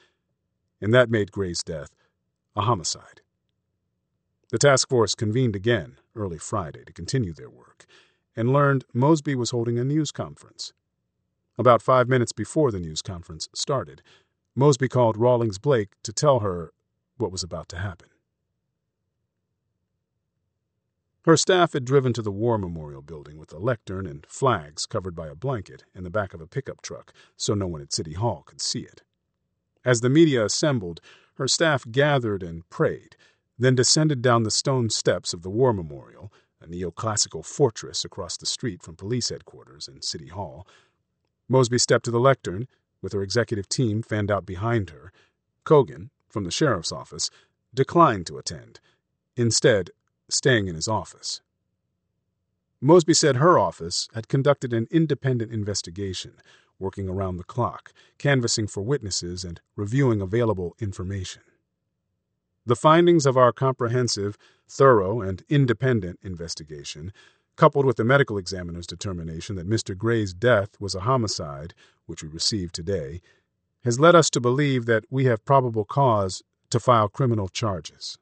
And 0.81 0.95
that 0.95 1.11
made 1.11 1.33
Gray's 1.33 1.65
death 1.65 1.91
a 2.55 2.61
homicide. 2.61 3.23
The 4.53 4.59
task 4.59 4.89
force 4.89 5.17
convened 5.17 5.57
again 5.57 5.99
early 6.15 6.39
Friday 6.39 6.85
to 6.85 6.93
continue 6.93 7.33
their 7.33 7.51
work 7.51 7.87
and 8.37 8.53
learned 8.53 8.85
Mosby 8.95 9.35
was 9.35 9.51
holding 9.51 9.81
a 9.81 9.85
news 9.85 10.13
conference. 10.13 10.73
About 11.59 11.83
five 11.83 12.09
minutes 12.09 12.31
before 12.31 12.71
the 12.71 12.79
news 12.79 13.03
conference 13.03 13.49
started, 13.53 14.01
Mosby 14.55 14.87
called 14.87 15.17
Rawlings 15.17 15.59
Blake 15.59 15.89
to 16.05 16.13
tell 16.13 16.39
her 16.39 16.73
what 17.17 17.33
was 17.33 17.43
about 17.43 17.69
to 17.71 17.79
happen. 17.79 18.11
Her 21.27 21.37
staff 21.37 21.73
had 21.73 21.85
driven 21.85 22.13
to 22.13 22.23
the 22.23 22.31
War 22.31 22.57
Memorial 22.57 23.03
Building 23.03 23.37
with 23.37 23.53
a 23.53 23.59
lectern 23.59 24.07
and 24.07 24.25
flags 24.29 24.87
covered 24.87 25.17
by 25.17 25.27
a 25.27 25.35
blanket 25.35 25.83
in 25.93 26.05
the 26.05 26.11
back 26.11 26.33
of 26.33 26.41
a 26.41 26.47
pickup 26.47 26.81
truck 26.83 27.13
so 27.37 27.53
no 27.53 27.67
one 27.67 27.83
at 27.83 27.93
City 27.93 28.13
Hall 28.13 28.45
could 28.47 28.61
see 28.61 28.83
it. 28.83 29.03
As 29.85 30.01
the 30.01 30.09
media 30.09 30.45
assembled, 30.45 31.01
her 31.35 31.49
staff 31.49 31.85
gathered 31.91 32.45
and 32.45 32.69
prayed 32.71 33.17
then 33.59 33.75
descended 33.75 34.23
down 34.23 34.43
the 34.43 34.51
stone 34.51 34.91
steps 34.91 35.33
of 35.33 35.43
the 35.43 35.51
War 35.51 35.73
Memorial, 35.73 36.33
a 36.61 36.67
neoclassical 36.67 37.45
fortress 37.45 38.05
across 38.05 38.37
the 38.37 38.47
street 38.47 38.83
from 38.83 38.97
police 38.97 39.31
headquarters 39.31 39.89
and 39.89 40.05
City 40.05 40.29
Hall. 40.29 40.67
Mosby 41.49 41.79
stepped 41.79 42.05
to 42.05 42.11
the 42.11 42.21
lectern, 42.21 42.69
with 43.01 43.13
her 43.13 43.23
executive 43.23 43.69
team 43.69 44.03
fanned 44.03 44.31
out 44.31 44.47
behind 44.47 44.91
her. 44.91 45.13
Cogen, 45.65 46.11
from 46.29 46.45
the 46.45 46.51
sheriff's 46.51 46.93
office, 46.93 47.31
declined 47.75 48.27
to 48.27 48.39
attend, 48.39 48.79
instead, 49.37 49.91
staying 50.29 50.69
in 50.69 50.75
his 50.75 50.89
office. 50.89 51.41
Mosby 52.81 53.15
said 53.15 53.37
her 53.37 53.59
office 53.59 54.09
had 54.15 54.29
conducted 54.29 54.73
an 54.73 54.87
independent 54.91 55.51
investigation, 55.53 56.35
working 56.79 57.09
around 57.09 57.37
the 57.37 57.45
clock, 57.45 57.93
canvassing 58.19 58.67
for 58.67 58.83
witnesses, 58.83 59.45
and 59.45 59.61
reviewing 59.77 60.21
available 60.21 60.77
information. 60.79 61.43
The 62.67 62.77
findings 62.77 63.27
of 63.27 63.37
our 63.37 63.53
comprehensive, 63.53 64.37
thorough, 64.69 65.21
and 65.21 65.43
independent 65.49 66.19
investigation, 66.23 67.13
coupled 67.57 67.87
with 67.87 67.97
the 67.97 68.05
medical 68.05 68.37
examiner's 68.37 68.87
determination 68.87 69.57
that 69.57 69.69
Mr. 69.69 69.97
Gray's 69.97 70.35
death 70.35 70.79
was 70.79 70.95
a 70.95 71.01
homicide, 71.01 71.73
which 72.07 72.23
we 72.23 72.29
received 72.29 72.75
today, 72.75 73.23
has 73.85 74.01
led 74.01 74.15
us 74.15 74.29
to 74.31 74.41
believe 74.41 74.85
that 74.87 75.05
we 75.11 75.25
have 75.25 75.45
probable 75.45 75.85
cause 75.85 76.43
to 76.71 76.81
file 76.81 77.09
criminal 77.09 77.49
charges. 77.49 78.19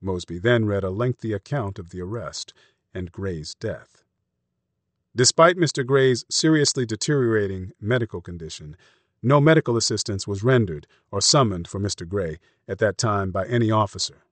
Mosby 0.00 0.38
then 0.38 0.64
read 0.64 0.84
a 0.84 0.90
lengthy 0.90 1.32
account 1.32 1.78
of 1.78 1.90
the 1.90 2.00
arrest 2.00 2.52
and 2.94 3.12
Gray's 3.12 3.54
death. 3.54 4.02
Despite 5.14 5.56
Mr. 5.56 5.84
Gray's 5.84 6.24
seriously 6.30 6.86
deteriorating 6.86 7.72
medical 7.80 8.20
condition, 8.20 8.76
no 9.22 9.40
medical 9.40 9.76
assistance 9.76 10.28
was 10.28 10.44
rendered 10.44 10.86
or 11.10 11.20
summoned 11.20 11.66
for 11.66 11.80
Mr. 11.80 12.06
Gray 12.06 12.38
at 12.68 12.78
that 12.78 12.98
time 12.98 13.32
by 13.32 13.46
any 13.46 13.70
officer. 13.70 14.22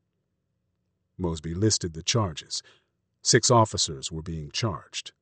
Mosby 1.18 1.54
listed 1.54 1.94
the 1.94 2.02
charges. 2.02 2.62
Six 3.22 3.50
officers 3.50 4.12
were 4.12 4.22
being 4.22 4.50
charged. 4.50 5.12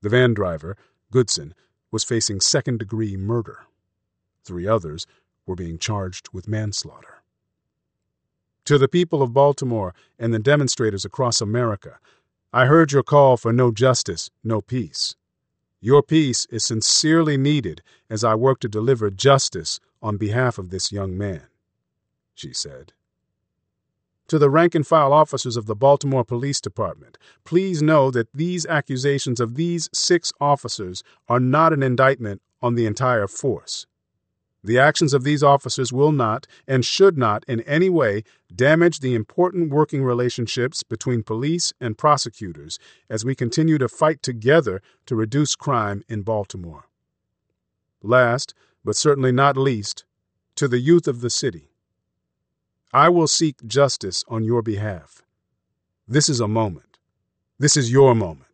The 0.00 0.08
van 0.08 0.32
driver, 0.32 0.76
Goodson, 1.10 1.54
was 1.90 2.04
facing 2.04 2.40
second 2.40 2.78
degree 2.78 3.16
murder. 3.16 3.66
Three 4.44 4.66
others 4.66 5.06
were 5.44 5.54
being 5.54 5.78
charged 5.78 6.28
with 6.32 6.48
manslaughter. 6.48 7.13
To 8.66 8.78
the 8.78 8.88
people 8.88 9.22
of 9.22 9.34
Baltimore 9.34 9.94
and 10.18 10.32
the 10.32 10.38
demonstrators 10.38 11.04
across 11.04 11.42
America, 11.42 11.98
I 12.50 12.64
heard 12.64 12.92
your 12.92 13.02
call 13.02 13.36
for 13.36 13.52
no 13.52 13.70
justice, 13.70 14.30
no 14.42 14.62
peace. 14.62 15.16
Your 15.82 16.02
peace 16.02 16.46
is 16.50 16.64
sincerely 16.64 17.36
needed 17.36 17.82
as 18.08 18.24
I 18.24 18.34
work 18.36 18.60
to 18.60 18.68
deliver 18.68 19.10
justice 19.10 19.80
on 20.00 20.16
behalf 20.16 20.56
of 20.56 20.70
this 20.70 20.90
young 20.90 21.18
man, 21.18 21.42
she 22.34 22.54
said. 22.54 22.94
To 24.28 24.38
the 24.38 24.48
rank 24.48 24.74
and 24.74 24.86
file 24.86 25.12
officers 25.12 25.58
of 25.58 25.66
the 25.66 25.76
Baltimore 25.76 26.24
Police 26.24 26.62
Department, 26.62 27.18
please 27.44 27.82
know 27.82 28.10
that 28.12 28.32
these 28.32 28.64
accusations 28.64 29.40
of 29.40 29.56
these 29.56 29.90
six 29.92 30.32
officers 30.40 31.02
are 31.28 31.40
not 31.40 31.74
an 31.74 31.82
indictment 31.82 32.40
on 32.62 32.76
the 32.76 32.86
entire 32.86 33.28
force. 33.28 33.86
The 34.64 34.78
actions 34.78 35.12
of 35.12 35.24
these 35.24 35.42
officers 35.42 35.92
will 35.92 36.10
not 36.10 36.46
and 36.66 36.86
should 36.86 37.18
not 37.18 37.44
in 37.46 37.60
any 37.60 37.90
way 37.90 38.24
damage 38.52 39.00
the 39.00 39.14
important 39.14 39.70
working 39.70 40.02
relationships 40.02 40.82
between 40.82 41.22
police 41.22 41.74
and 41.82 41.98
prosecutors 41.98 42.78
as 43.10 43.26
we 43.26 43.34
continue 43.34 43.76
to 43.76 43.88
fight 43.88 44.22
together 44.22 44.80
to 45.04 45.14
reduce 45.14 45.54
crime 45.54 46.02
in 46.08 46.22
Baltimore. 46.22 46.86
Last, 48.02 48.54
but 48.82 48.96
certainly 48.96 49.32
not 49.32 49.58
least, 49.58 50.06
to 50.56 50.66
the 50.66 50.80
youth 50.80 51.06
of 51.06 51.20
the 51.20 51.30
city. 51.30 51.70
I 52.90 53.10
will 53.10 53.28
seek 53.28 53.66
justice 53.66 54.24
on 54.28 54.44
your 54.44 54.62
behalf. 54.62 55.20
This 56.08 56.30
is 56.30 56.40
a 56.40 56.48
moment. 56.48 56.98
This 57.58 57.76
is 57.76 57.92
your 57.92 58.14
moment. 58.14 58.53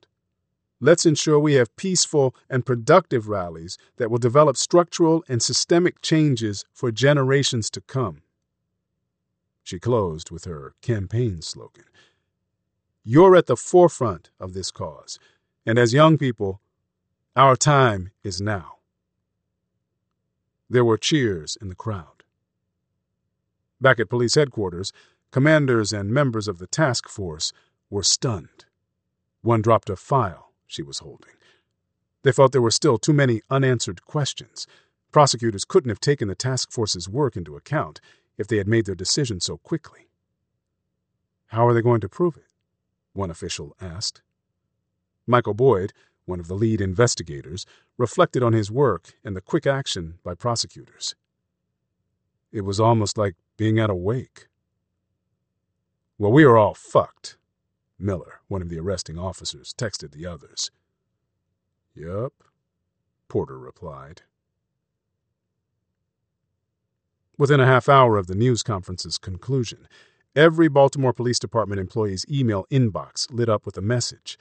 Let's 0.83 1.05
ensure 1.05 1.39
we 1.39 1.55
have 1.55 1.77
peaceful 1.77 2.35
and 2.49 2.65
productive 2.65 3.29
rallies 3.29 3.77
that 3.99 4.11
will 4.11 4.19
develop 4.19 4.57
structural 4.57 5.23
and 5.29 5.43
systemic 5.43 6.01
changes 6.01 6.65
for 6.73 6.91
generations 6.91 7.69
to 7.71 7.83
come. 7.83 8.23
She 9.63 9.79
closed 9.79 10.31
with 10.31 10.47
her 10.47 10.75
campaign 10.81 11.43
slogan 11.43 11.85
You're 13.05 13.37
at 13.37 13.47
the 13.47 13.57
forefront 13.57 14.31
of 14.41 14.55
this 14.55 14.71
cause, 14.71 15.19
and 15.67 15.79
as 15.79 15.93
young 15.93 16.17
people, 16.17 16.63
our 17.37 17.57
time 17.57 18.11
is 18.25 18.41
now. 18.41 18.77
There 20.71 20.85
were 20.85 20.97
cheers 20.97 21.59
in 21.61 21.69
the 21.69 21.75
crowd. 21.75 22.23
Back 23.83 24.01
at 24.01 24.09
police 24.09 24.35
headquarters, 24.35 24.93
commanders 25.31 25.93
and 25.93 26.11
members 26.11 26.49
of 26.49 26.59
the 26.59 26.67
task 26.67 27.07
force 27.07 27.53
were 27.91 28.03
stunned. 28.03 28.65
One 29.43 29.61
dropped 29.61 29.91
a 29.91 29.97
file 29.97 30.50
she 30.71 30.83
was 30.83 31.01
holding. 31.01 31.35
They 32.23 32.33
felt 32.33 32.53
there 32.53 32.63
were 32.63 32.71
still 32.71 32.99
too 32.99 33.13
many 33.13 33.43
unanswered 33.51 34.05
questions. 34.05 34.67
Prosecutors 35.11 35.65
couldn't 35.65 35.89
have 35.89 36.01
taken 36.01 36.29
the 36.29 36.35
task 36.35 36.71
force's 36.71 37.09
work 37.09 37.37
into 37.37 37.57
account 37.57 38.01
if 38.39 38.47
they 38.47 38.59
had 38.59 38.69
made 38.69 38.87
their 38.87 38.95
decision 38.95 39.41
so 39.41 39.57
quickly. 39.57 40.09
How 41.49 41.67
are 41.67 41.75
they 41.75 41.83
going 41.83 42.01
to 42.03 42.09
prove 42.09 42.37
it? 42.37 42.47
One 43.13 43.31
official 43.31 43.75
asked. 43.81 44.23
Michael 45.27 45.55
Boyd, 45.55 45.93
one 46.25 46.39
of 46.39 46.47
the 46.47 46.55
lead 46.55 46.81
investigators, 46.81 47.67
reflected 47.99 48.43
on 48.43 48.53
his 48.53 48.71
work 48.71 49.15
and 49.25 49.35
the 49.35 49.41
quick 49.41 49.67
action 49.67 50.19
by 50.23 50.35
prosecutors. 50.35 51.17
It 52.53 52.63
was 52.63 52.79
almost 52.79 53.19
like 53.19 53.35
being 53.57 53.81
at 53.81 53.91
a 53.91 53.95
wake. 53.95 54.47
Well, 56.19 56.33
we 56.33 56.45
are 56.45 56.57
all 56.57 56.75
fucked, 56.75 57.37
Miller, 58.01 58.41
one 58.49 58.63
of 58.63 58.69
the 58.69 58.79
arresting 58.79 59.19
officers, 59.19 59.75
texted 59.77 60.13
the 60.13 60.27
others. 60.27 60.71
Yup, 61.95 62.33
Porter 63.29 63.59
replied. 63.59 64.23
Within 67.39 67.61
a 67.61 67.67
half 67.67 67.89
hour 67.89 68.17
of 68.17 68.27
the 68.27 68.35
news 68.35 68.63
conference's 68.63 69.19
conclusion, 69.19 69.89
every 70.37 70.69
Baltimore 70.69 71.13
Police 71.13 71.39
Department 71.39 71.81
employee's 71.81 72.27
email 72.31 72.67
inbox 72.71 73.33
lit 73.33 73.49
up 73.49 73.65
with 73.65 73.77
a 73.77 73.83
message. 73.83 74.39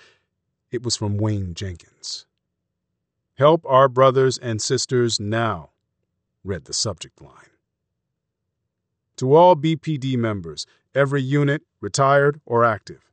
It 0.71 0.83
was 0.83 0.95
from 0.95 1.17
Wayne 1.17 1.53
Jenkins. 1.53 2.25
Help 3.35 3.65
our 3.65 3.87
brothers 3.87 4.37
and 4.37 4.61
sisters 4.61 5.19
now, 5.19 5.69
read 6.43 6.65
the 6.65 6.73
subject 6.73 7.21
line. 7.21 7.49
To 9.15 9.33
all 9.33 9.55
BPD 9.55 10.17
members, 10.17 10.65
every 10.93 11.21
unit, 11.21 11.63
retired 11.81 12.41
or 12.45 12.65
active, 12.65 13.08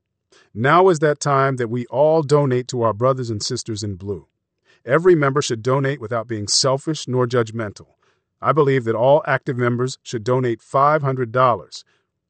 now 0.54 0.88
is 0.88 0.98
that 1.00 1.20
time 1.20 1.56
that 1.56 1.68
we 1.68 1.86
all 1.86 2.22
donate 2.22 2.68
to 2.68 2.82
our 2.82 2.92
brothers 2.92 3.30
and 3.30 3.42
sisters 3.42 3.82
in 3.82 3.96
blue. 3.96 4.26
Every 4.84 5.14
member 5.14 5.42
should 5.42 5.62
donate 5.62 6.00
without 6.00 6.28
being 6.28 6.48
selfish 6.48 7.08
nor 7.08 7.26
judgmental. 7.26 7.88
I 8.40 8.52
believe 8.52 8.84
that 8.84 8.94
all 8.94 9.22
active 9.26 9.56
members 9.56 9.98
should 10.02 10.22
donate 10.24 10.60
$500. 10.60 11.84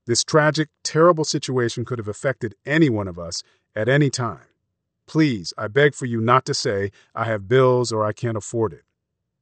This 0.07 0.25
tragic, 0.25 0.69
terrible 0.83 1.25
situation 1.25 1.85
could 1.85 1.99
have 1.99 2.09
affected 2.09 2.55
any 2.65 2.89
one 2.89 3.09
of 3.09 3.19
us 3.19 3.43
at 3.75 3.89
any 3.89 4.09
time. 4.09 4.47
Please, 5.07 5.53
I 5.59 5.69
beg 5.69 5.95
for 5.95 6.07
you 6.07 6.21
not 6.21 6.45
to 6.47 6.55
say, 6.55 6.91
I 7.15 7.25
have 7.25 7.49
bills 7.49 7.93
or 7.93 8.05
I 8.05 8.13
can't 8.13 8.37
afford 8.37 8.73
it. 8.73 8.83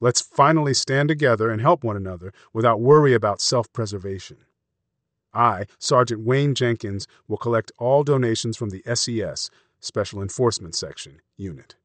Let's 0.00 0.20
finally 0.20 0.74
stand 0.74 1.08
together 1.08 1.50
and 1.50 1.60
help 1.60 1.84
one 1.84 1.96
another 1.96 2.32
without 2.52 2.80
worry 2.80 3.14
about 3.14 3.40
self 3.40 3.72
preservation. 3.72 4.38
I, 5.34 5.66
Sergeant 5.78 6.22
Wayne 6.22 6.54
Jenkins, 6.54 7.06
will 7.28 7.36
collect 7.36 7.72
all 7.78 8.04
donations 8.04 8.56
from 8.56 8.70
the 8.70 8.82
SES, 8.94 9.50
Special 9.80 10.22
Enforcement 10.22 10.74
Section, 10.74 11.20
unit. 11.36 11.76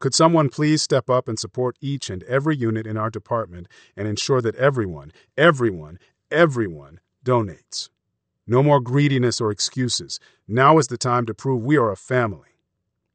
Could 0.00 0.14
someone 0.14 0.48
please 0.48 0.80
step 0.80 1.10
up 1.10 1.26
and 1.26 1.38
support 1.38 1.76
each 1.80 2.08
and 2.08 2.22
every 2.24 2.56
unit 2.56 2.86
in 2.86 2.96
our 2.96 3.10
department 3.10 3.66
and 3.96 4.06
ensure 4.06 4.40
that 4.40 4.54
everyone, 4.54 5.12
everyone, 5.36 5.98
everyone 6.30 7.00
donates? 7.24 7.88
No 8.46 8.62
more 8.62 8.80
greediness 8.80 9.40
or 9.40 9.50
excuses. 9.50 10.20
Now 10.46 10.78
is 10.78 10.86
the 10.86 10.96
time 10.96 11.26
to 11.26 11.34
prove 11.34 11.62
we 11.62 11.76
are 11.76 11.90
a 11.90 11.96
family. 11.96 12.48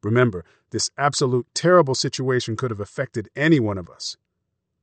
Remember, 0.04 0.44
this 0.72 0.90
absolute 0.98 1.48
terrible 1.54 1.96
situation 1.96 2.58
could 2.58 2.70
have 2.70 2.82
affected 2.82 3.30
any 3.36 3.60
one 3.60 3.78
of 3.78 3.90
us. 3.90 4.18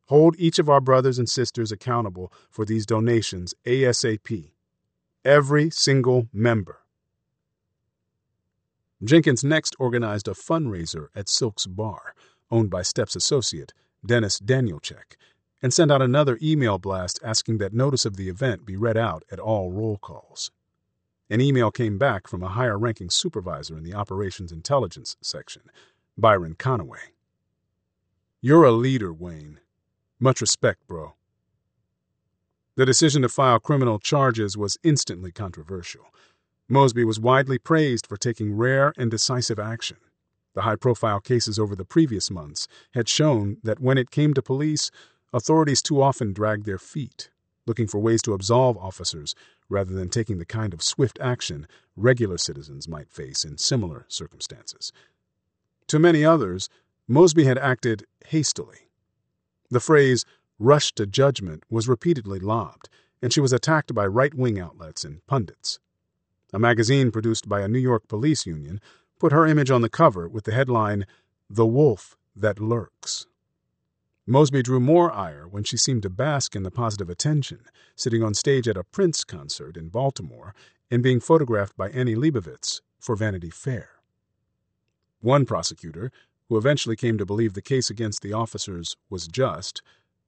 Hold 0.06 0.34
each 0.38 0.58
of 0.58 0.68
our 0.68 0.80
brothers 0.80 1.18
and 1.18 1.28
sisters 1.28 1.70
accountable 1.70 2.32
for 2.48 2.64
these 2.64 2.86
donations 2.86 3.54
ASAP. 3.64 4.52
Every 5.24 5.68
single 5.68 6.28
member. 6.32 6.78
Jenkins 9.04 9.44
next 9.44 9.76
organized 9.78 10.28
a 10.28 10.30
fundraiser 10.30 11.08
at 11.14 11.28
Silk's 11.28 11.66
Bar, 11.66 12.14
owned 12.50 12.70
by 12.70 12.80
Stepp's 12.80 13.14
associate, 13.14 13.74
Dennis 14.04 14.40
Danielchek, 14.40 15.16
and 15.60 15.74
sent 15.74 15.92
out 15.92 16.00
another 16.00 16.38
email 16.40 16.78
blast 16.78 17.20
asking 17.22 17.58
that 17.58 17.74
notice 17.74 18.06
of 18.06 18.16
the 18.16 18.30
event 18.30 18.64
be 18.64 18.76
read 18.76 18.96
out 18.96 19.22
at 19.30 19.38
all 19.38 19.70
roll 19.70 19.98
calls. 19.98 20.50
An 21.28 21.42
email 21.42 21.70
came 21.70 21.98
back 21.98 22.26
from 22.26 22.42
a 22.42 22.48
higher 22.48 22.78
ranking 22.78 23.10
supervisor 23.10 23.76
in 23.76 23.84
the 23.84 23.92
Operations 23.92 24.50
Intelligence 24.50 25.18
section, 25.20 25.62
Byron 26.16 26.54
Conaway. 26.54 27.12
You're 28.40 28.64
a 28.64 28.72
leader, 28.72 29.12
Wayne. 29.12 29.60
Much 30.18 30.40
respect, 30.40 30.86
bro. 30.88 31.12
The 32.76 32.86
decision 32.86 33.22
to 33.22 33.28
file 33.28 33.58
criminal 33.58 33.98
charges 33.98 34.56
was 34.56 34.78
instantly 34.82 35.32
controversial. 35.32 36.06
Mosby 36.68 37.04
was 37.04 37.18
widely 37.18 37.58
praised 37.58 38.06
for 38.06 38.16
taking 38.16 38.54
rare 38.54 38.92
and 38.96 39.10
decisive 39.10 39.58
action. 39.58 39.96
The 40.54 40.62
high 40.62 40.76
profile 40.76 41.20
cases 41.20 41.58
over 41.58 41.74
the 41.74 41.84
previous 41.84 42.30
months 42.30 42.68
had 42.92 43.08
shown 43.08 43.58
that 43.64 43.80
when 43.80 43.98
it 43.98 44.10
came 44.10 44.34
to 44.34 44.42
police, 44.42 44.90
authorities 45.32 45.82
too 45.82 46.00
often 46.00 46.32
dragged 46.32 46.64
their 46.64 46.78
feet, 46.78 47.30
looking 47.66 47.86
for 47.86 47.98
ways 47.98 48.22
to 48.22 48.34
absolve 48.34 48.76
officers 48.76 49.34
rather 49.68 49.92
than 49.92 50.08
taking 50.08 50.38
the 50.38 50.46
kind 50.46 50.72
of 50.72 50.82
swift 50.82 51.18
action 51.20 51.66
regular 51.96 52.38
citizens 52.38 52.88
might 52.88 53.10
face 53.10 53.44
in 53.44 53.58
similar 53.58 54.06
circumstances. 54.08 54.92
To 55.88 55.98
many 55.98 56.24
others, 56.24 56.68
Mosby 57.08 57.44
had 57.44 57.58
acted 57.58 58.06
hastily. 58.26 58.88
The 59.70 59.80
phrase 59.80 60.24
rush 60.60 60.92
to 60.92 61.06
judgment 61.06 61.64
was 61.70 61.88
repeatedly 61.88 62.38
lobbed, 62.38 62.88
and 63.22 63.32
she 63.32 63.40
was 63.40 63.52
attacked 63.52 63.94
by 63.94 64.06
right 64.06 64.34
wing 64.34 64.60
outlets 64.60 65.04
and 65.04 65.26
pundits. 65.26 65.80
A 66.52 66.58
magazine 66.58 67.10
produced 67.10 67.48
by 67.48 67.62
a 67.62 67.68
New 67.68 67.78
York 67.78 68.06
police 68.06 68.46
union 68.46 68.80
put 69.18 69.32
her 69.32 69.46
image 69.46 69.70
on 69.70 69.80
the 69.80 69.88
cover 69.88 70.28
with 70.28 70.44
the 70.44 70.52
headline, 70.52 71.06
The 71.48 71.66
Wolf 71.66 72.16
That 72.36 72.60
Lurks. 72.60 73.26
Mosby 74.26 74.62
drew 74.62 74.80
more 74.80 75.10
ire 75.10 75.48
when 75.48 75.64
she 75.64 75.76
seemed 75.76 76.02
to 76.02 76.10
bask 76.10 76.54
in 76.54 76.62
the 76.62 76.70
positive 76.70 77.08
attention, 77.08 77.60
sitting 77.96 78.22
on 78.22 78.34
stage 78.34 78.68
at 78.68 78.76
a 78.76 78.84
Prince 78.84 79.24
concert 79.24 79.76
in 79.76 79.88
Baltimore 79.88 80.54
and 80.90 81.02
being 81.02 81.20
photographed 81.20 81.76
by 81.76 81.88
Annie 81.90 82.14
Leibovitz 82.14 82.80
for 82.98 83.16
Vanity 83.16 83.50
Fair. 83.50 83.88
One 85.20 85.46
prosecutor, 85.46 86.12
who 86.48 86.58
eventually 86.58 86.96
came 86.96 87.16
to 87.16 87.26
believe 87.26 87.54
the 87.54 87.62
case 87.62 87.90
against 87.90 88.22
the 88.22 88.32
officers 88.32 88.96
was 89.08 89.26
just, 89.26 89.82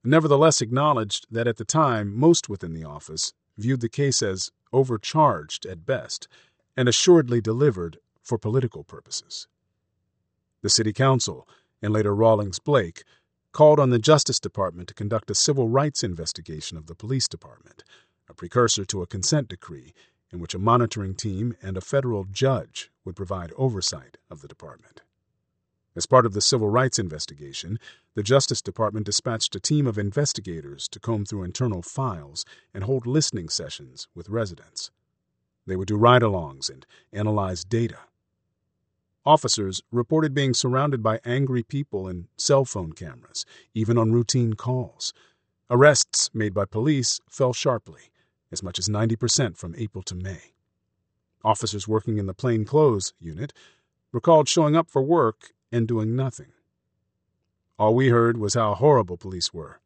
nevertheless 0.04 0.60
acknowledged 0.60 1.26
that 1.30 1.46
at 1.46 1.56
the 1.56 1.64
time 1.64 2.14
most 2.14 2.48
within 2.48 2.72
the 2.72 2.84
office 2.84 3.32
viewed 3.56 3.80
the 3.80 3.88
case 3.88 4.22
as 4.22 4.50
overcharged 4.72 5.66
at 5.66 5.86
best, 5.86 6.28
and 6.76 6.88
assuredly 6.88 7.40
delivered 7.40 7.98
for 8.22 8.38
political 8.38 8.82
purposes. 8.82 9.46
The 10.62 10.70
City 10.70 10.92
Council, 10.92 11.46
and 11.82 11.92
later 11.92 12.14
Rawlings 12.14 12.58
Blake, 12.58 13.04
called 13.52 13.78
on 13.78 13.90
the 13.90 13.98
Justice 13.98 14.40
Department 14.40 14.88
to 14.88 14.94
conduct 14.94 15.30
a 15.30 15.34
civil 15.34 15.68
rights 15.68 16.02
investigation 16.02 16.78
of 16.78 16.86
the 16.86 16.94
Police 16.94 17.28
Department, 17.28 17.84
a 18.28 18.34
precursor 18.34 18.84
to 18.86 19.02
a 19.02 19.06
consent 19.06 19.48
decree 19.48 19.92
in 20.32 20.40
which 20.40 20.54
a 20.54 20.58
monitoring 20.58 21.14
team 21.14 21.54
and 21.60 21.76
a 21.76 21.82
federal 21.82 22.24
judge 22.24 22.90
would 23.04 23.14
provide 23.14 23.52
oversight 23.58 24.16
of 24.30 24.40
the 24.40 24.48
department. 24.48 25.02
As 25.94 26.06
part 26.06 26.24
of 26.24 26.32
the 26.32 26.40
civil 26.40 26.70
rights 26.70 26.98
investigation, 26.98 27.78
the 28.14 28.22
Justice 28.22 28.62
Department 28.62 29.04
dispatched 29.04 29.54
a 29.54 29.60
team 29.60 29.86
of 29.86 29.98
investigators 29.98 30.88
to 30.88 30.98
comb 30.98 31.26
through 31.26 31.42
internal 31.42 31.82
files 31.82 32.46
and 32.72 32.84
hold 32.84 33.06
listening 33.06 33.50
sessions 33.50 34.08
with 34.14 34.30
residents. 34.30 34.90
They 35.66 35.76
would 35.76 35.88
do 35.88 35.96
ride 35.96 36.22
alongs 36.22 36.70
and 36.70 36.86
analyze 37.12 37.62
data. 37.64 37.98
Officers 39.26 39.82
reported 39.92 40.34
being 40.34 40.54
surrounded 40.54 41.02
by 41.02 41.20
angry 41.24 41.62
people 41.62 42.08
and 42.08 42.26
cell 42.36 42.64
phone 42.64 42.92
cameras, 42.92 43.44
even 43.74 43.98
on 43.98 44.12
routine 44.12 44.54
calls. 44.54 45.12
Arrests 45.70 46.30
made 46.34 46.54
by 46.54 46.64
police 46.64 47.20
fell 47.28 47.52
sharply, 47.52 48.10
as 48.50 48.62
much 48.62 48.78
as 48.78 48.88
90% 48.88 49.56
from 49.56 49.74
April 49.76 50.02
to 50.04 50.14
May. 50.14 50.54
Officers 51.44 51.86
working 51.86 52.18
in 52.18 52.26
the 52.26 52.34
plain 52.34 52.64
clothes 52.64 53.12
unit 53.20 53.52
recalled 54.10 54.48
showing 54.48 54.74
up 54.74 54.88
for 54.88 55.02
work 55.02 55.52
and 55.72 55.88
doing 55.88 56.14
nothing. 56.14 56.52
All 57.78 57.94
we 57.94 58.08
heard 58.08 58.36
was 58.36 58.54
how 58.54 58.74
horrible 58.74 59.16
police 59.16 59.52
were. 59.52 59.80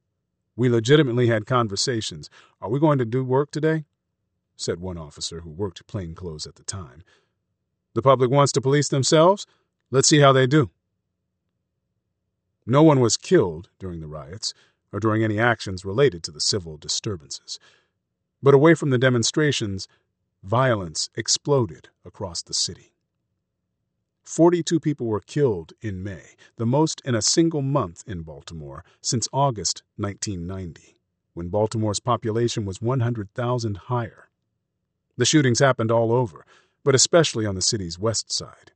We 0.57 0.69
legitimately 0.69 1.29
had 1.29 1.47
conversations. 1.47 2.29
Are 2.61 2.69
we 2.69 2.81
going 2.81 2.99
to 2.99 3.05
do 3.05 3.25
work 3.25 3.51
today? 3.51 3.85
said 4.57 4.81
one 4.81 4.99
officer 4.99 5.41
who 5.41 5.51
worked 5.51 5.87
plainclothes 5.87 6.47
at 6.47 6.57
the 6.57 6.65
time. 6.65 7.03
The 7.95 8.03
public 8.03 8.31
wants 8.31 8.53
to 8.53 8.61
police 8.61 8.89
themselves? 8.89 9.47
Let's 9.91 10.09
see 10.09 10.21
how 10.21 10.33
they 10.33 10.47
do. 10.47 10.71
No 12.67 12.83
one 12.83 13.01
was 13.01 13.17
killed 13.17 13.69
during 13.79 14.01
the 14.01 14.09
riots 14.09 14.53
or 14.93 14.99
during 14.99 15.23
any 15.23 15.39
actions 15.39 15.85
related 15.85 16.23
to 16.25 16.31
the 16.31 16.41
civil 16.41 16.77
disturbances. 16.77 17.59
But 18.43 18.55
away 18.55 18.75
from 18.75 18.91
the 18.91 18.99
demonstrations, 18.99 19.87
violence 20.43 21.11
exploded 21.15 21.89
across 22.05 22.43
the 22.43 22.55
city. 22.55 22.93
42 24.27 24.81
people 24.81 25.07
were 25.07 25.21
killed 25.21 25.73
in 25.81 26.03
May, 26.03 26.35
the 26.57 26.67
most 26.67 27.01
in 27.05 27.15
a 27.15 27.23
single 27.23 27.63
month 27.63 28.03
in 28.09 28.23
Baltimore 28.23 28.85
since 29.01 29.29
August 29.33 29.85
1990, 29.99 30.99
when 31.35 31.49
Baltimore's 31.49 32.01
population 32.01 32.65
was 32.65 32.83
100,000 32.83 33.77
higher. 33.77 34.29
The 35.17 35.25
shootings 35.25 35.61
happened 35.61 35.93
all 35.93 36.11
over, 36.11 36.45
but 36.83 36.97
especially 36.97 37.47
on 37.47 37.55
the 37.55 37.63
city's 37.63 38.01
west 38.01 38.33
side. 38.33 38.73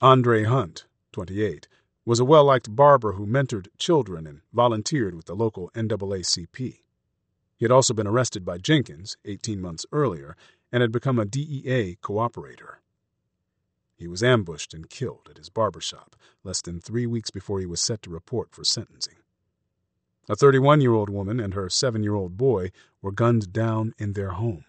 Andre 0.00 0.44
Hunt, 0.44 0.86
28, 1.12 1.68
was 2.06 2.18
a 2.18 2.24
well 2.24 2.46
liked 2.46 2.74
barber 2.74 3.12
who 3.12 3.26
mentored 3.26 3.68
children 3.76 4.26
and 4.26 4.40
volunteered 4.54 5.14
with 5.14 5.26
the 5.26 5.36
local 5.36 5.70
NAACP. 5.74 6.56
He 6.56 7.64
had 7.64 7.70
also 7.70 7.92
been 7.92 8.06
arrested 8.06 8.42
by 8.42 8.56
Jenkins 8.56 9.18
18 9.26 9.60
months 9.60 9.84
earlier 9.92 10.34
and 10.72 10.80
had 10.80 10.90
become 10.90 11.18
a 11.18 11.26
DEA 11.26 11.98
cooperator. 12.02 12.81
He 14.02 14.08
was 14.08 14.24
ambushed 14.24 14.74
and 14.74 14.90
killed 14.90 15.28
at 15.30 15.36
his 15.36 15.48
barber 15.48 15.80
shop 15.80 16.16
less 16.42 16.60
than 16.60 16.80
three 16.80 17.06
weeks 17.06 17.30
before 17.30 17.60
he 17.60 17.66
was 17.66 17.80
set 17.80 18.02
to 18.02 18.10
report 18.10 18.50
for 18.50 18.64
sentencing. 18.64 19.14
A 20.28 20.34
31 20.34 20.80
year 20.80 20.92
old 20.92 21.08
woman 21.08 21.38
and 21.38 21.54
her 21.54 21.70
7 21.70 22.02
year 22.02 22.16
old 22.16 22.36
boy 22.36 22.72
were 23.00 23.12
gunned 23.12 23.52
down 23.52 23.94
in 23.98 24.14
their 24.14 24.30
home. 24.30 24.64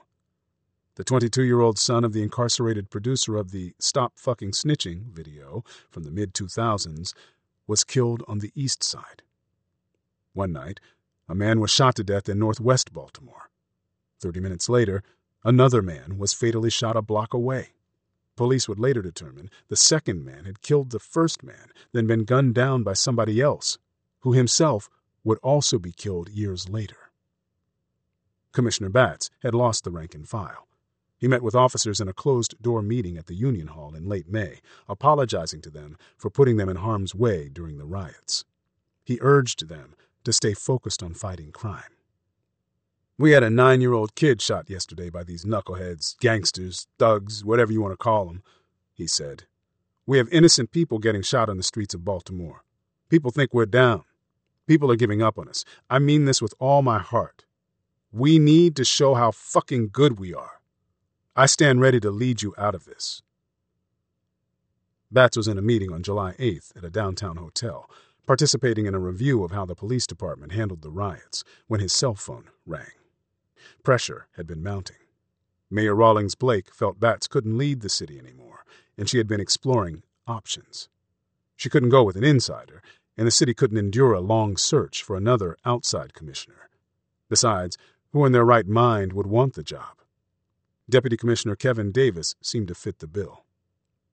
The 0.97 1.03
22 1.03 1.41
year 1.41 1.61
old 1.61 1.79
son 1.79 2.03
of 2.03 2.13
the 2.13 2.21
incarcerated 2.21 2.91
producer 2.91 3.35
of 3.35 3.49
the 3.49 3.73
Stop 3.79 4.19
Fucking 4.19 4.51
Snitching 4.51 5.11
video 5.11 5.63
from 5.89 6.03
the 6.03 6.11
mid 6.11 6.35
2000s 6.35 7.15
was 7.65 7.83
killed 7.83 8.23
on 8.27 8.37
the 8.37 8.51
east 8.53 8.83
side. 8.83 9.23
One 10.33 10.53
night, 10.53 10.79
a 11.27 11.33
man 11.33 11.59
was 11.59 11.71
shot 11.71 11.95
to 11.95 12.03
death 12.03 12.29
in 12.29 12.37
northwest 12.37 12.93
Baltimore. 12.93 13.49
Thirty 14.19 14.39
minutes 14.39 14.69
later, 14.69 15.01
another 15.43 15.81
man 15.81 16.19
was 16.19 16.33
fatally 16.33 16.69
shot 16.69 16.95
a 16.95 17.01
block 17.01 17.33
away. 17.33 17.69
Police 18.35 18.67
would 18.67 18.79
later 18.79 19.01
determine 19.01 19.49
the 19.67 19.75
second 19.75 20.25
man 20.25 20.45
had 20.45 20.61
killed 20.61 20.89
the 20.89 20.99
first 20.99 21.43
man, 21.43 21.71
then 21.91 22.07
been 22.07 22.23
gunned 22.23 22.55
down 22.55 22.83
by 22.83 22.93
somebody 22.93 23.39
else, 23.39 23.77
who 24.21 24.33
himself 24.33 24.89
would 25.23 25.37
also 25.39 25.77
be 25.77 25.91
killed 25.91 26.29
years 26.29 26.67
later. 26.67 27.11
Commissioner 28.51 28.89
Batts 28.89 29.29
had 29.41 29.53
lost 29.53 29.83
the 29.83 29.91
rank 29.91 30.15
and 30.15 30.27
file. 30.27 30.67
He 31.17 31.27
met 31.27 31.41
with 31.41 31.55
officers 31.55 32.01
in 32.01 32.07
a 32.07 32.13
closed 32.13 32.55
door 32.61 32.81
meeting 32.81 33.17
at 33.17 33.27
the 33.27 33.35
Union 33.35 33.67
Hall 33.67 33.95
in 33.95 34.09
late 34.09 34.27
May, 34.27 34.59
apologizing 34.89 35.61
to 35.61 35.69
them 35.69 35.97
for 36.17 36.29
putting 36.29 36.57
them 36.57 36.69
in 36.69 36.77
harm's 36.77 37.15
way 37.15 37.49
during 37.49 37.77
the 37.77 37.85
riots. 37.85 38.45
He 39.05 39.19
urged 39.21 39.69
them 39.69 39.95
to 40.23 40.33
stay 40.33 40.53
focused 40.53 41.01
on 41.01 41.13
fighting 41.13 41.51
crime. 41.51 41.93
We 43.23 43.31
had 43.31 43.41
a 43.41 43.49
nine 43.49 43.79
year 43.79 43.93
old 43.93 44.15
kid 44.15 44.41
shot 44.41 44.69
yesterday 44.69 45.09
by 45.09 45.23
these 45.23 45.45
knuckleheads, 45.45 46.19
gangsters, 46.19 46.87
thugs, 46.99 47.45
whatever 47.45 47.71
you 47.71 47.81
want 47.81 47.93
to 47.93 47.97
call 47.97 48.25
them, 48.25 48.43
he 48.93 49.07
said. 49.07 49.45
We 50.05 50.17
have 50.17 50.27
innocent 50.27 50.71
people 50.71 50.99
getting 50.99 51.21
shot 51.21 51.47
on 51.47 51.55
the 51.55 51.63
streets 51.63 51.93
of 51.93 52.03
Baltimore. 52.03 52.65
People 53.07 53.31
think 53.31 53.53
we're 53.53 53.65
down. 53.65 54.03
People 54.67 54.91
are 54.91 54.97
giving 54.97 55.21
up 55.21 55.39
on 55.39 55.47
us. 55.47 55.63
I 55.89 55.99
mean 55.99 56.25
this 56.25 56.41
with 56.41 56.53
all 56.59 56.81
my 56.81 56.99
heart. 56.99 57.45
We 58.11 58.39
need 58.39 58.75
to 58.75 58.83
show 58.83 59.13
how 59.13 59.31
fucking 59.31 59.91
good 59.93 60.19
we 60.19 60.33
are. 60.33 60.59
I 61.33 61.45
stand 61.45 61.79
ready 61.79 62.01
to 62.01 62.11
lead 62.11 62.41
you 62.41 62.53
out 62.57 62.75
of 62.75 62.83
this. 62.83 63.21
Batts 65.09 65.37
was 65.37 65.47
in 65.47 65.57
a 65.57 65.61
meeting 65.61 65.93
on 65.93 66.03
July 66.03 66.33
8th 66.33 66.75
at 66.75 66.83
a 66.83 66.89
downtown 66.89 67.37
hotel, 67.37 67.89
participating 68.27 68.85
in 68.85 68.93
a 68.93 68.99
review 68.99 69.45
of 69.45 69.51
how 69.51 69.65
the 69.65 69.75
police 69.75 70.05
department 70.05 70.51
handled 70.51 70.81
the 70.81 70.91
riots, 70.91 71.45
when 71.67 71.79
his 71.79 71.93
cell 71.93 72.15
phone 72.15 72.49
rang. 72.65 72.91
Pressure 73.83 74.27
had 74.35 74.47
been 74.47 74.63
mounting. 74.63 74.97
Mayor 75.69 75.95
Rawlings 75.95 76.35
Blake 76.35 76.73
felt 76.73 76.99
Batts 76.99 77.27
couldn't 77.27 77.57
lead 77.57 77.81
the 77.81 77.89
city 77.89 78.19
anymore, 78.19 78.65
and 78.97 79.09
she 79.09 79.17
had 79.17 79.27
been 79.27 79.41
exploring 79.41 80.03
options. 80.27 80.89
She 81.55 81.69
couldn't 81.69 81.89
go 81.89 82.03
with 82.03 82.15
an 82.15 82.23
insider, 82.23 82.81
and 83.17 83.27
the 83.27 83.31
city 83.31 83.53
couldn't 83.53 83.77
endure 83.77 84.13
a 84.13 84.21
long 84.21 84.57
search 84.57 85.03
for 85.03 85.15
another 85.15 85.57
outside 85.65 86.13
commissioner. 86.13 86.69
Besides, 87.29 87.77
who 88.11 88.25
in 88.25 88.31
their 88.31 88.45
right 88.45 88.67
mind 88.67 89.13
would 89.13 89.27
want 89.27 89.53
the 89.53 89.63
job? 89.63 89.97
Deputy 90.89 91.17
Commissioner 91.17 91.55
Kevin 91.55 91.91
Davis 91.91 92.35
seemed 92.41 92.67
to 92.67 92.75
fit 92.75 92.99
the 92.99 93.07
bill. 93.07 93.45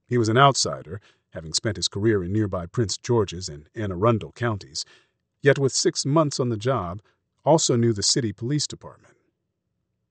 He 0.07 0.17
was 0.17 0.29
an 0.29 0.39
outsider, 0.39 1.01
having 1.31 1.53
spent 1.53 1.77
his 1.77 1.89
career 1.89 2.23
in 2.25 2.33
nearby 2.33 2.67
Prince 2.67 2.97
George's 2.97 3.49
and 3.49 3.69
Anne 3.75 3.93
Arundel 3.93 4.33
counties, 4.33 4.85
yet 5.43 5.59
with 5.59 5.73
six 5.73 6.07
months 6.07 6.41
on 6.41 6.49
the 6.49 6.57
job, 6.57 7.03
also 7.45 7.77
knew 7.77 7.93
the 7.93 8.03
city 8.03 8.33
police 8.33 8.67
department. 8.67 9.17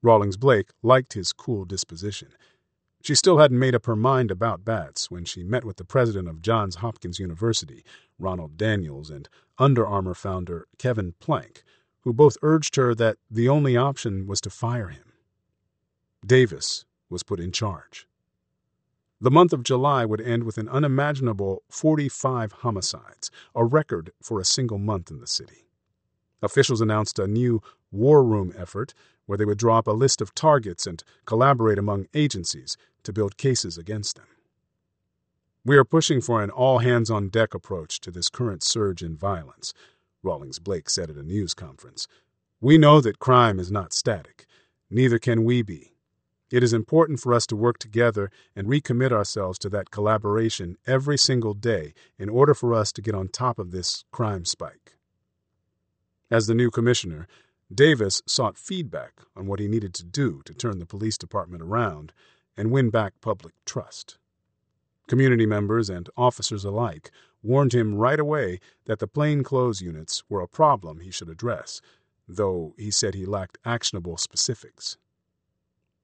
Rawlings 0.01 0.37
Blake 0.37 0.69
liked 0.81 1.13
his 1.13 1.33
cool 1.33 1.65
disposition. 1.65 2.29
She 3.01 3.15
still 3.15 3.37
hadn't 3.37 3.59
made 3.59 3.75
up 3.75 3.85
her 3.85 3.95
mind 3.95 4.31
about 4.31 4.65
Batts 4.65 5.09
when 5.09 5.25
she 5.25 5.43
met 5.43 5.63
with 5.63 5.77
the 5.77 5.85
president 5.85 6.27
of 6.27 6.41
Johns 6.41 6.75
Hopkins 6.75 7.19
University, 7.19 7.83
Ronald 8.17 8.57
Daniels, 8.57 9.09
and 9.09 9.29
Under 9.57 9.85
Armour 9.85 10.13
founder 10.13 10.67
Kevin 10.77 11.13
Plank, 11.19 11.63
who 12.01 12.13
both 12.13 12.37
urged 12.41 12.75
her 12.75 12.93
that 12.95 13.17
the 13.29 13.49
only 13.49 13.75
option 13.77 14.27
was 14.27 14.41
to 14.41 14.49
fire 14.49 14.89
him. 14.89 15.13
Davis 16.25 16.85
was 17.09 17.23
put 17.23 17.39
in 17.39 17.51
charge. 17.51 18.07
The 19.21 19.31
month 19.31 19.51
of 19.51 19.63
July 19.63 20.05
would 20.05 20.21
end 20.21 20.43
with 20.43 20.57
an 20.57 20.69
unimaginable 20.69 21.63
45 21.69 22.53
homicides, 22.53 23.31
a 23.53 23.65
record 23.65 24.11
for 24.21 24.39
a 24.39 24.45
single 24.45 24.77
month 24.77 25.11
in 25.11 25.19
the 25.19 25.27
city. 25.27 25.68
Officials 26.41 26.81
announced 26.81 27.19
a 27.19 27.27
new 27.27 27.61
war 27.91 28.23
room 28.23 28.53
effort 28.57 28.93
where 29.25 29.37
they 29.37 29.45
would 29.45 29.57
draw 29.57 29.77
up 29.77 29.87
a 29.87 29.91
list 29.91 30.21
of 30.21 30.33
targets 30.33 30.87
and 30.87 31.03
collaborate 31.25 31.77
among 31.77 32.07
agencies 32.13 32.77
to 33.03 33.13
build 33.13 33.37
cases 33.37 33.77
against 33.77 34.15
them. 34.15 34.25
We 35.65 35.77
are 35.77 35.85
pushing 35.85 36.21
for 36.21 36.41
an 36.41 36.49
all 36.49 36.79
hands 36.79 37.11
on 37.11 37.29
deck 37.29 37.53
approach 37.53 37.99
to 38.01 38.11
this 38.11 38.29
current 38.29 38.63
surge 38.63 39.03
in 39.03 39.17
violence, 39.17 39.73
Rawlings 40.23 40.59
Blake 40.59 40.89
said 40.89 41.09
at 41.09 41.17
a 41.17 41.23
news 41.23 41.53
conference. 41.53 42.07
We 42.61 42.77
know 42.77 43.01
that 43.01 43.19
crime 43.19 43.59
is 43.59 43.71
not 43.71 43.93
static. 43.93 44.45
Neither 44.89 45.19
can 45.19 45.43
we 45.43 45.61
be. 45.61 45.93
It 46.51 46.63
is 46.63 46.73
important 46.73 47.19
for 47.19 47.33
us 47.33 47.45
to 47.47 47.55
work 47.55 47.77
together 47.77 48.31
and 48.55 48.67
recommit 48.67 49.11
ourselves 49.11 49.59
to 49.59 49.69
that 49.69 49.91
collaboration 49.91 50.77
every 50.87 51.17
single 51.17 51.53
day 51.53 51.93
in 52.17 52.29
order 52.29 52.53
for 52.53 52.73
us 52.73 52.91
to 52.93 53.01
get 53.01 53.13
on 53.13 53.27
top 53.27 53.59
of 53.59 53.71
this 53.71 54.03
crime 54.11 54.45
spike. 54.45 54.95
As 56.32 56.47
the 56.47 56.55
new 56.55 56.69
commissioner, 56.69 57.27
Davis 57.73 58.21
sought 58.25 58.57
feedback 58.57 59.21
on 59.36 59.47
what 59.47 59.59
he 59.59 59.67
needed 59.67 59.93
to 59.95 60.03
do 60.03 60.41
to 60.45 60.53
turn 60.53 60.80
the 60.80 60.86
police 60.86 61.17
department 61.17 61.63
around 61.63 62.13
and 62.55 62.71
win 62.71 62.89
back 62.89 63.13
public 63.21 63.53
trust. 63.65 64.17
Community 65.07 65.45
members 65.45 65.89
and 65.89 66.09
officers 66.15 66.63
alike 66.63 67.09
warned 67.41 67.73
him 67.73 67.95
right 67.95 68.19
away 68.19 68.59
that 68.86 68.99
the 68.99 69.07
plainclothes 69.07 69.82
units 69.82 70.23
were 70.30 70.41
a 70.41 70.47
problem 70.47 70.99
he 70.99 71.09
should 71.09 71.30
address, 71.30 71.82
though 72.27 72.75
he 72.77 72.91
said 72.91 73.15
he 73.15 73.25
lacked 73.25 73.57
actionable 73.65 74.17
specifics. 74.17 74.97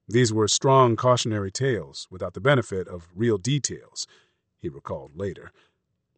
These 0.08 0.34
were 0.34 0.48
strong 0.48 0.96
cautionary 0.96 1.52
tales 1.52 2.08
without 2.10 2.34
the 2.34 2.42
benefit 2.42 2.88
of 2.88 3.10
real 3.14 3.38
details, 3.38 4.08
he 4.60 4.70
recalled 4.70 5.16
later. 5.16 5.52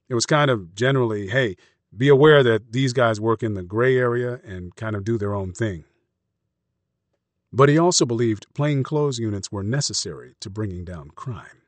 It 0.07 0.15
was 0.15 0.25
kind 0.25 0.49
of 0.51 0.75
generally, 0.75 1.27
hey, 1.27 1.57
be 1.95 2.09
aware 2.09 2.43
that 2.43 2.71
these 2.71 2.93
guys 2.93 3.21
work 3.21 3.43
in 3.43 3.53
the 3.53 3.63
gray 3.63 3.97
area 3.97 4.39
and 4.45 4.75
kind 4.75 4.95
of 4.95 5.03
do 5.03 5.17
their 5.17 5.33
own 5.33 5.53
thing. 5.53 5.85
But 7.51 7.69
he 7.69 7.77
also 7.77 8.05
believed 8.05 8.53
plainclothes 8.53 9.19
units 9.19 9.51
were 9.51 9.63
necessary 9.63 10.35
to 10.41 10.49
bringing 10.49 10.83
down 10.83 11.11
crime. 11.11 11.61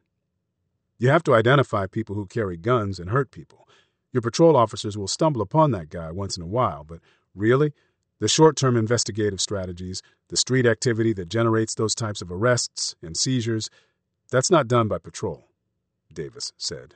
You 0.97 1.09
have 1.09 1.23
to 1.23 1.33
identify 1.33 1.87
people 1.87 2.15
who 2.15 2.25
carry 2.25 2.57
guns 2.57 2.99
and 2.99 3.09
hurt 3.09 3.31
people. 3.31 3.67
Your 4.11 4.21
patrol 4.21 4.57
officers 4.57 4.97
will 4.97 5.07
stumble 5.07 5.41
upon 5.41 5.71
that 5.71 5.89
guy 5.89 6.11
once 6.11 6.35
in 6.35 6.43
a 6.43 6.47
while, 6.47 6.83
but 6.83 6.99
really, 7.33 7.73
the 8.19 8.27
short 8.27 8.57
term 8.57 8.75
investigative 8.75 9.39
strategies, 9.39 10.01
the 10.27 10.35
street 10.35 10.65
activity 10.65 11.13
that 11.13 11.29
generates 11.29 11.73
those 11.73 11.95
types 11.95 12.21
of 12.21 12.31
arrests 12.31 12.95
and 13.01 13.15
seizures, 13.15 13.69
that's 14.29 14.51
not 14.51 14.67
done 14.67 14.89
by 14.89 14.97
patrol, 14.97 15.47
Davis 16.13 16.51
said. 16.57 16.95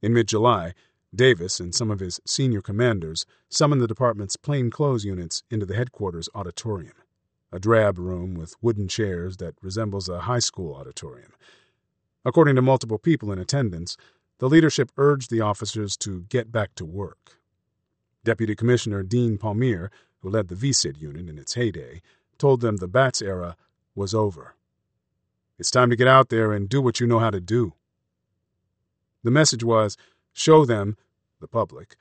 In 0.00 0.12
mid 0.12 0.28
July, 0.28 0.72
Davis 1.14 1.60
and 1.60 1.74
some 1.74 1.90
of 1.90 2.00
his 2.00 2.20
senior 2.26 2.60
commanders 2.60 3.24
summoned 3.48 3.80
the 3.80 3.86
department's 3.86 4.36
plainclothes 4.36 5.04
units 5.04 5.42
into 5.50 5.66
the 5.66 5.76
headquarters 5.76 6.28
auditorium, 6.34 6.94
a 7.52 7.58
drab 7.58 7.98
room 7.98 8.34
with 8.34 8.54
wooden 8.60 8.88
chairs 8.88 9.36
that 9.38 9.54
resembles 9.62 10.08
a 10.08 10.20
high 10.20 10.38
school 10.38 10.74
auditorium. 10.74 11.32
According 12.24 12.56
to 12.56 12.62
multiple 12.62 12.98
people 12.98 13.30
in 13.30 13.38
attendance, 13.38 13.96
the 14.38 14.48
leadership 14.48 14.90
urged 14.96 15.30
the 15.30 15.40
officers 15.40 15.96
to 15.98 16.22
get 16.28 16.52
back 16.52 16.74
to 16.74 16.84
work. 16.84 17.38
Deputy 18.24 18.54
Commissioner 18.54 19.02
Dean 19.02 19.38
Palmere, 19.38 19.88
who 20.20 20.28
led 20.28 20.48
the 20.48 20.56
VCID 20.56 21.00
unit 21.00 21.28
in 21.28 21.38
its 21.38 21.54
heyday, 21.54 22.02
told 22.36 22.60
them 22.60 22.76
the 22.76 22.88
Batts 22.88 23.22
era 23.22 23.56
was 23.94 24.14
over. 24.14 24.54
It's 25.58 25.70
time 25.70 25.88
to 25.88 25.96
get 25.96 26.08
out 26.08 26.28
there 26.28 26.52
and 26.52 26.68
do 26.68 26.82
what 26.82 27.00
you 27.00 27.06
know 27.06 27.20
how 27.20 27.30
to 27.30 27.40
do. 27.40 27.72
The 29.22 29.30
message 29.30 29.64
was 29.64 29.96
show 30.36 30.66
them 30.66 30.96
the 31.40 31.48
public, 31.48 31.96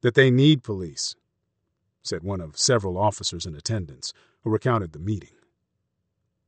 that 0.00 0.14
they 0.14 0.30
need 0.30 0.62
police, 0.62 1.14
said 2.02 2.22
one 2.22 2.40
of 2.40 2.58
several 2.58 2.98
officers 2.98 3.46
in 3.46 3.54
attendance 3.54 4.12
who 4.42 4.50
recounted 4.50 4.92
the 4.92 4.98
meeting. 4.98 5.36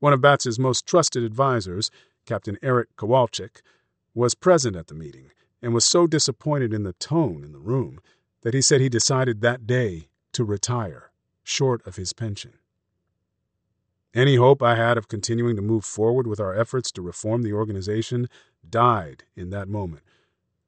One 0.01 0.13
of 0.13 0.21
Batts's 0.21 0.59
most 0.59 0.87
trusted 0.87 1.25
advisers, 1.25 1.91
Captain 2.25 2.59
Eric 2.63 2.89
Kowalczyk, 2.97 3.61
was 4.15 4.35
present 4.35 4.77
at 4.77 4.89
the 4.89 4.95
meeting 4.95 5.31
and 5.63 5.75
was 5.75 5.85
so 5.85 6.07
disappointed 6.07 6.73
in 6.73 6.83
the 6.83 6.95
tone 6.95 7.45
in 7.45 7.53
the 7.53 7.59
room 7.59 8.01
that 8.43 8.55
he 8.55 8.63
said 8.63 8.81
he 8.81 8.89
decided 8.89 9.41
that 9.41 9.67
day 9.67 10.09
to 10.33 10.45
retire, 10.45 11.11
short 11.43 11.87
of 11.87 11.97
his 11.97 12.13
pension. 12.13 12.55
Any 14.15 14.37
hope 14.37 14.63
I 14.63 14.77
had 14.77 14.97
of 14.97 15.09
continuing 15.09 15.57
to 15.57 15.63
move 15.63 15.85
forward 15.85 16.27
with 16.27 16.41
our 16.41 16.55
efforts 16.55 16.91
to 16.93 17.03
reform 17.03 17.43
the 17.43 17.53
organization 17.53 18.29
died 18.69 19.25
in 19.35 19.51
that 19.51 19.69
moment 19.69 20.03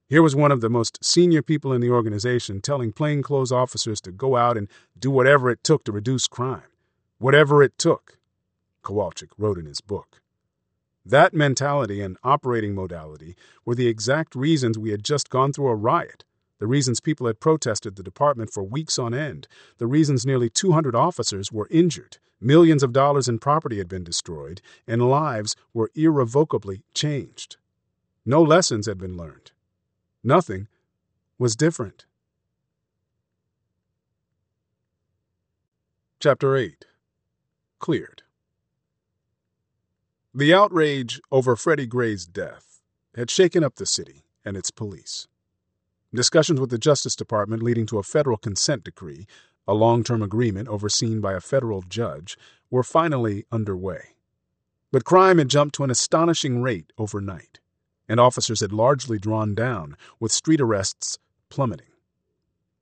here 0.08 0.22
was 0.22 0.34
one 0.34 0.50
of 0.50 0.62
the 0.62 0.70
most 0.70 1.04
senior 1.04 1.42
people 1.42 1.72
in 1.72 1.82
the 1.82 1.90
organization 1.90 2.62
telling 2.62 2.92
plainclothes 2.92 3.52
officers 3.52 4.00
to 4.00 4.10
go 4.10 4.36
out 4.36 4.56
and 4.56 4.68
do 4.98 5.10
whatever 5.10 5.50
it 5.50 5.62
took 5.62 5.84
to 5.84 5.92
reduce 5.92 6.26
crime. 6.26 6.62
Whatever 7.18 7.62
it 7.62 7.76
took, 7.76 8.16
Kowalczyk 8.82 9.28
wrote 9.36 9.58
in 9.58 9.66
his 9.66 9.82
book. 9.82 10.22
That 11.04 11.34
mentality 11.34 12.00
and 12.00 12.16
operating 12.24 12.74
modality 12.74 13.36
were 13.66 13.74
the 13.74 13.86
exact 13.86 14.34
reasons 14.34 14.78
we 14.78 14.90
had 14.90 15.04
just 15.04 15.28
gone 15.28 15.52
through 15.52 15.68
a 15.68 15.74
riot, 15.74 16.24
the 16.58 16.66
reasons 16.66 17.00
people 17.00 17.26
had 17.26 17.38
protested 17.38 17.96
the 17.96 18.02
department 18.02 18.50
for 18.52 18.62
weeks 18.62 18.98
on 18.98 19.12
end, 19.12 19.46
the 19.76 19.86
reasons 19.86 20.24
nearly 20.24 20.48
200 20.48 20.94
officers 20.94 21.52
were 21.52 21.68
injured, 21.70 22.18
millions 22.40 22.82
of 22.82 22.92
dollars 22.92 23.28
in 23.28 23.38
property 23.38 23.78
had 23.78 23.88
been 23.88 24.04
destroyed, 24.04 24.60
and 24.86 25.08
lives 25.08 25.54
were 25.74 25.90
irrevocably 25.94 26.80
changed. 26.94 27.58
No 28.24 28.42
lessons 28.42 28.86
had 28.86 28.98
been 28.98 29.16
learned. 29.16 29.47
Nothing 30.24 30.68
was 31.38 31.54
different. 31.54 32.06
Chapter 36.20 36.56
8 36.56 36.84
Cleared 37.78 38.22
The 40.34 40.52
outrage 40.52 41.20
over 41.30 41.54
Freddie 41.54 41.86
Gray's 41.86 42.26
death 42.26 42.80
had 43.14 43.30
shaken 43.30 43.62
up 43.62 43.76
the 43.76 43.86
city 43.86 44.24
and 44.44 44.56
its 44.56 44.72
police. 44.72 45.28
Discussions 46.12 46.58
with 46.58 46.70
the 46.70 46.78
Justice 46.78 47.14
Department 47.14 47.62
leading 47.62 47.86
to 47.86 47.98
a 47.98 48.02
federal 48.02 48.36
consent 48.36 48.82
decree, 48.82 49.26
a 49.68 49.74
long 49.74 50.02
term 50.02 50.22
agreement 50.22 50.66
overseen 50.68 51.20
by 51.20 51.34
a 51.34 51.40
federal 51.40 51.82
judge, 51.82 52.36
were 52.70 52.82
finally 52.82 53.44
underway. 53.52 54.16
But 54.90 55.04
crime 55.04 55.38
had 55.38 55.48
jumped 55.48 55.76
to 55.76 55.84
an 55.84 55.90
astonishing 55.90 56.62
rate 56.62 56.92
overnight, 56.98 57.60
and 58.08 58.18
officers 58.18 58.60
had 58.60 58.72
largely 58.72 59.18
drawn 59.18 59.54
down, 59.54 59.96
with 60.18 60.32
street 60.32 60.60
arrests 60.60 61.18
plummeting. 61.50 61.86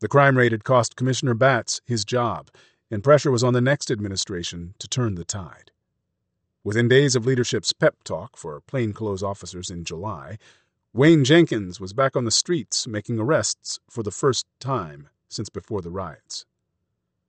The 0.01 0.09
crime 0.09 0.37
rate 0.37 0.53
had 0.53 0.65
cost 0.65 0.97
Commissioner 0.97 1.35
Batts 1.35 1.81
his 1.85 2.05
job 2.05 2.51
and 2.91 3.03
pressure 3.03 3.31
was 3.31 3.43
on 3.43 3.53
the 3.53 3.61
next 3.61 3.91
administration 3.91 4.75
to 4.79 4.89
turn 4.89 5.15
the 5.15 5.25
tide. 5.25 5.71
Within 6.63 6.89
days 6.89 7.15
of 7.15 7.27
leadership's 7.27 7.73
pep 7.73 8.03
talk 8.05 8.37
for 8.37 8.61
plainclothes 8.61 9.23
officers 9.23 9.71
in 9.71 9.85
July, 9.85 10.39
Wayne 10.93 11.25
Jenkins 11.25 11.81
was 11.81 11.93
back 11.93 12.17
on 12.17 12.25
the 12.25 12.31
streets 12.31 12.87
making 12.87 13.19
arrests 13.19 13.79
for 13.91 14.03
the 14.03 14.11
first 14.11 14.47
time 14.61 15.09
since 15.29 15.49
before 15.49 15.83
the 15.83 15.91
riots. 15.91 16.47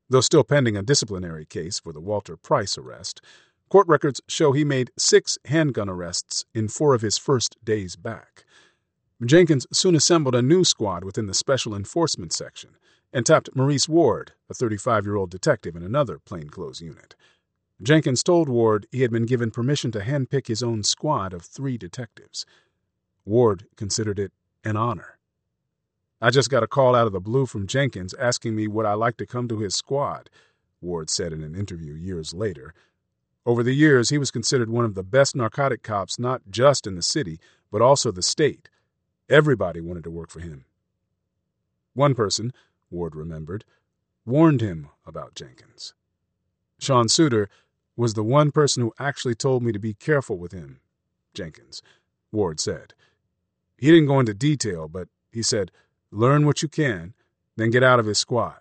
Though 0.10 0.22
still 0.22 0.44
pending 0.44 0.78
a 0.78 0.84
disciplinary 0.84 1.46
case 1.46 1.80
for 1.80 1.92
the 1.92 2.00
Walter 2.00 2.38
Price 2.38 2.78
arrest, 2.78 3.20
court 3.70 3.88
records 3.88 4.22
show 4.28 4.52
he 4.52 4.64
made 4.64 4.92
six 4.98 5.38
handgun 5.46 5.90
arrests 5.90 6.46
in 6.54 6.68
four 6.68 6.94
of 6.94 7.02
his 7.02 7.18
first 7.18 7.58
days 7.64 7.96
back. 7.96 8.46
Jenkins 9.26 9.66
soon 9.72 9.96
assembled 9.96 10.36
a 10.36 10.42
new 10.42 10.64
squad 10.64 11.04
within 11.04 11.26
the 11.26 11.34
Special 11.34 11.76
Enforcement 11.76 12.32
Section 12.32 12.78
and 13.12 13.26
tapped 13.26 13.56
Maurice 13.56 13.90
Ward, 13.90 14.34
a 14.50 14.54
35 14.54 15.06
year 15.06 15.16
old 15.16 15.32
detective 15.32 15.76
in 15.76 15.84
another 15.84 16.20
plainclothes 16.20 16.82
unit. 16.82 17.16
Jenkins 17.82 18.24
told 18.24 18.50
Ward 18.50 18.88
he 18.92 19.02
had 19.02 19.12
been 19.12 19.26
given 19.26 19.52
permission 19.52 19.92
to 19.92 20.00
handpick 20.00 20.48
his 20.48 20.64
own 20.64 20.84
squad 20.84 21.34
of 21.34 21.44
three 21.44 21.78
detectives. 21.78 22.46
Ward 23.26 23.66
considered 23.76 24.20
it 24.20 24.32
an 24.64 24.78
honor. 24.78 25.18
I 26.20 26.32
just 26.32 26.50
got 26.50 26.64
a 26.64 26.68
call 26.68 26.96
out 26.96 27.06
of 27.06 27.14
the 27.14 27.20
blue 27.20 27.46
from 27.46 27.68
Jenkins 27.68 28.16
asking 28.16 28.56
me 28.56 28.68
would 28.68 28.86
I 28.86 28.94
like 28.94 29.18
to 29.18 29.28
come 29.28 29.48
to 29.48 29.60
his 29.60 29.76
squad, 29.76 30.30
Ward 30.82 31.10
said 31.10 31.34
in 31.34 31.44
an 31.44 31.56
interview 31.56 31.94
years 31.94 32.34
later. 32.34 32.74
Over 33.48 33.64
the 33.64 33.74
years, 33.74 34.10
he 34.10 34.18
was 34.18 34.30
considered 34.30 34.70
one 34.70 34.84
of 34.84 34.94
the 34.94 35.04
best 35.04 35.34
narcotic 35.34 35.82
cops 35.82 36.20
not 36.20 36.42
just 36.50 36.86
in 36.86 36.96
the 36.96 37.02
city, 37.02 37.40
but 37.72 37.82
also 37.82 38.12
the 38.12 38.22
state. 38.22 38.70
Everybody 39.30 39.80
wanted 39.80 40.04
to 40.04 40.12
work 40.12 40.30
for 40.30 40.42
him. 40.42 40.66
One 41.94 42.14
person, 42.14 42.52
Ward 42.92 43.16
remembered, 43.16 43.64
warned 44.26 44.60
him 44.60 44.90
about 45.06 45.34
Jenkins. 45.34 45.94
Sean 46.78 47.08
Suiter 47.08 47.48
was 47.96 48.16
the 48.16 48.24
one 48.24 48.52
person 48.52 48.84
who 48.84 48.94
actually 49.00 49.34
told 49.34 49.64
me 49.64 49.72
to 49.72 49.80
be 49.80 49.94
careful 49.94 50.38
with 50.38 50.52
him, 50.52 50.82
Jenkins, 51.34 51.82
Ward 52.34 52.60
said. 52.60 52.94
He 53.78 53.88
didn't 53.88 54.08
go 54.08 54.20
into 54.20 54.34
detail, 54.34 54.90
but 54.90 55.08
he 55.32 55.42
said, 55.42 55.72
learn 56.12 56.46
what 56.46 56.62
you 56.62 56.68
can, 56.68 57.14
then 57.56 57.72
get 57.72 57.82
out 57.82 58.00
of 58.00 58.08
his 58.08 58.20
squad. 58.20 58.58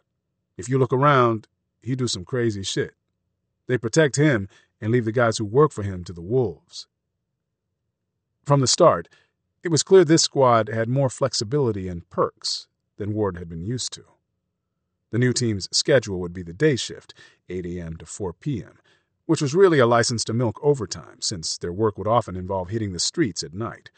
If 0.57 0.69
you 0.69 0.79
look 0.79 0.93
around, 0.93 1.49
he 1.83 1.97
do 1.97 2.07
some 2.07 2.25
crazy 2.25 2.63
shit. 2.63 2.95
They 3.67 3.79
protect 3.79 4.15
him 4.15 4.49
and 4.81 4.93
leave 4.93 5.05
the 5.05 5.13
guys 5.13 5.39
who 5.39 5.45
work 5.45 5.73
for 5.73 5.83
him 5.83 6.05
to 6.05 6.13
the 6.13 6.23
wolves. 6.23 6.87
From 8.45 8.61
the 8.61 8.67
start, 8.67 9.09
it 9.63 9.69
was 9.69 9.83
clear 9.83 10.05
this 10.05 10.23
squad 10.23 10.69
had 10.69 10.89
more 10.89 11.11
flexibility 11.11 11.89
and 11.89 12.09
perks 12.11 12.69
than 12.97 13.15
Ward 13.15 13.37
had 13.37 13.49
been 13.49 13.65
used 13.65 13.93
to. 13.95 14.05
The 15.11 15.19
new 15.19 15.33
team's 15.33 15.69
schedule 15.73 16.21
would 16.21 16.33
be 16.33 16.43
the 16.43 16.53
day 16.53 16.77
shift, 16.77 17.15
8 17.49 17.67
a.m. 17.67 17.97
to 17.97 18.07
4 18.07 18.33
p.m., 18.33 18.79
which 19.27 19.43
was 19.43 19.55
really 19.55 19.79
a 19.79 19.87
license 19.87 20.25
to 20.25 20.33
milk 20.33 20.61
overtime, 20.63 21.21
since 21.21 21.59
their 21.59 21.73
work 21.73 21.99
would 21.99 22.07
often 22.07 22.37
involve 22.37 22.69
hitting 22.69 22.93
the 22.93 23.01
streets 23.01 23.43
at 23.43 23.55
night. 23.55 23.91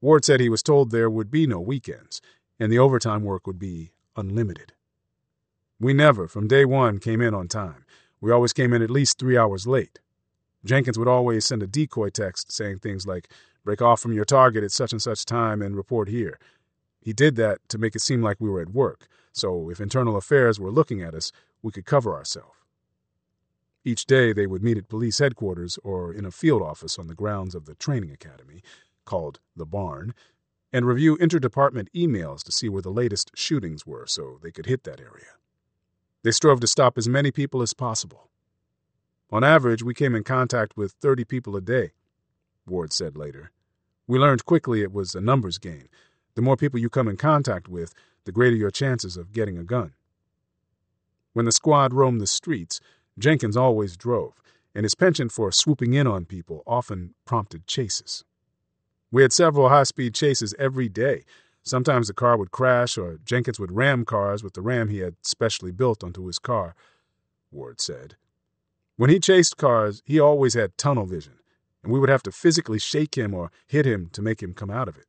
Ward 0.00 0.24
said 0.24 0.40
he 0.40 0.48
was 0.48 0.62
told 0.62 0.90
there 0.90 1.10
would 1.10 1.30
be 1.30 1.46
no 1.46 1.60
weekends, 1.60 2.20
and 2.60 2.70
the 2.70 2.78
overtime 2.78 3.24
work 3.24 3.46
would 3.46 3.58
be 3.58 3.90
unlimited. 4.16 4.72
We 5.80 5.94
never, 5.94 6.28
from 6.28 6.48
day 6.48 6.64
one, 6.64 6.98
came 6.98 7.20
in 7.20 7.34
on 7.34 7.48
time. 7.48 7.84
We 8.20 8.30
always 8.30 8.52
came 8.52 8.72
in 8.72 8.82
at 8.82 8.90
least 8.90 9.18
three 9.18 9.36
hours 9.36 9.66
late. 9.66 10.00
Jenkins 10.68 10.98
would 10.98 11.08
always 11.08 11.46
send 11.46 11.62
a 11.62 11.66
decoy 11.66 12.10
text 12.10 12.52
saying 12.52 12.78
things 12.78 13.06
like, 13.06 13.28
break 13.64 13.80
off 13.80 14.00
from 14.00 14.12
your 14.12 14.24
target 14.24 14.62
at 14.62 14.70
such 14.70 14.92
and 14.92 15.00
such 15.02 15.24
time 15.24 15.62
and 15.62 15.74
report 15.74 16.08
here. 16.08 16.38
He 17.00 17.12
did 17.12 17.36
that 17.36 17.66
to 17.70 17.78
make 17.78 17.96
it 17.96 18.02
seem 18.02 18.22
like 18.22 18.36
we 18.38 18.50
were 18.50 18.60
at 18.60 18.70
work, 18.70 19.08
so 19.32 19.70
if 19.70 19.80
internal 19.80 20.16
affairs 20.16 20.60
were 20.60 20.70
looking 20.70 21.02
at 21.02 21.14
us, 21.14 21.32
we 21.62 21.72
could 21.72 21.86
cover 21.86 22.14
ourselves. 22.14 22.54
Each 23.84 24.04
day 24.04 24.34
they 24.34 24.46
would 24.46 24.62
meet 24.62 24.76
at 24.76 24.88
police 24.88 25.18
headquarters 25.18 25.78
or 25.82 26.12
in 26.12 26.26
a 26.26 26.30
field 26.30 26.60
office 26.60 26.98
on 26.98 27.06
the 27.06 27.14
grounds 27.14 27.54
of 27.54 27.64
the 27.64 27.74
training 27.74 28.10
academy, 28.10 28.62
called 29.06 29.40
the 29.56 29.64
Barn, 29.64 30.14
and 30.70 30.86
review 30.86 31.16
interdepartment 31.16 31.88
emails 31.96 32.42
to 32.42 32.52
see 32.52 32.68
where 32.68 32.82
the 32.82 32.90
latest 32.90 33.30
shootings 33.34 33.86
were 33.86 34.06
so 34.06 34.38
they 34.42 34.50
could 34.50 34.66
hit 34.66 34.84
that 34.84 35.00
area. 35.00 35.32
They 36.24 36.30
strove 36.30 36.60
to 36.60 36.66
stop 36.66 36.98
as 36.98 37.08
many 37.08 37.30
people 37.30 37.62
as 37.62 37.72
possible. 37.72 38.28
On 39.30 39.44
average, 39.44 39.82
we 39.82 39.92
came 39.92 40.14
in 40.14 40.24
contact 40.24 40.76
with 40.76 40.92
30 40.92 41.24
people 41.24 41.54
a 41.54 41.60
day, 41.60 41.92
Ward 42.66 42.94
said 42.94 43.16
later. 43.16 43.50
We 44.06 44.18
learned 44.18 44.46
quickly 44.46 44.80
it 44.82 44.92
was 44.92 45.14
a 45.14 45.20
numbers 45.20 45.58
game. 45.58 45.88
The 46.34 46.40
more 46.40 46.56
people 46.56 46.80
you 46.80 46.88
come 46.88 47.08
in 47.08 47.18
contact 47.18 47.68
with, 47.68 47.92
the 48.24 48.32
greater 48.32 48.56
your 48.56 48.70
chances 48.70 49.18
of 49.18 49.32
getting 49.32 49.58
a 49.58 49.64
gun. 49.64 49.92
When 51.34 51.44
the 51.44 51.52
squad 51.52 51.92
roamed 51.92 52.22
the 52.22 52.26
streets, 52.26 52.80
Jenkins 53.18 53.56
always 53.56 53.98
drove, 53.98 54.40
and 54.74 54.84
his 54.84 54.94
penchant 54.94 55.30
for 55.30 55.52
swooping 55.52 55.92
in 55.92 56.06
on 56.06 56.24
people 56.24 56.62
often 56.66 57.14
prompted 57.26 57.66
chases. 57.66 58.24
We 59.10 59.22
had 59.22 59.32
several 59.34 59.68
high 59.68 59.84
speed 59.84 60.14
chases 60.14 60.54
every 60.58 60.88
day. 60.88 61.24
Sometimes 61.62 62.06
the 62.06 62.14
car 62.14 62.38
would 62.38 62.50
crash, 62.50 62.96
or 62.96 63.18
Jenkins 63.24 63.60
would 63.60 63.72
ram 63.72 64.06
cars 64.06 64.42
with 64.42 64.54
the 64.54 64.62
ram 64.62 64.88
he 64.88 64.98
had 64.98 65.16
specially 65.22 65.70
built 65.70 66.02
onto 66.02 66.26
his 66.26 66.38
car, 66.38 66.74
Ward 67.50 67.80
said. 67.80 68.16
When 68.98 69.10
he 69.10 69.20
chased 69.20 69.56
cars, 69.56 70.02
he 70.04 70.18
always 70.18 70.54
had 70.54 70.76
tunnel 70.76 71.06
vision, 71.06 71.34
and 71.84 71.92
we 71.92 72.00
would 72.00 72.08
have 72.08 72.24
to 72.24 72.32
physically 72.32 72.80
shake 72.80 73.16
him 73.16 73.32
or 73.32 73.52
hit 73.64 73.86
him 73.86 74.08
to 74.10 74.20
make 74.20 74.42
him 74.42 74.54
come 74.54 74.70
out 74.70 74.88
of 74.88 74.98
it. 74.98 75.06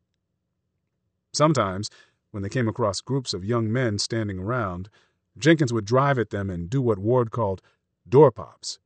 Sometimes 1.33 1.89
when 2.29 2.43
they 2.43 2.49
came 2.49 2.67
across 2.67 3.01
groups 3.01 3.33
of 3.33 3.43
young 3.43 3.71
men 3.71 3.97
standing 3.97 4.37
around, 4.37 4.89
Jenkins 5.39 5.73
would 5.73 5.85
drive 5.85 6.19
at 6.19 6.29
them 6.29 6.51
and 6.51 6.69
do 6.69 6.83
what 6.83 6.99
Ward 6.99 7.31
called 7.31 7.63
door 8.07 8.31
pops. 8.31 8.77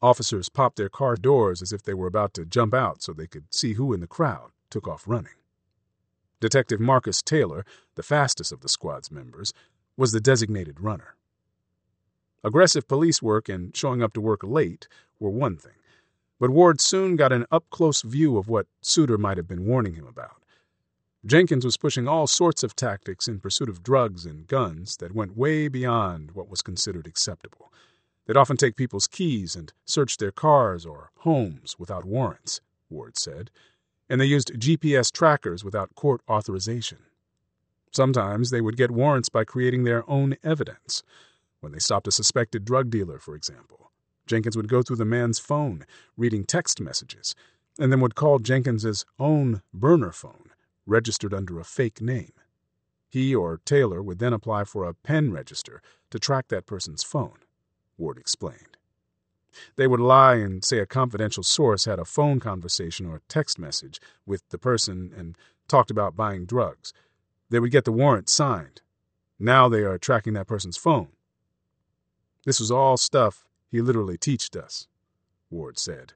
Officers 0.00 0.48
popped 0.48 0.76
their 0.76 0.88
car 0.88 1.16
doors 1.16 1.60
as 1.60 1.70
if 1.70 1.82
they 1.82 1.92
were 1.92 2.06
about 2.06 2.32
to 2.32 2.46
jump 2.46 2.72
out 2.72 3.02
so 3.02 3.12
they 3.12 3.26
could 3.26 3.52
see 3.52 3.74
who 3.74 3.92
in 3.92 4.00
the 4.00 4.06
crowd 4.06 4.52
took 4.70 4.88
off 4.88 5.04
running. 5.06 5.34
Detective 6.40 6.80
Marcus 6.80 7.20
Taylor, 7.20 7.66
the 7.94 8.02
fastest 8.02 8.52
of 8.52 8.62
the 8.62 8.70
squad's 8.70 9.10
members, 9.10 9.52
was 9.98 10.12
the 10.12 10.20
designated 10.20 10.80
runner. 10.80 11.14
Aggressive 12.44 12.86
police 12.86 13.22
work 13.22 13.48
and 13.48 13.74
showing 13.74 14.02
up 14.02 14.12
to 14.12 14.20
work 14.20 14.42
late 14.44 14.86
were 15.18 15.30
one 15.30 15.56
thing, 15.56 15.72
but 16.38 16.50
Ward 16.50 16.78
soon 16.78 17.16
got 17.16 17.32
an 17.32 17.46
up 17.50 17.64
close 17.70 18.02
view 18.02 18.36
of 18.36 18.48
what 18.48 18.66
Suiter 18.82 19.16
might 19.16 19.38
have 19.38 19.48
been 19.48 19.64
warning 19.64 19.94
him 19.94 20.06
about. 20.06 20.42
Jenkins 21.24 21.64
was 21.64 21.78
pushing 21.78 22.06
all 22.06 22.26
sorts 22.26 22.62
of 22.62 22.76
tactics 22.76 23.26
in 23.26 23.40
pursuit 23.40 23.70
of 23.70 23.82
drugs 23.82 24.26
and 24.26 24.46
guns 24.46 24.98
that 24.98 25.14
went 25.14 25.38
way 25.38 25.68
beyond 25.68 26.32
what 26.32 26.50
was 26.50 26.60
considered 26.60 27.06
acceptable. 27.06 27.72
They'd 28.26 28.36
often 28.36 28.58
take 28.58 28.76
people's 28.76 29.06
keys 29.06 29.56
and 29.56 29.72
search 29.86 30.18
their 30.18 30.32
cars 30.32 30.84
or 30.84 31.12
homes 31.20 31.76
without 31.78 32.04
warrants, 32.04 32.60
Ward 32.90 33.16
said, 33.16 33.50
and 34.06 34.20
they 34.20 34.26
used 34.26 34.52
GPS 34.60 35.10
trackers 35.10 35.64
without 35.64 35.94
court 35.94 36.20
authorization. 36.28 36.98
Sometimes 37.90 38.50
they 38.50 38.60
would 38.60 38.76
get 38.76 38.90
warrants 38.90 39.30
by 39.30 39.44
creating 39.44 39.84
their 39.84 40.08
own 40.10 40.36
evidence. 40.44 41.02
When 41.64 41.72
they 41.72 41.78
stopped 41.78 42.06
a 42.06 42.12
suspected 42.12 42.66
drug 42.66 42.90
dealer, 42.90 43.18
for 43.18 43.34
example, 43.34 43.90
Jenkins 44.26 44.54
would 44.54 44.68
go 44.68 44.82
through 44.82 44.96
the 44.96 45.06
man's 45.06 45.38
phone, 45.38 45.86
reading 46.14 46.44
text 46.44 46.78
messages, 46.78 47.34
and 47.78 47.90
then 47.90 48.00
would 48.00 48.14
call 48.14 48.38
Jenkins's 48.38 49.06
own 49.18 49.62
burner 49.72 50.12
phone 50.12 50.50
registered 50.84 51.32
under 51.32 51.58
a 51.58 51.64
fake 51.64 52.02
name. 52.02 52.34
He 53.08 53.34
or 53.34 53.62
Taylor 53.64 54.02
would 54.02 54.18
then 54.18 54.34
apply 54.34 54.64
for 54.64 54.84
a 54.84 54.92
pen 54.92 55.32
register 55.32 55.80
to 56.10 56.18
track 56.18 56.48
that 56.48 56.66
person's 56.66 57.02
phone, 57.02 57.38
Ward 57.96 58.18
explained. 58.18 58.76
They 59.76 59.86
would 59.86 60.00
lie 60.00 60.34
and 60.34 60.62
say 60.62 60.80
a 60.80 60.86
confidential 60.86 61.44
source 61.44 61.86
had 61.86 61.98
a 61.98 62.04
phone 62.04 62.40
conversation 62.40 63.06
or 63.06 63.22
text 63.26 63.58
message 63.58 64.02
with 64.26 64.46
the 64.50 64.58
person 64.58 65.14
and 65.16 65.34
talked 65.66 65.90
about 65.90 66.14
buying 66.14 66.44
drugs. 66.44 66.92
They 67.48 67.58
would 67.58 67.70
get 67.70 67.86
the 67.86 67.90
warrant 67.90 68.28
signed. 68.28 68.82
Now 69.38 69.70
they 69.70 69.80
are 69.80 69.96
tracking 69.96 70.34
that 70.34 70.46
person's 70.46 70.76
phone. 70.76 71.08
This 72.44 72.60
was 72.60 72.70
all 72.70 72.96
stuff 72.96 73.46
he 73.70 73.80
literally 73.80 74.18
teached 74.18 74.56
us, 74.56 74.86
Ward 75.50 75.78
said. 75.78 76.12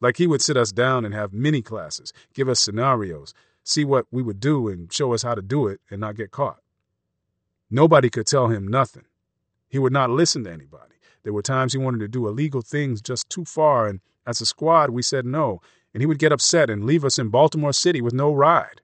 Like 0.00 0.18
he 0.18 0.26
would 0.26 0.42
sit 0.42 0.56
us 0.56 0.72
down 0.72 1.04
and 1.04 1.14
have 1.14 1.32
mini 1.32 1.62
classes, 1.62 2.12
give 2.34 2.48
us 2.48 2.60
scenarios, 2.60 3.34
see 3.64 3.84
what 3.84 4.06
we 4.10 4.22
would 4.22 4.40
do 4.40 4.68
and 4.68 4.92
show 4.92 5.12
us 5.12 5.22
how 5.22 5.34
to 5.34 5.42
do 5.42 5.66
it 5.66 5.80
and 5.90 6.00
not 6.00 6.16
get 6.16 6.30
caught. 6.30 6.60
Nobody 7.70 8.10
could 8.10 8.26
tell 8.26 8.48
him 8.48 8.68
nothing. 8.68 9.04
He 9.68 9.78
would 9.78 9.92
not 9.92 10.10
listen 10.10 10.44
to 10.44 10.52
anybody. 10.52 10.94
There 11.24 11.32
were 11.32 11.42
times 11.42 11.72
he 11.72 11.78
wanted 11.78 11.98
to 12.00 12.08
do 12.08 12.28
illegal 12.28 12.62
things 12.62 13.02
just 13.02 13.28
too 13.28 13.44
far, 13.44 13.88
and 13.88 14.00
as 14.26 14.40
a 14.40 14.46
squad, 14.46 14.90
we 14.90 15.02
said 15.02 15.26
no, 15.26 15.60
and 15.92 16.00
he 16.00 16.06
would 16.06 16.20
get 16.20 16.30
upset 16.30 16.70
and 16.70 16.84
leave 16.84 17.04
us 17.04 17.18
in 17.18 17.30
Baltimore 17.30 17.72
City 17.72 18.00
with 18.00 18.14
no 18.14 18.32
ride. 18.32 18.80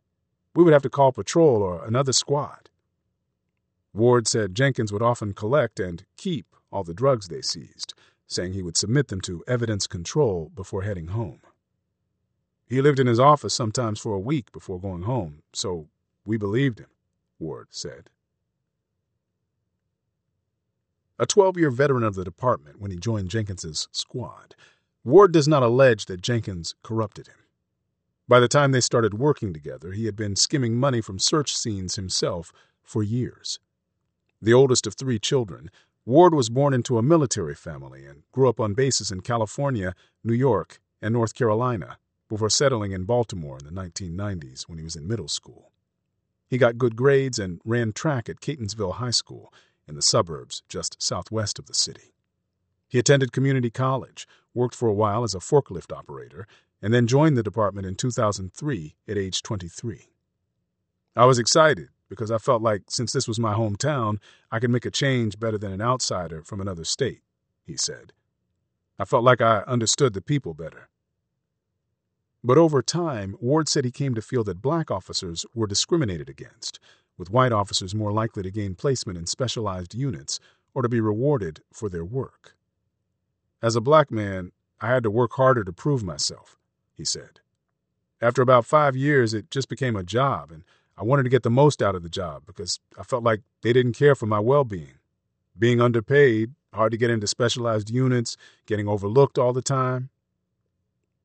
We 0.54 0.64
would 0.64 0.72
have 0.72 0.82
to 0.82 0.90
call 0.90 1.12
patrol 1.12 1.62
or 1.62 1.84
another 1.84 2.12
squad. 2.12 2.68
Ward 3.94 4.26
said 4.26 4.54
Jenkins 4.54 4.92
would 4.92 5.02
often 5.02 5.34
collect 5.34 5.78
and 5.78 6.04
keep 6.16 6.46
all 6.70 6.82
the 6.82 6.94
drugs 6.94 7.28
they 7.28 7.42
seized, 7.42 7.92
saying 8.26 8.52
he 8.54 8.62
would 8.62 8.76
submit 8.76 9.08
them 9.08 9.20
to 9.22 9.44
evidence 9.46 9.86
control 9.86 10.50
before 10.54 10.82
heading 10.82 11.08
home. 11.08 11.40
He 12.66 12.80
lived 12.80 12.98
in 12.98 13.06
his 13.06 13.20
office 13.20 13.52
sometimes 13.52 14.00
for 14.00 14.14
a 14.14 14.20
week 14.20 14.50
before 14.50 14.80
going 14.80 15.02
home, 15.02 15.42
so 15.52 15.88
we 16.24 16.38
believed 16.38 16.78
him, 16.78 16.88
Ward 17.38 17.68
said. 17.70 18.08
A 21.18 21.26
12 21.26 21.58
year 21.58 21.70
veteran 21.70 22.02
of 22.02 22.14
the 22.14 22.24
department 22.24 22.80
when 22.80 22.90
he 22.90 22.96
joined 22.96 23.28
Jenkins's 23.28 23.88
squad, 23.92 24.54
Ward 25.04 25.32
does 25.32 25.46
not 25.46 25.62
allege 25.62 26.06
that 26.06 26.22
Jenkins 26.22 26.74
corrupted 26.82 27.26
him. 27.26 27.36
By 28.26 28.40
the 28.40 28.48
time 28.48 28.72
they 28.72 28.80
started 28.80 29.14
working 29.14 29.52
together, 29.52 29.92
he 29.92 30.06
had 30.06 30.16
been 30.16 30.36
skimming 30.36 30.76
money 30.76 31.02
from 31.02 31.18
search 31.18 31.54
scenes 31.54 31.96
himself 31.96 32.52
for 32.82 33.02
years. 33.02 33.60
The 34.42 34.52
oldest 34.52 34.88
of 34.88 34.94
three 34.94 35.20
children, 35.20 35.70
Ward 36.04 36.34
was 36.34 36.50
born 36.50 36.74
into 36.74 36.98
a 36.98 37.02
military 37.02 37.54
family 37.54 38.04
and 38.04 38.24
grew 38.32 38.48
up 38.48 38.58
on 38.58 38.74
bases 38.74 39.12
in 39.12 39.20
California, 39.20 39.94
New 40.24 40.34
York, 40.34 40.80
and 41.00 41.12
North 41.12 41.32
Carolina 41.32 41.96
before 42.28 42.50
settling 42.50 42.90
in 42.90 43.04
Baltimore 43.04 43.58
in 43.58 43.64
the 43.64 43.80
1990s 43.80 44.64
when 44.64 44.78
he 44.78 44.84
was 44.84 44.96
in 44.96 45.06
middle 45.06 45.28
school. 45.28 45.70
He 46.48 46.58
got 46.58 46.76
good 46.76 46.96
grades 46.96 47.38
and 47.38 47.60
ran 47.64 47.92
track 47.92 48.28
at 48.28 48.40
Catonsville 48.40 48.94
High 48.94 49.10
School 49.12 49.54
in 49.86 49.94
the 49.94 50.02
suburbs 50.02 50.64
just 50.68 51.00
southwest 51.00 51.60
of 51.60 51.66
the 51.66 51.74
city. 51.74 52.12
He 52.88 52.98
attended 52.98 53.30
community 53.30 53.70
college, 53.70 54.26
worked 54.54 54.74
for 54.74 54.88
a 54.88 54.94
while 54.94 55.22
as 55.22 55.36
a 55.36 55.38
forklift 55.38 55.96
operator, 55.96 56.48
and 56.82 56.92
then 56.92 57.06
joined 57.06 57.36
the 57.36 57.44
department 57.44 57.86
in 57.86 57.94
2003 57.94 58.96
at 59.06 59.16
age 59.16 59.40
23. 59.42 60.08
I 61.14 61.26
was 61.26 61.38
excited 61.38 61.90
because 62.12 62.30
I 62.30 62.36
felt 62.36 62.60
like 62.60 62.82
since 62.90 63.10
this 63.10 63.26
was 63.26 63.40
my 63.40 63.54
hometown, 63.54 64.18
I 64.50 64.58
could 64.58 64.68
make 64.68 64.84
a 64.84 64.90
change 64.90 65.40
better 65.40 65.56
than 65.56 65.72
an 65.72 65.80
outsider 65.80 66.42
from 66.42 66.60
another 66.60 66.84
state, 66.84 67.22
he 67.64 67.74
said. 67.74 68.12
I 68.98 69.06
felt 69.06 69.24
like 69.24 69.40
I 69.40 69.60
understood 69.60 70.12
the 70.12 70.20
people 70.20 70.52
better. 70.52 70.90
But 72.44 72.58
over 72.58 72.82
time, 72.82 73.34
Ward 73.40 73.66
said 73.66 73.86
he 73.86 73.90
came 73.90 74.14
to 74.14 74.20
feel 74.20 74.44
that 74.44 74.60
black 74.60 74.90
officers 74.90 75.46
were 75.54 75.66
discriminated 75.66 76.28
against, 76.28 76.78
with 77.16 77.30
white 77.30 77.50
officers 77.50 77.94
more 77.94 78.12
likely 78.12 78.42
to 78.42 78.50
gain 78.50 78.74
placement 78.74 79.16
in 79.16 79.24
specialized 79.24 79.94
units 79.94 80.38
or 80.74 80.82
to 80.82 80.90
be 80.90 81.00
rewarded 81.00 81.62
for 81.72 81.88
their 81.88 82.04
work. 82.04 82.56
As 83.62 83.74
a 83.74 83.80
black 83.80 84.10
man, 84.10 84.52
I 84.82 84.88
had 84.88 85.02
to 85.04 85.10
work 85.10 85.32
harder 85.32 85.64
to 85.64 85.72
prove 85.72 86.02
myself, 86.02 86.58
he 86.92 87.06
said. 87.06 87.40
After 88.20 88.42
about 88.42 88.66
five 88.66 88.96
years, 88.96 89.32
it 89.32 89.50
just 89.50 89.70
became 89.70 89.96
a 89.96 90.02
job, 90.02 90.52
and 90.52 90.62
I 90.96 91.04
wanted 91.04 91.24
to 91.24 91.30
get 91.30 91.42
the 91.42 91.50
most 91.50 91.82
out 91.82 91.94
of 91.94 92.02
the 92.02 92.08
job 92.08 92.42
because 92.46 92.78
I 92.98 93.02
felt 93.02 93.24
like 93.24 93.40
they 93.62 93.72
didn't 93.72 93.94
care 93.94 94.14
for 94.14 94.26
my 94.26 94.38
well 94.38 94.64
being. 94.64 94.98
Being 95.58 95.80
underpaid, 95.80 96.52
hard 96.72 96.92
to 96.92 96.98
get 96.98 97.10
into 97.10 97.26
specialized 97.26 97.90
units, 97.90 98.36
getting 98.66 98.88
overlooked 98.88 99.38
all 99.38 99.52
the 99.52 99.62
time. 99.62 100.10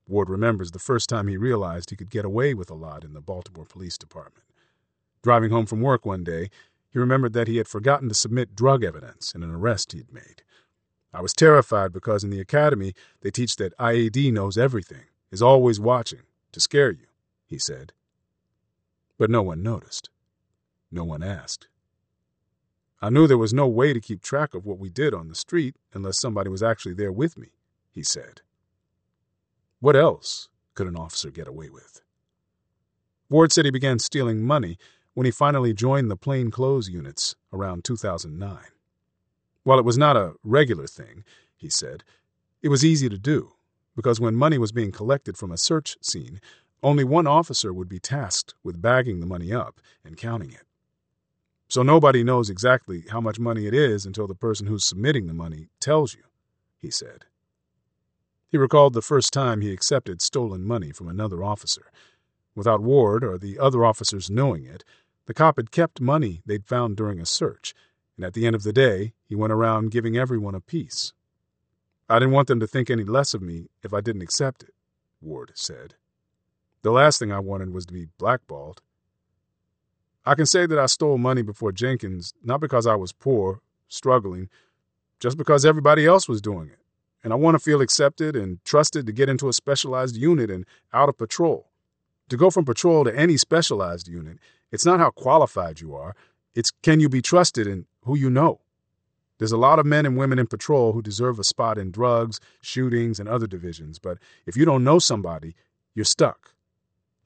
Ward 0.07 0.29
remembers 0.29 0.71
the 0.71 0.79
first 0.79 1.09
time 1.09 1.27
he 1.27 1.37
realized 1.37 1.89
he 1.89 1.95
could 1.95 2.09
get 2.09 2.25
away 2.25 2.53
with 2.53 2.69
a 2.69 2.75
lot 2.75 3.03
in 3.03 3.13
the 3.13 3.21
Baltimore 3.21 3.65
Police 3.65 3.97
Department. 3.97 4.45
Driving 5.21 5.51
home 5.51 5.65
from 5.65 5.81
work 5.81 6.05
one 6.05 6.23
day, 6.23 6.49
he 6.89 6.99
remembered 6.99 7.33
that 7.33 7.47
he 7.47 7.57
had 7.57 7.67
forgotten 7.67 8.07
to 8.07 8.15
submit 8.15 8.55
drug 8.55 8.83
evidence 8.83 9.35
in 9.35 9.43
an 9.43 9.51
arrest 9.51 9.91
he'd 9.91 10.13
made. 10.13 10.43
I 11.13 11.21
was 11.21 11.33
terrified 11.33 11.91
because 11.91 12.23
in 12.23 12.29
the 12.29 12.39
academy 12.39 12.93
they 13.21 13.31
teach 13.31 13.57
that 13.57 13.77
IAD 13.77 14.31
knows 14.31 14.57
everything, 14.57 15.03
is 15.31 15.41
always 15.41 15.79
watching, 15.79 16.21
to 16.53 16.59
scare 16.59 16.91
you, 16.91 17.07
he 17.45 17.59
said. 17.59 17.91
But 19.17 19.29
no 19.29 19.41
one 19.41 19.63
noticed. 19.63 20.09
No 20.91 21.03
one 21.03 21.23
asked. 21.23 21.67
I 23.01 23.09
knew 23.09 23.27
there 23.27 23.37
was 23.37 23.53
no 23.53 23.67
way 23.67 23.93
to 23.93 23.99
keep 23.99 24.21
track 24.21 24.53
of 24.53 24.65
what 24.65 24.79
we 24.79 24.89
did 24.89 25.13
on 25.13 25.27
the 25.27 25.35
street 25.35 25.75
unless 25.93 26.19
somebody 26.19 26.49
was 26.49 26.63
actually 26.63 26.95
there 26.95 27.11
with 27.11 27.37
me, 27.37 27.49
he 27.91 28.03
said. 28.03 28.41
What 29.79 29.95
else 29.95 30.49
could 30.73 30.87
an 30.87 30.95
officer 30.95 31.29
get 31.29 31.47
away 31.47 31.69
with? 31.69 32.01
Ward 33.29 33.51
said 33.51 33.65
he 33.65 33.71
began 33.71 33.99
stealing 33.99 34.43
money 34.43 34.77
when 35.13 35.25
he 35.25 35.31
finally 35.31 35.73
joined 35.73 36.09
the 36.09 36.15
plainclothes 36.15 36.89
units 36.89 37.35
around 37.51 37.83
2009. 37.83 38.57
While 39.63 39.79
it 39.79 39.85
was 39.85 39.97
not 39.97 40.15
a 40.15 40.33
regular 40.43 40.87
thing, 40.87 41.23
he 41.55 41.69
said, 41.69 42.03
it 42.61 42.69
was 42.69 42.85
easy 42.85 43.09
to 43.09 43.17
do 43.17 43.53
because 43.95 44.19
when 44.19 44.35
money 44.35 44.57
was 44.57 44.71
being 44.71 44.91
collected 44.91 45.37
from 45.37 45.51
a 45.51 45.57
search 45.57 45.97
scene, 46.01 46.39
only 46.83 47.03
one 47.03 47.27
officer 47.27 47.73
would 47.73 47.89
be 47.89 47.99
tasked 47.99 48.53
with 48.63 48.81
bagging 48.81 49.19
the 49.19 49.25
money 49.25 49.51
up 49.51 49.79
and 50.03 50.17
counting 50.17 50.51
it. 50.51 50.63
So 51.69 51.83
nobody 51.83 52.23
knows 52.23 52.49
exactly 52.49 53.03
how 53.09 53.19
much 53.19 53.39
money 53.39 53.67
it 53.67 53.73
is 53.73 54.05
until 54.05 54.27
the 54.27 54.35
person 54.35 54.67
who's 54.67 54.85
submitting 54.85 55.27
the 55.27 55.33
money 55.33 55.67
tells 55.79 56.13
you, 56.13 56.23
he 56.79 56.89
said. 56.89 57.25
He 58.49 58.57
recalled 58.57 58.93
the 58.93 59.01
first 59.01 59.33
time 59.33 59.59
he 59.59 59.73
accepted 59.73 60.21
stolen 60.21 60.63
money 60.63 60.91
from 60.91 61.09
another 61.09 61.43
officer. 61.43 61.91
Without 62.55 62.81
Ward 62.81 63.23
or 63.23 63.37
the 63.37 63.59
other 63.59 63.83
officers 63.83 64.29
knowing 64.29 64.65
it, 64.65 64.85
the 65.25 65.33
cop 65.33 65.57
had 65.57 65.71
kept 65.71 65.99
money 65.99 66.41
they'd 66.45 66.65
found 66.65 66.95
during 66.95 67.19
a 67.19 67.25
search, 67.25 67.73
and 68.15 68.25
at 68.25 68.33
the 68.33 68.47
end 68.47 68.55
of 68.55 68.63
the 68.63 68.71
day, 68.71 69.13
he 69.25 69.35
went 69.35 69.51
around 69.51 69.91
giving 69.91 70.15
everyone 70.15 70.55
a 70.55 70.61
piece. 70.61 71.11
I 72.09 72.19
didn't 72.19 72.33
want 72.33 72.47
them 72.47 72.61
to 72.61 72.67
think 72.67 72.89
any 72.89 73.03
less 73.03 73.33
of 73.33 73.41
me 73.41 73.67
if 73.83 73.93
I 73.93 73.99
didn't 73.99 74.21
accept 74.21 74.63
it, 74.63 74.73
Ward 75.21 75.51
said. 75.55 75.95
The 76.83 76.91
last 76.91 77.19
thing 77.19 77.31
I 77.31 77.39
wanted 77.39 77.73
was 77.73 77.85
to 77.87 77.93
be 77.93 78.07
blackballed. 78.17 78.81
I 80.25 80.35
can 80.35 80.45
say 80.45 80.65
that 80.65 80.77
I 80.77 80.87
stole 80.87 81.17
money 81.17 81.41
before 81.41 81.71
Jenkins, 81.71 82.33
not 82.43 82.59
because 82.59 82.85
I 82.85 82.95
was 82.95 83.13
poor, 83.13 83.61
struggling, 83.87 84.49
just 85.19 85.37
because 85.37 85.65
everybody 85.65 86.05
else 86.05 86.27
was 86.27 86.41
doing 86.41 86.69
it. 86.69 86.79
And 87.23 87.33
I 87.33 87.35
want 87.35 87.55
to 87.55 87.59
feel 87.59 87.81
accepted 87.81 88.35
and 88.35 88.63
trusted 88.63 89.05
to 89.05 89.11
get 89.11 89.29
into 89.29 89.49
a 89.49 89.53
specialized 89.53 90.15
unit 90.15 90.51
and 90.51 90.65
out 90.93 91.09
of 91.09 91.17
patrol. 91.17 91.67
To 92.29 92.37
go 92.37 92.49
from 92.49 92.65
patrol 92.65 93.05
to 93.05 93.17
any 93.17 93.37
specialized 93.37 94.07
unit, 94.07 94.37
it's 94.71 94.85
not 94.85 94.99
how 94.99 95.11
qualified 95.11 95.79
you 95.79 95.95
are, 95.95 96.15
it's 96.55 96.71
can 96.83 96.99
you 96.99 97.09
be 97.09 97.21
trusted 97.21 97.67
and 97.67 97.85
who 98.03 98.17
you 98.17 98.29
know. 98.29 98.59
There's 99.37 99.51
a 99.51 99.57
lot 99.57 99.79
of 99.79 99.85
men 99.85 100.05
and 100.05 100.17
women 100.17 100.39
in 100.39 100.47
patrol 100.47 100.93
who 100.93 101.01
deserve 101.01 101.39
a 101.39 101.43
spot 101.43 101.77
in 101.77 101.91
drugs, 101.91 102.39
shootings, 102.61 103.19
and 103.19 103.29
other 103.29 103.47
divisions, 103.47 103.99
but 103.99 104.17
if 104.45 104.57
you 104.57 104.65
don't 104.65 104.83
know 104.83 104.99
somebody, 104.99 105.55
you're 105.93 106.05
stuck. 106.05 106.53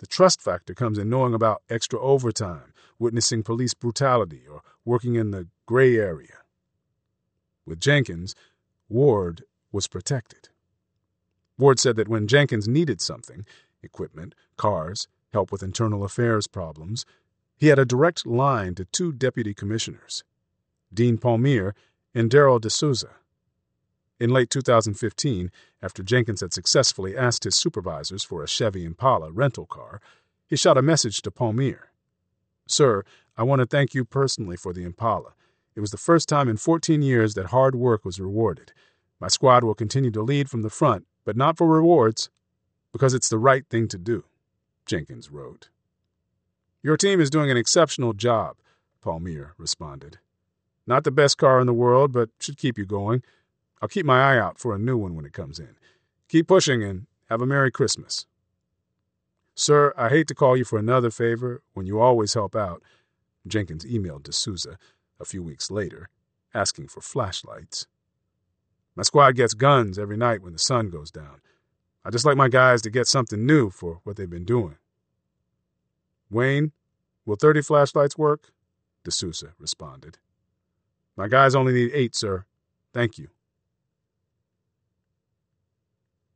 The 0.01 0.07
trust 0.07 0.41
factor 0.41 0.73
comes 0.73 0.97
in 0.97 1.11
knowing 1.11 1.35
about 1.35 1.61
extra 1.69 1.99
overtime, 2.01 2.73
witnessing 2.97 3.43
police 3.43 3.75
brutality, 3.75 4.41
or 4.49 4.63
working 4.83 5.13
in 5.13 5.29
the 5.29 5.47
gray 5.67 5.95
area. 5.95 6.39
With 7.67 7.79
Jenkins, 7.79 8.33
Ward 8.89 9.43
was 9.71 9.87
protected. 9.87 10.49
Ward 11.55 11.79
said 11.79 11.97
that 11.97 12.07
when 12.07 12.27
Jenkins 12.27 12.67
needed 12.67 12.99
something 12.99 13.45
equipment, 13.83 14.33
cars, 14.57 15.07
help 15.33 15.51
with 15.51 15.61
internal 15.61 16.03
affairs 16.03 16.47
problems 16.47 17.05
he 17.55 17.67
had 17.67 17.77
a 17.77 17.85
direct 17.85 18.25
line 18.25 18.73
to 18.73 18.85
two 18.85 19.11
deputy 19.11 19.53
commissioners, 19.53 20.23
Dean 20.91 21.19
Palmere 21.19 21.73
and 22.15 22.31
Darryl 22.31 22.59
De 22.59 22.71
Sousa. 22.71 23.17
In 24.21 24.29
late 24.29 24.51
2015, 24.51 25.49
after 25.81 26.03
Jenkins 26.03 26.41
had 26.41 26.53
successfully 26.53 27.17
asked 27.17 27.43
his 27.43 27.55
supervisors 27.55 28.23
for 28.23 28.43
a 28.43 28.47
Chevy 28.47 28.85
Impala 28.85 29.31
rental 29.31 29.65
car, 29.65 29.99
he 30.45 30.55
shot 30.55 30.77
a 30.77 30.83
message 30.83 31.23
to 31.23 31.31
Palmere. 31.31 31.87
Sir, 32.67 33.03
I 33.35 33.41
want 33.41 33.61
to 33.61 33.65
thank 33.65 33.95
you 33.95 34.05
personally 34.05 34.55
for 34.55 34.73
the 34.73 34.83
Impala. 34.83 35.33
It 35.73 35.79
was 35.79 35.89
the 35.89 35.97
first 35.97 36.29
time 36.29 36.47
in 36.47 36.57
14 36.57 37.01
years 37.01 37.33
that 37.33 37.47
hard 37.47 37.73
work 37.73 38.05
was 38.05 38.19
rewarded. 38.19 38.73
My 39.19 39.27
squad 39.27 39.63
will 39.63 39.73
continue 39.73 40.11
to 40.11 40.21
lead 40.21 40.51
from 40.51 40.61
the 40.61 40.69
front, 40.69 41.07
but 41.25 41.35
not 41.35 41.57
for 41.57 41.65
rewards, 41.65 42.29
because 42.91 43.15
it's 43.15 43.29
the 43.29 43.39
right 43.39 43.65
thing 43.71 43.87
to 43.87 43.97
do, 43.97 44.25
Jenkins 44.85 45.31
wrote. 45.31 45.69
Your 46.83 46.95
team 46.95 47.19
is 47.19 47.31
doing 47.31 47.49
an 47.49 47.57
exceptional 47.57 48.13
job, 48.13 48.57
Palmere 49.03 49.53
responded. 49.57 50.19
Not 50.85 51.05
the 51.05 51.11
best 51.11 51.39
car 51.39 51.59
in 51.59 51.65
the 51.65 51.73
world, 51.73 52.11
but 52.11 52.29
should 52.39 52.57
keep 52.57 52.77
you 52.77 52.85
going. 52.85 53.23
I'll 53.81 53.89
keep 53.89 54.05
my 54.05 54.33
eye 54.33 54.37
out 54.37 54.59
for 54.59 54.75
a 54.75 54.79
new 54.79 54.97
one 54.97 55.15
when 55.15 55.25
it 55.25 55.33
comes 55.33 55.59
in. 55.59 55.75
Keep 56.29 56.47
pushing 56.47 56.83
and 56.83 57.07
have 57.29 57.41
a 57.41 57.45
Merry 57.45 57.71
Christmas. 57.71 58.25
Sir, 59.55 59.93
I 59.97 60.09
hate 60.09 60.27
to 60.27 60.35
call 60.35 60.55
you 60.55 60.63
for 60.63 60.79
another 60.79 61.09
favor 61.09 61.61
when 61.73 61.85
you 61.85 61.99
always 61.99 62.33
help 62.33 62.55
out. 62.55 62.81
Jenkins 63.47 63.85
emailed 63.85 64.23
De 64.23 64.31
Sousa 64.31 64.77
a 65.19 65.25
few 65.25 65.41
weeks 65.43 65.71
later, 65.71 66.09
asking 66.53 66.87
for 66.87 67.01
flashlights. 67.01 67.87
My 68.95 69.03
squad 69.03 69.35
gets 69.35 69.53
guns 69.53 69.97
every 69.97 70.17
night 70.17 70.41
when 70.41 70.53
the 70.53 70.59
sun 70.59 70.89
goes 70.89 71.11
down. 71.11 71.41
I 72.03 72.09
just 72.09 72.25
like 72.25 72.37
my 72.37 72.49
guys 72.49 72.81
to 72.83 72.89
get 72.89 73.07
something 73.07 73.45
new 73.45 73.69
for 73.69 73.99
what 74.03 74.15
they've 74.15 74.29
been 74.29 74.45
doing. 74.45 74.77
Wayne, 76.29 76.71
will 77.25 77.35
30 77.35 77.61
flashlights 77.61 78.17
work? 78.17 78.51
De 79.03 79.11
Sousa 79.11 79.53
responded. 79.59 80.17
My 81.15 81.27
guys 81.27 81.55
only 81.55 81.73
need 81.73 81.91
eight, 81.93 82.15
sir. 82.15 82.45
Thank 82.93 83.17
you. 83.17 83.29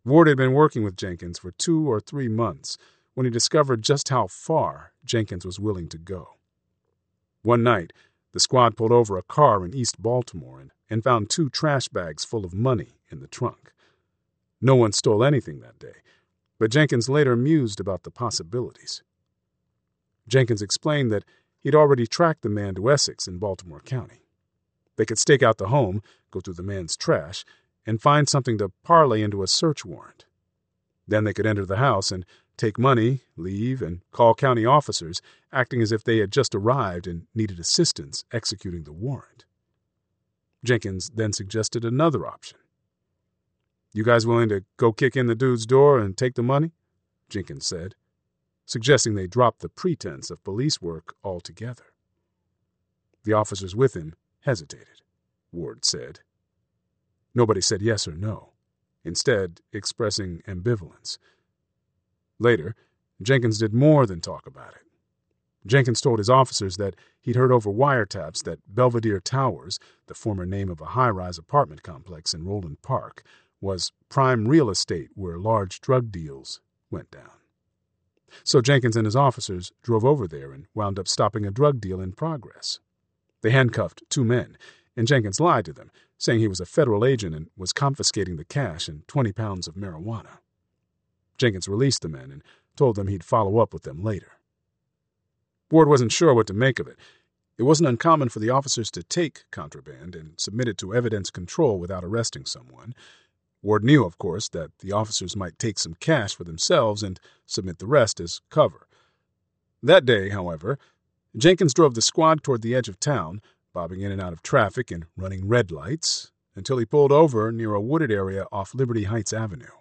Ward 0.05 0.27
had 0.27 0.37
been 0.37 0.53
working 0.53 0.83
with 0.83 0.95
Jenkins 0.95 1.39
for 1.39 1.49
two 1.49 1.91
or 1.91 1.99
three 1.99 2.27
months 2.27 2.77
when 3.15 3.25
he 3.25 3.31
discovered 3.31 3.81
just 3.81 4.09
how 4.09 4.27
far 4.27 4.93
Jenkins 5.03 5.45
was 5.45 5.59
willing 5.59 5.89
to 5.89 5.97
go. 5.97 6.35
One 7.41 7.63
night, 7.63 7.91
the 8.31 8.39
squad 8.39 8.77
pulled 8.77 8.91
over 8.91 9.17
a 9.17 9.23
car 9.23 9.65
in 9.65 9.73
East 9.73 9.99
Baltimore 9.99 10.59
and, 10.59 10.71
and 10.91 11.03
found 11.03 11.29
two 11.29 11.49
trash 11.49 11.87
bags 11.87 12.23
full 12.23 12.45
of 12.45 12.53
money 12.53 12.99
in 13.09 13.19
the 13.19 13.27
trunk. 13.27 13.73
No 14.61 14.75
one 14.75 14.91
stole 14.91 15.23
anything 15.23 15.61
that 15.61 15.79
day, 15.79 16.01
but 16.59 16.71
Jenkins 16.71 17.09
later 17.09 17.35
mused 17.35 17.79
about 17.79 18.03
the 18.03 18.11
possibilities. 18.11 19.01
Jenkins 20.27 20.61
explained 20.61 21.11
that 21.11 21.25
he'd 21.61 21.75
already 21.75 22.05
tracked 22.05 22.43
the 22.43 22.49
man 22.49 22.75
to 22.75 22.91
Essex 22.91 23.27
in 23.27 23.39
Baltimore 23.39 23.81
County. 23.81 24.21
They 24.97 25.05
could 25.05 25.19
stake 25.19 25.41
out 25.41 25.57
the 25.57 25.69
home, 25.69 26.03
go 26.29 26.41
through 26.41 26.53
the 26.53 26.63
man's 26.63 26.95
trash, 26.95 27.43
and 27.85 28.01
find 28.01 28.27
something 28.27 28.57
to 28.57 28.71
parlay 28.83 29.21
into 29.21 29.43
a 29.43 29.47
search 29.47 29.85
warrant. 29.85 30.25
Then 31.07 31.23
they 31.23 31.33
could 31.33 31.45
enter 31.45 31.65
the 31.65 31.77
house 31.77 32.11
and 32.11 32.25
take 32.57 32.79
money, 32.79 33.21
leave, 33.35 33.81
and 33.81 34.01
call 34.11 34.33
county 34.33 34.65
officers, 34.65 35.21
acting 35.51 35.81
as 35.81 35.91
if 35.91 36.03
they 36.03 36.17
had 36.17 36.31
just 36.31 36.55
arrived 36.55 37.05
and 37.05 37.27
needed 37.35 37.59
assistance 37.59 38.23
executing 38.31 38.83
the 38.83 38.93
warrant. 38.93 39.45
Jenkins 40.63 41.11
then 41.13 41.31
suggested 41.31 41.85
another 41.85 42.25
option. 42.25 42.57
You 43.93 44.03
guys 44.03 44.25
willing 44.25 44.49
to 44.49 44.63
go 44.77 44.91
kick 44.91 45.15
in 45.15 45.27
the 45.27 45.35
dude's 45.35 45.65
door 45.65 45.99
and 45.99 46.17
take 46.17 46.35
the 46.35 46.43
money? 46.43 46.71
Jenkins 47.29 47.67
said, 47.67 47.95
suggesting 48.65 49.13
they 49.13 49.27
drop 49.27 49.59
the 49.59 49.69
pretense 49.69 50.29
of 50.31 50.43
police 50.43 50.81
work 50.81 51.15
altogether. 51.23 51.85
The 53.23 53.33
officers 53.33 53.75
with 53.75 53.95
him 53.95 54.15
hesitated, 54.41 55.01
Ward 55.51 55.85
said. 55.85 56.19
Nobody 57.35 57.59
said 57.61 57.81
yes 57.81 58.07
or 58.07 58.13
no, 58.13 58.53
instead, 59.03 59.59
expressing 59.73 60.41
ambivalence. 60.47 61.17
Later, 62.39 62.75
Jenkins 63.21 63.59
did 63.59 63.73
more 63.73 64.05
than 64.05 64.21
talk 64.21 64.47
about 64.47 64.73
it. 64.73 64.81
Jenkins 65.67 65.99
told 65.99 66.19
his 66.19 66.29
officers 66.29 66.77
that 66.77 66.95
he'd 67.21 67.35
heard 67.35 67.51
over 67.51 67.71
wiretaps 67.71 68.43
that 68.43 68.59
Belvedere 68.67 69.19
Towers, 69.19 69.79
the 70.07 70.13
former 70.13 70.45
name 70.45 70.69
of 70.69 70.79
a 70.79 70.85
high 70.85 71.09
rise 71.09 71.37
apartment 71.37 71.83
complex 71.83 72.33
in 72.33 72.45
Roland 72.45 72.81
Park, 72.81 73.23
was 73.59 73.91
prime 74.09 74.47
real 74.47 74.69
estate 74.69 75.09
where 75.15 75.39
large 75.39 75.81
drug 75.81 76.11
deals 76.11 76.61
went 76.91 77.09
down. 77.09 77.31
So 78.43 78.61
Jenkins 78.61 78.95
and 78.95 79.05
his 79.05 79.15
officers 79.15 79.71
drove 79.81 80.05
over 80.05 80.27
there 80.27 80.51
and 80.51 80.67
wound 80.73 80.99
up 80.99 81.07
stopping 81.07 81.45
a 81.45 81.51
drug 81.51 81.81
deal 81.81 81.99
in 81.99 82.11
progress. 82.11 82.79
They 83.41 83.51
handcuffed 83.51 84.03
two 84.09 84.23
men, 84.23 84.57
and 84.95 85.07
Jenkins 85.07 85.39
lied 85.39 85.65
to 85.65 85.73
them, 85.73 85.91
saying 86.17 86.39
he 86.39 86.47
was 86.47 86.59
a 86.59 86.65
federal 86.65 87.05
agent 87.05 87.35
and 87.35 87.49
was 87.57 87.73
confiscating 87.73 88.37
the 88.37 88.45
cash 88.45 88.87
and 88.87 89.07
20 89.07 89.33
pounds 89.33 89.67
of 89.67 89.75
marijuana. 89.75 90.39
Jenkins 91.37 91.67
released 91.67 92.01
the 92.01 92.09
men 92.09 92.31
and 92.31 92.43
told 92.75 92.95
them 92.95 93.07
he'd 93.07 93.23
follow 93.23 93.59
up 93.59 93.73
with 93.73 93.83
them 93.83 94.03
later. 94.03 94.31
Ward 95.71 95.89
wasn't 95.89 96.11
sure 96.11 96.33
what 96.33 96.47
to 96.47 96.53
make 96.53 96.79
of 96.79 96.87
it. 96.87 96.97
It 97.57 97.63
wasn't 97.63 97.89
uncommon 97.89 98.29
for 98.29 98.39
the 98.39 98.49
officers 98.49 98.91
to 98.91 99.03
take 99.03 99.45
contraband 99.49 100.15
and 100.15 100.39
submit 100.39 100.67
it 100.67 100.77
to 100.79 100.93
evidence 100.93 101.29
control 101.29 101.79
without 101.79 102.03
arresting 102.03 102.45
someone. 102.45 102.93
Ward 103.61 103.83
knew, 103.83 104.05
of 104.05 104.17
course, 104.17 104.49
that 104.49 104.77
the 104.79 104.91
officers 104.91 105.35
might 105.35 105.57
take 105.57 105.79
some 105.79 105.95
cash 105.95 106.35
for 106.35 106.43
themselves 106.43 107.01
and 107.01 107.19
submit 107.45 107.79
the 107.79 107.87
rest 107.87 108.19
as 108.19 108.41
cover. 108.49 108.87
That 109.81 110.05
day, 110.05 110.29
however, 110.29 110.77
Jenkins 111.35 111.73
drove 111.73 111.95
the 111.95 112.01
squad 112.01 112.43
toward 112.43 112.61
the 112.61 112.75
edge 112.75 112.87
of 112.87 112.99
town, 112.99 113.41
bobbing 113.75 114.01
in 114.01 114.11
and 114.11 114.21
out 114.21 114.33
of 114.33 114.41
traffic 114.41 114.89
and 114.89 115.05
running 115.17 115.47
red 115.47 115.69
lights, 115.69 116.31
until 116.55 116.77
he 116.77 116.85
pulled 116.85 117.11
over 117.11 117.51
near 117.51 117.73
a 117.75 117.81
wooded 117.81 118.09
area 118.09 118.47
off 118.51 118.73
Liberty 118.73 119.03
Heights 119.03 119.33
Avenue. 119.33 119.75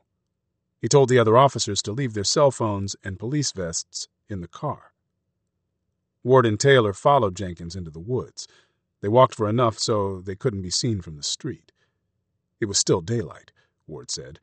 He 0.82 0.88
told 0.88 1.08
the 1.08 1.18
other 1.18 1.38
officers 1.38 1.80
to 1.82 1.92
leave 1.92 2.12
their 2.12 2.24
cell 2.24 2.50
phones 2.50 2.96
and 3.04 3.18
police 3.18 3.52
vests 3.52 4.08
in 4.28 4.40
the 4.40 4.48
car. 4.48 4.92
Ward 6.24 6.44
and 6.44 6.58
Taylor 6.58 6.92
followed 6.92 7.36
Jenkins 7.36 7.76
into 7.76 7.90
the 7.90 8.00
woods. 8.00 8.48
They 9.00 9.08
walked 9.08 9.36
for 9.36 9.48
enough 9.48 9.78
so 9.78 10.20
they 10.20 10.34
couldn't 10.34 10.62
be 10.62 10.70
seen 10.70 11.00
from 11.00 11.16
the 11.16 11.22
street. 11.22 11.70
It 12.60 12.66
was 12.66 12.78
still 12.78 13.00
daylight, 13.00 13.52
Ward 13.86 14.10
said, 14.10 14.40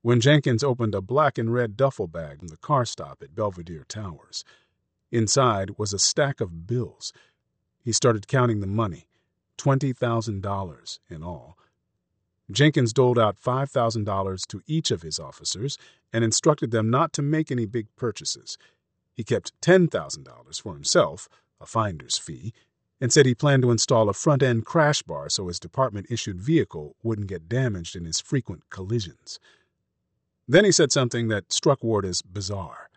when 0.00 0.20
Jenkins 0.20 0.64
opened 0.64 0.94
a 0.94 1.02
black 1.02 1.36
and 1.36 1.52
red 1.52 1.76
duffel 1.76 2.06
bag 2.06 2.38
from 2.38 2.48
the 2.48 2.56
car 2.56 2.86
stop 2.86 3.22
at 3.22 3.34
Belvedere 3.34 3.84
Towers. 3.86 4.44
Inside 5.12 5.78
was 5.78 5.92
a 5.92 5.98
stack 5.98 6.40
of 6.40 6.66
bills. 6.66 7.12
He 7.84 7.92
started 7.92 8.26
counting 8.26 8.60
the 8.60 8.66
money 8.66 9.06
$20,000 9.58 10.98
in 11.10 11.22
all. 11.22 11.58
Jenkins 12.50 12.92
doled 12.92 13.18
out 13.18 13.40
$5,000 13.40 14.46
to 14.46 14.62
each 14.66 14.90
of 14.90 15.02
his 15.02 15.18
officers 15.18 15.78
and 16.12 16.24
instructed 16.24 16.70
them 16.70 16.90
not 16.90 17.12
to 17.12 17.22
make 17.22 17.50
any 17.50 17.66
big 17.66 17.86
purchases. 17.96 18.58
He 19.12 19.22
kept 19.22 19.58
$10,000 19.60 20.62
for 20.62 20.74
himself, 20.74 21.28
a 21.60 21.66
finder's 21.66 22.18
fee, 22.18 22.52
and 23.00 23.12
said 23.12 23.26
he 23.26 23.34
planned 23.34 23.62
to 23.62 23.70
install 23.70 24.08
a 24.08 24.14
front 24.14 24.42
end 24.42 24.64
crash 24.64 25.02
bar 25.02 25.28
so 25.28 25.48
his 25.48 25.60
department 25.60 26.06
issued 26.10 26.40
vehicle 26.40 26.96
wouldn't 27.02 27.28
get 27.28 27.48
damaged 27.48 27.96
in 27.96 28.04
his 28.04 28.20
frequent 28.20 28.68
collisions. 28.70 29.38
Then 30.48 30.64
he 30.64 30.72
said 30.72 30.92
something 30.92 31.28
that 31.28 31.52
struck 31.52 31.82
Ward 31.82 32.04
as 32.04 32.22
bizarre. 32.22 32.90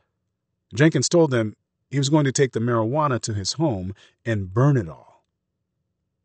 Jenkins 0.73 1.09
told 1.09 1.31
them 1.31 1.55
he 1.89 1.97
was 1.97 2.09
going 2.09 2.25
to 2.25 2.31
take 2.31 2.51
the 2.51 2.59
marijuana 2.59 3.19
to 3.21 3.33
his 3.33 3.53
home 3.53 3.93
and 4.25 4.53
burn 4.53 4.77
it 4.77 4.89
all. 4.89 5.23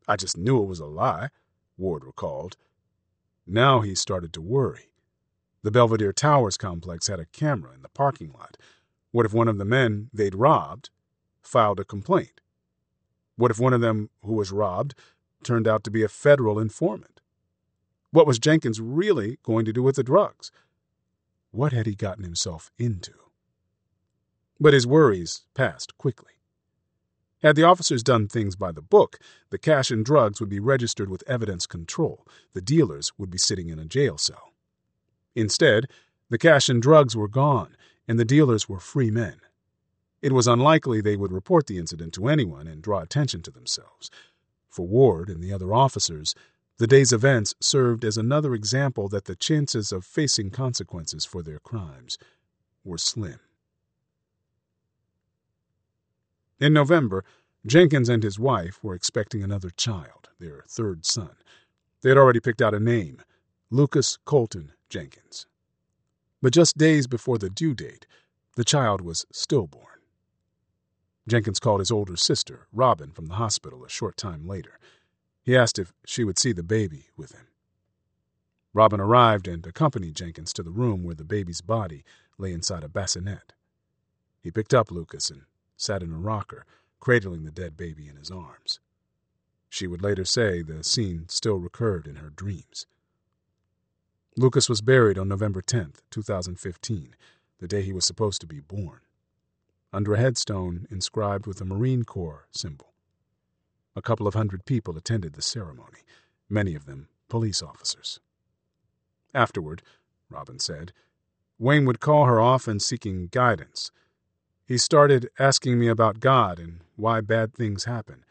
I 0.09 0.17
just 0.17 0.37
knew 0.37 0.63
it 0.63 0.67
was 0.67 0.81
a 0.81 0.87
lie, 0.87 1.29
Ward 1.77 2.05
recalled. 2.05 2.57
Now 3.47 3.81
he 3.81 3.95
started 3.95 4.33
to 4.35 4.41
worry. 4.41 4.91
The 5.63 5.71
Belvedere 5.71 6.13
Towers 6.13 6.57
complex 6.57 7.07
had 7.07 7.21
a 7.21 7.27
camera 7.27 7.73
in 7.75 7.83
the 7.83 7.89
parking 7.89 8.33
lot. 8.33 8.57
What 9.13 9.27
if 9.27 9.33
one 9.33 9.49
of 9.49 9.59
the 9.59 9.65
men 9.65 10.11
they'd 10.13 10.35
robbed 10.35 10.91
filed 11.41 11.79
a 11.79 11.85
complaint? 11.85 12.41
What 13.37 13.51
if 13.51 13.61
one 13.61 13.73
of 13.73 13.81
them 13.81 14.11
who 14.25 14.35
was 14.35 14.53
robbed 14.53 14.95
turned 15.45 15.69
out 15.69 15.85
to 15.85 15.91
be 15.91 16.03
a 16.03 16.09
federal 16.09 16.59
informant? 16.59 17.21
What 18.11 18.27
was 18.27 18.39
Jenkins 18.39 18.81
really 18.81 19.39
going 19.43 19.65
to 19.65 19.73
do 19.73 19.83
with 19.83 19.97
the 19.97 20.03
drugs? 20.03 20.51
What 21.51 21.73
had 21.73 21.87
he 21.87 21.95
gotten 21.95 22.25
himself 22.25 22.71
into? 22.79 23.22
But 24.61 24.75
his 24.75 24.87
worries 24.87 25.43
passed 25.55 25.97
quickly. 25.99 26.33
Had 27.43 27.57
the 27.57 27.65
officers 27.65 28.05
done 28.05 28.29
things 28.29 28.55
by 28.55 28.71
the 28.71 28.81
book, 28.83 29.19
the 29.51 29.59
cash 29.59 29.91
and 29.91 30.05
drugs 30.05 30.39
would 30.39 30.49
be 30.49 30.61
registered 30.61 31.11
with 31.11 31.25
evidence 31.27 31.67
control. 31.67 32.27
The 32.53 32.61
dealers 32.61 33.13
would 33.19 33.31
be 33.31 33.39
sitting 33.39 33.69
in 33.69 33.81
a 33.81 33.85
jail 33.85 34.17
cell. 34.17 34.53
Instead, 35.35 35.87
the 36.31 36.39
cash 36.39 36.69
and 36.69 36.81
drugs 36.81 37.17
were 37.17 37.29
gone, 37.29 37.77
and 38.07 38.19
the 38.19 38.25
dealers 38.25 38.69
were 38.69 38.79
free 38.79 39.11
men. 39.11 39.41
It 40.21 40.33
was 40.33 40.47
unlikely 40.47 41.01
they 41.01 41.17
would 41.17 41.33
report 41.33 41.67
the 41.67 41.79
incident 41.79 42.15
to 42.15 42.29
anyone 42.29 42.69
and 42.69 42.81
draw 42.81 43.01
attention 43.01 43.43
to 43.43 43.51
themselves. 43.51 44.09
For 44.71 44.87
Ward 44.87 45.29
and 45.29 45.43
the 45.43 45.53
other 45.53 45.75
officers, 45.75 46.35
the 46.79 46.87
day's 46.87 47.13
events 47.13 47.55
served 47.61 48.05
as 48.05 48.17
another 48.17 48.55
example 48.55 49.09
that 49.09 49.25
the 49.25 49.37
chances 49.37 49.91
of 49.91 50.05
facing 50.05 50.51
consequences 50.51 51.25
for 51.25 51.43
their 51.43 51.59
crimes 51.59 52.19
were 52.85 52.99
slim. 52.99 53.41
In 56.63 56.73
November, 56.73 57.25
Jenkins 57.67 58.09
and 58.09 58.23
his 58.23 58.39
wife 58.39 58.79
were 58.85 58.95
expecting 58.95 59.43
another 59.43 59.71
child, 59.71 60.29
their 60.39 60.63
third 60.69 61.05
son. 61.05 61.33
They 62.03 62.09
had 62.11 62.17
already 62.17 62.39
picked 62.39 62.63
out 62.63 62.73
a 62.73 62.79
name 62.79 63.21
Lucas 63.69 64.17
Colton 64.25 64.71
Jenkins. 64.89 65.49
But 66.41 66.53
just 66.53 66.79
days 66.79 67.09
before 67.09 67.37
the 67.37 67.51
due 67.51 67.75
date, 67.75 68.07
the 68.55 68.63
child 68.63 69.01
was 69.01 69.27
stillborn. 69.33 70.03
Jenkins 71.27 71.59
called 71.59 71.81
his 71.81 71.91
older 71.91 72.15
sister, 72.15 72.69
Robin, 72.73 73.11
from 73.11 73.27
the 73.27 73.35
hospital 73.35 73.85
a 73.85 73.89
short 73.89 74.17
time 74.17 74.47
later. 74.47 74.79
He 75.43 75.57
asked 75.57 75.81
if 75.81 75.93
she 76.07 76.23
would 76.23 76.39
see 76.39 76.53
the 76.53 76.63
baby 76.63 77.09
with 77.17 77.33
him. 77.33 77.49
Robin 78.73 79.01
arrived 79.01 79.49
and 79.49 79.67
accompanied 79.67 80.15
Jenkins 80.15 80.53
to 80.53 80.63
the 80.63 80.71
room 80.71 81.03
where 81.03 81.17
the 81.17 81.25
baby's 81.25 81.61
body 81.61 82.05
lay 82.39 82.53
inside 82.53 82.85
a 82.85 82.89
bassinet. 82.89 83.53
He 84.41 84.53
picked 84.53 84.73
up 84.73 84.93
Lucas 84.93 85.29
and 85.29 85.43
sat 85.83 86.03
in 86.03 86.13
a 86.13 86.19
rocker, 86.19 86.65
cradling 87.01 87.45
the 87.45 87.51
dead 87.51 87.77
baby 87.77 88.09
in 88.09 88.17
his 88.17 88.31
arms. 88.31 88.81
She 89.69 89.87
would 89.87 90.03
later 90.03 90.25
say 90.25 90.63
the 90.63 90.85
scene 90.85 91.29
still 91.29 91.57
recurred 91.59 92.07
in 92.07 92.17
her 92.17 92.31
dreams. 92.31 92.87
Lucas 94.37 94.69
was 94.69 94.81
buried 94.81 95.19
on 95.19 95.29
November 95.29 95.61
10, 95.61 95.95
2015, 96.11 97.15
the 97.59 97.69
day 97.69 97.83
he 97.83 97.93
was 97.93 98.05
supposed 98.05 98.41
to 98.41 98.47
be 98.47 98.61
born, 98.61 99.01
under 99.93 100.15
a 100.15 100.19
headstone 100.19 100.87
inscribed 100.91 101.47
with 101.47 101.61
a 101.61 101.65
Marine 101.65 102.05
Corps 102.05 102.47
symbol. 102.51 102.93
A 103.95 104.03
couple 104.03 104.27
of 104.27 104.35
hundred 104.35 104.65
people 104.65 104.97
attended 104.97 105.35
the 105.35 105.43
ceremony, 105.43 105.99
many 106.49 106.75
of 106.75 106.87
them 106.87 107.09
police 107.29 107.63
officers. 107.63 108.21
Afterward, 109.35 109.83
Robin 110.31 110.59
said, 110.59 110.93
Wayne 111.59 111.85
would 111.87 112.01
call 112.01 112.27
her 112.27 112.41
often 112.41 112.79
seeking 112.81 113.29
guidance. 113.29 113.91
He 114.73 114.79
started 114.79 115.29
asking 115.39 115.79
me 115.79 115.89
about 115.89 116.19
God 116.19 116.59
and 116.59 116.81
why 116.97 117.21
bad 117.21 117.53
things 117.53 117.85
happen, 117.85 118.25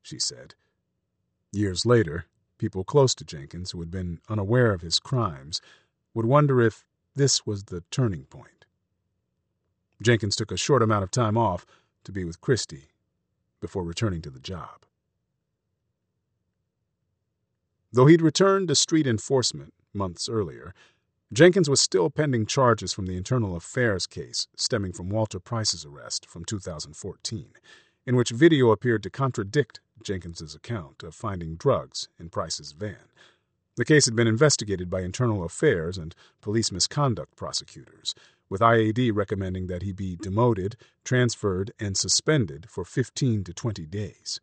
she 0.00 0.20
said. 0.20 0.54
Years 1.50 1.84
later, 1.84 2.26
people 2.56 2.84
close 2.84 3.16
to 3.16 3.24
Jenkins 3.24 3.72
who 3.72 3.80
had 3.80 3.90
been 3.90 4.20
unaware 4.28 4.72
of 4.72 4.80
his 4.80 5.00
crimes 5.00 5.60
would 6.14 6.24
wonder 6.24 6.60
if 6.60 6.84
this 7.16 7.44
was 7.44 7.64
the 7.64 7.82
turning 7.90 8.26
point. 8.26 8.64
Jenkins 10.00 10.36
took 10.36 10.52
a 10.52 10.56
short 10.56 10.84
amount 10.84 11.02
of 11.02 11.10
time 11.10 11.36
off 11.36 11.66
to 12.04 12.12
be 12.12 12.24
with 12.24 12.40
Kristy 12.40 12.90
before 13.60 13.82
returning 13.82 14.22
to 14.22 14.30
the 14.30 14.38
job. 14.38 14.86
Though 17.92 18.06
he'd 18.06 18.22
returned 18.22 18.68
to 18.68 18.76
street 18.76 19.08
enforcement 19.08 19.74
months 19.92 20.28
earlier, 20.28 20.74
Jenkins 21.30 21.68
was 21.68 21.82
still 21.82 22.08
pending 22.08 22.46
charges 22.46 22.94
from 22.94 23.04
the 23.04 23.16
internal 23.16 23.54
affairs 23.54 24.06
case 24.06 24.48
stemming 24.56 24.94
from 24.94 25.10
Walter 25.10 25.38
Price's 25.38 25.84
arrest 25.84 26.24
from 26.26 26.42
2014, 26.46 27.52
in 28.06 28.16
which 28.16 28.30
video 28.30 28.70
appeared 28.70 29.02
to 29.02 29.10
contradict 29.10 29.80
Jenkins's 30.02 30.54
account 30.54 31.02
of 31.02 31.14
finding 31.14 31.56
drugs 31.56 32.08
in 32.18 32.30
Price's 32.30 32.72
van. 32.72 33.10
The 33.76 33.84
case 33.84 34.06
had 34.06 34.16
been 34.16 34.26
investigated 34.26 34.88
by 34.88 35.02
internal 35.02 35.44
affairs 35.44 35.98
and 35.98 36.14
police 36.40 36.72
misconduct 36.72 37.36
prosecutors, 37.36 38.14
with 38.48 38.62
IAD 38.62 39.14
recommending 39.14 39.66
that 39.66 39.82
he 39.82 39.92
be 39.92 40.16
demoted, 40.16 40.76
transferred, 41.04 41.72
and 41.78 41.94
suspended 41.94 42.70
for 42.70 42.86
15 42.86 43.44
to 43.44 43.52
20 43.52 43.84
days. 43.84 44.40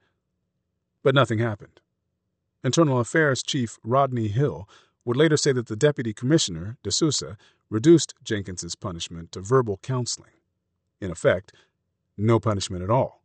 But 1.02 1.16
nothing 1.16 1.40
happened. 1.40 1.82
Internal 2.64 3.00
Affairs 3.00 3.42
Chief 3.42 3.80
Rodney 3.84 4.28
Hill 4.28 4.70
would 5.06 5.16
later 5.16 5.38
say 5.38 5.52
that 5.54 5.68
the 5.68 5.76
Deputy 5.76 6.14
Commissioner, 6.14 6.78
De 6.84 6.92
Sousa, 6.92 7.38
reduced 7.70 8.16
Jenkins's 8.24 8.76
punishment 8.76 9.32
to 9.32 9.40
verbal 9.40 9.80
counseling. 9.82 10.32
In 11.00 11.12
effect, 11.12 11.54
no 12.18 12.40
punishment 12.40 12.84
at 12.84 12.90
all. 12.90 13.22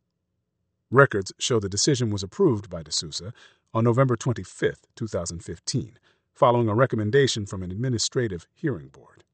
Records 0.91 1.33
show 1.39 1.59
the 1.59 1.69
decision 1.69 2.11
was 2.11 2.23
approved 2.23 2.69
by 2.69 2.83
De 2.83 2.93
Sousa 2.93 3.33
on 3.73 3.85
November 3.85 4.17
25, 4.17 4.81
2015, 4.95 5.99
following 6.33 6.69
a 6.69 6.75
recommendation 6.75 7.47
from 7.47 7.63
an 7.63 7.71
administrative 7.71 8.47
hearing 8.53 8.89
board. 8.89 9.25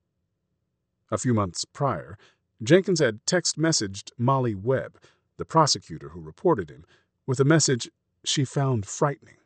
A 1.11 1.19
few 1.19 1.35
months 1.35 1.65
prior, 1.65 2.19
Jenkins 2.63 3.01
had 3.01 3.25
text 3.27 3.59
messaged 3.59 4.13
Molly 4.19 4.55
Webb, 4.55 4.99
the 5.37 5.45
prosecutor 5.45 6.11
who 6.11 6.21
reported 6.21 6.71
him, 6.71 6.85
with 7.27 7.41
a 7.41 7.45
message 7.45 7.91
she 8.25 8.45
found 8.45 8.87
frightening. 8.87 9.37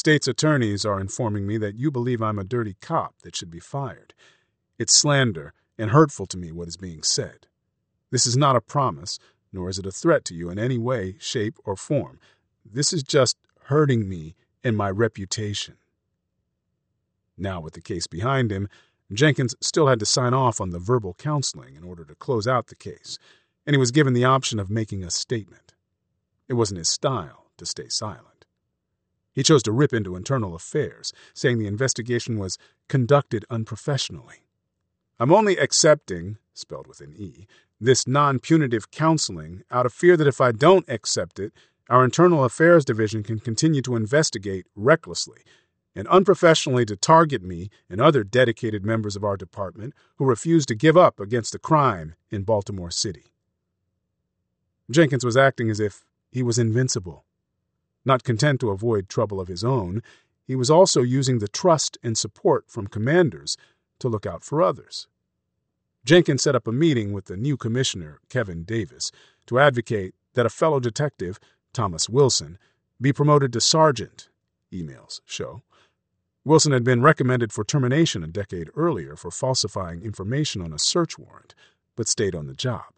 State's 0.00 0.26
attorneys 0.26 0.86
are 0.86 0.98
informing 0.98 1.46
me 1.46 1.58
that 1.58 1.74
you 1.74 1.90
believe 1.90 2.22
I'm 2.22 2.38
a 2.38 2.42
dirty 2.42 2.74
cop 2.80 3.16
that 3.20 3.36
should 3.36 3.50
be 3.50 3.60
fired. 3.60 4.14
It's 4.78 4.96
slander 4.96 5.52
and 5.76 5.90
hurtful 5.90 6.24
to 6.28 6.38
me 6.38 6.52
what 6.52 6.68
is 6.68 6.78
being 6.78 7.02
said. 7.02 7.48
This 8.10 8.26
is 8.26 8.34
not 8.34 8.56
a 8.56 8.62
promise, 8.62 9.18
nor 9.52 9.68
is 9.68 9.78
it 9.78 9.84
a 9.84 9.92
threat 9.92 10.24
to 10.24 10.34
you 10.34 10.48
in 10.48 10.58
any 10.58 10.78
way, 10.78 11.16
shape, 11.18 11.58
or 11.66 11.76
form. 11.76 12.18
This 12.64 12.94
is 12.94 13.02
just 13.02 13.36
hurting 13.64 14.08
me 14.08 14.36
and 14.64 14.74
my 14.74 14.88
reputation. 14.88 15.76
Now, 17.36 17.60
with 17.60 17.74
the 17.74 17.82
case 17.82 18.06
behind 18.06 18.50
him, 18.50 18.70
Jenkins 19.12 19.54
still 19.60 19.88
had 19.88 20.00
to 20.00 20.06
sign 20.06 20.32
off 20.32 20.62
on 20.62 20.70
the 20.70 20.78
verbal 20.78 21.12
counseling 21.12 21.76
in 21.76 21.84
order 21.84 22.06
to 22.06 22.14
close 22.14 22.48
out 22.48 22.68
the 22.68 22.74
case, 22.74 23.18
and 23.66 23.74
he 23.74 23.78
was 23.78 23.90
given 23.90 24.14
the 24.14 24.24
option 24.24 24.58
of 24.58 24.70
making 24.70 25.04
a 25.04 25.10
statement. 25.10 25.74
It 26.48 26.54
wasn't 26.54 26.78
his 26.78 26.88
style 26.88 27.50
to 27.58 27.66
stay 27.66 27.88
silent. 27.90 28.39
He 29.40 29.42
chose 29.42 29.62
to 29.62 29.72
rip 29.72 29.94
into 29.94 30.16
internal 30.16 30.54
affairs, 30.54 31.14
saying 31.32 31.58
the 31.58 31.66
investigation 31.66 32.38
was 32.38 32.58
conducted 32.88 33.46
unprofessionally. 33.48 34.44
I'm 35.18 35.32
only 35.32 35.56
accepting, 35.56 36.36
spelled 36.52 36.86
with 36.86 37.00
an 37.00 37.14
E, 37.16 37.46
this 37.80 38.06
non 38.06 38.38
punitive 38.38 38.90
counseling 38.90 39.62
out 39.70 39.86
of 39.86 39.94
fear 39.94 40.18
that 40.18 40.26
if 40.26 40.42
I 40.42 40.52
don't 40.52 40.86
accept 40.90 41.38
it, 41.38 41.54
our 41.88 42.04
Internal 42.04 42.44
Affairs 42.44 42.84
Division 42.84 43.22
can 43.22 43.40
continue 43.40 43.80
to 43.80 43.96
investigate 43.96 44.66
recklessly 44.76 45.40
and 45.96 46.06
unprofessionally 46.08 46.84
to 46.84 46.94
target 46.94 47.42
me 47.42 47.70
and 47.88 47.98
other 47.98 48.22
dedicated 48.22 48.84
members 48.84 49.16
of 49.16 49.24
our 49.24 49.38
department 49.38 49.94
who 50.16 50.26
refuse 50.26 50.66
to 50.66 50.74
give 50.74 50.98
up 50.98 51.18
against 51.18 51.52
the 51.52 51.58
crime 51.58 52.14
in 52.30 52.42
Baltimore 52.42 52.90
City. 52.90 53.32
Jenkins 54.90 55.24
was 55.24 55.38
acting 55.38 55.70
as 55.70 55.80
if 55.80 56.04
he 56.30 56.42
was 56.42 56.58
invincible 56.58 57.24
not 58.04 58.24
content 58.24 58.60
to 58.60 58.70
avoid 58.70 59.08
trouble 59.08 59.40
of 59.40 59.48
his 59.48 59.64
own, 59.64 60.02
he 60.46 60.56
was 60.56 60.70
also 60.70 61.02
using 61.02 61.38
the 61.38 61.48
trust 61.48 61.98
and 62.02 62.16
support 62.16 62.64
from 62.68 62.86
commanders 62.86 63.56
to 63.98 64.08
look 64.08 64.26
out 64.26 64.42
for 64.42 64.62
others. 64.62 65.06
Jenkins 66.04 66.42
set 66.42 66.56
up 66.56 66.66
a 66.66 66.72
meeting 66.72 67.12
with 67.12 67.26
the 67.26 67.36
new 67.36 67.56
commissioner, 67.56 68.20
Kevin 68.28 68.64
Davis, 68.64 69.12
to 69.46 69.58
advocate 69.58 70.14
that 70.34 70.46
a 70.46 70.50
fellow 70.50 70.80
detective, 70.80 71.38
Thomas 71.72 72.08
Wilson, 72.08 72.58
be 73.00 73.12
promoted 73.12 73.52
to 73.52 73.60
sergeant, 73.60 74.28
emails 74.72 75.20
show. 75.26 75.62
Wilson 76.44 76.72
had 76.72 76.84
been 76.84 77.02
recommended 77.02 77.52
for 77.52 77.64
termination 77.64 78.24
a 78.24 78.26
decade 78.26 78.70
earlier 78.74 79.14
for 79.14 79.30
falsifying 79.30 80.02
information 80.02 80.62
on 80.62 80.72
a 80.72 80.78
search 80.78 81.18
warrant, 81.18 81.54
but 81.96 82.08
stayed 82.08 82.34
on 82.34 82.46
the 82.46 82.54
job. 82.54 82.94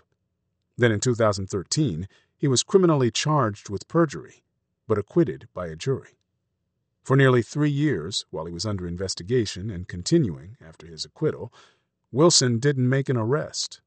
Then 0.79 0.93
in 0.93 1.01
2013, 1.01 2.09
he 2.37 2.49
was 2.49 2.63
criminally 2.63 3.11
charged 3.11 3.69
with 3.69 3.89
perjury 3.89 4.43
but 4.93 4.99
acquitted 4.99 5.49
by 5.55 5.69
a 5.69 5.75
jury. 5.75 6.19
For 7.03 7.17
nearly 7.17 7.41
three 7.41 7.71
years, 7.71 8.27
while 8.29 8.45
he 8.45 8.53
was 8.53 8.67
under 8.67 8.87
investigation 8.87 9.71
and 9.71 9.89
continuing 9.89 10.59
after 10.63 10.87
his 10.87 11.07
acquittal, 11.07 11.51
Wilson 12.11 12.59
didn't 12.59 12.91
make 12.91 13.09
an 13.09 13.17
arrest. 13.17 13.81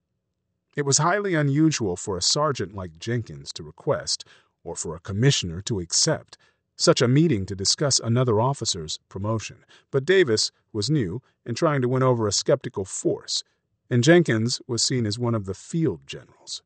It 0.75 0.83
was 0.83 0.97
highly 0.97 1.35
unusual 1.35 1.95
for 1.95 2.17
a 2.17 2.23
sergeant 2.23 2.73
like 2.73 2.97
Jenkins 2.97 3.53
to 3.53 3.61
request, 3.61 4.25
or 4.63 4.75
for 4.75 4.95
a 4.95 4.99
commissioner 4.99 5.61
to 5.61 5.79
accept, 5.79 6.39
such 6.75 7.03
a 7.03 7.07
meeting 7.07 7.45
to 7.45 7.55
discuss 7.55 7.99
another 7.99 8.41
officer's 8.41 8.97
promotion. 9.07 9.57
But 9.91 10.05
Davis 10.05 10.51
was 10.73 10.89
new 10.89 11.21
and 11.45 11.55
trying 11.55 11.83
to 11.83 11.87
win 11.87 12.01
over 12.01 12.27
a 12.27 12.31
skeptical 12.31 12.83
force, 12.83 13.43
and 13.91 14.03
Jenkins 14.03 14.59
was 14.65 14.81
seen 14.81 15.05
as 15.05 15.19
one 15.19 15.35
of 15.35 15.45
the 15.45 15.53
field 15.53 16.07
generals. 16.07 16.63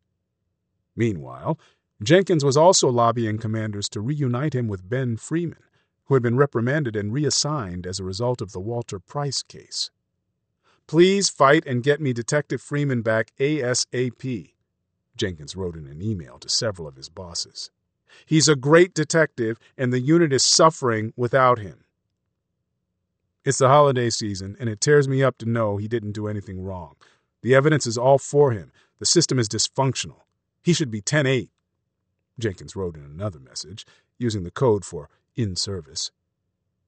Meanwhile, 0.95 1.59
Jenkins 2.01 2.45
was 2.45 2.55
also 2.55 2.87
lobbying 2.89 3.37
commanders 3.37 3.89
to 3.89 3.99
reunite 3.99 4.55
him 4.55 4.67
with 4.67 4.89
Ben 4.89 5.17
Frieman, 5.17 5.63
who 6.05 6.13
had 6.13 6.23
been 6.23 6.37
reprimanded 6.37 6.95
and 6.95 7.11
reassigned 7.11 7.85
as 7.85 7.99
a 7.99 8.05
result 8.05 8.41
of 8.41 8.53
the 8.53 8.59
Walter 8.59 8.99
Price 8.99 9.43
case. 9.43 9.91
Please 10.87 11.29
fight 11.29 11.65
and 11.65 11.83
get 11.83 12.01
me 12.01 12.13
Detective 12.13 12.61
Frieman 12.61 13.03
back 13.03 13.31
ASAP, 13.39 14.53
Jenkins 15.17 15.55
wrote 15.55 15.75
in 15.75 15.85
an 15.85 16.01
email 16.01 16.39
to 16.39 16.49
several 16.49 16.87
of 16.87 16.95
his 16.95 17.09
bosses. 17.09 17.69
He's 18.25 18.47
a 18.47 18.55
great 18.55 18.93
detective, 18.93 19.59
and 19.77 19.91
the 19.91 19.99
unit 19.99 20.33
is 20.33 20.43
suffering 20.43 21.13
without 21.15 21.59
him. 21.59 21.83
It's 23.43 23.57
the 23.57 23.67
holiday 23.67 24.09
season, 24.09 24.55
and 24.59 24.69
it 24.69 24.81
tears 24.81 25.07
me 25.07 25.21
up 25.21 25.37
to 25.39 25.45
know 25.45 25.77
he 25.77 25.87
didn't 25.87 26.13
do 26.13 26.27
anything 26.27 26.63
wrong. 26.63 26.95
The 27.41 27.53
evidence 27.53 27.85
is 27.85 27.97
all 27.97 28.17
for 28.17 28.51
him. 28.51 28.71
The 28.99 29.05
system 29.05 29.37
is 29.37 29.49
dysfunctional. 29.49 30.21
He 30.63 30.73
should 30.73 30.89
be 30.89 31.01
10 31.01 31.25
8. 31.25 31.49
Jenkins 32.39 32.75
wrote 32.75 32.95
in 32.95 33.03
another 33.03 33.39
message, 33.39 33.85
using 34.17 34.43
the 34.43 34.51
code 34.51 34.85
for 34.85 35.09
in 35.35 35.55
service. 35.55 36.11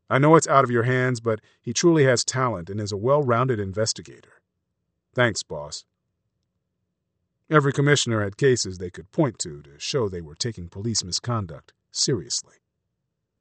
I 0.10 0.18
know 0.18 0.36
it's 0.36 0.48
out 0.48 0.64
of 0.64 0.72
your 0.72 0.84
hands, 0.84 1.22
but 1.22 1.40
he 1.62 1.74
truly 1.74 2.04
has 2.04 2.26
talent 2.26 2.70
and 2.70 2.80
is 2.82 2.92
a 2.92 2.98
well 2.98 3.24
rounded 3.24 3.60
investigator. 3.60 4.42
Thanks, 5.14 5.44
boss. 5.44 5.86
Every 7.50 7.74
commissioner 7.74 8.24
had 8.24 8.38
cases 8.38 8.78
they 8.78 8.90
could 8.90 9.12
point 9.12 9.38
to 9.40 9.62
to 9.62 9.78
show 9.78 10.08
they 10.08 10.22
were 10.22 10.36
taking 10.36 10.70
police 10.70 11.04
misconduct 11.04 11.74
seriously. 11.92 12.56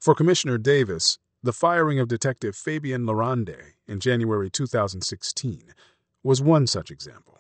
For 0.01 0.15
Commissioner 0.15 0.59
Davis, 0.59 1.19
the 1.43 1.53
firing 1.53 1.99
of 1.99 2.09
Detective 2.09 2.57
Fabien 2.57 3.07
Laronde 3.07 3.74
in 3.87 4.01
January 4.01 4.51
2016 4.51 5.74
was 6.23 6.43
one 6.43 6.66
such 6.66 6.91
example. 6.91 7.39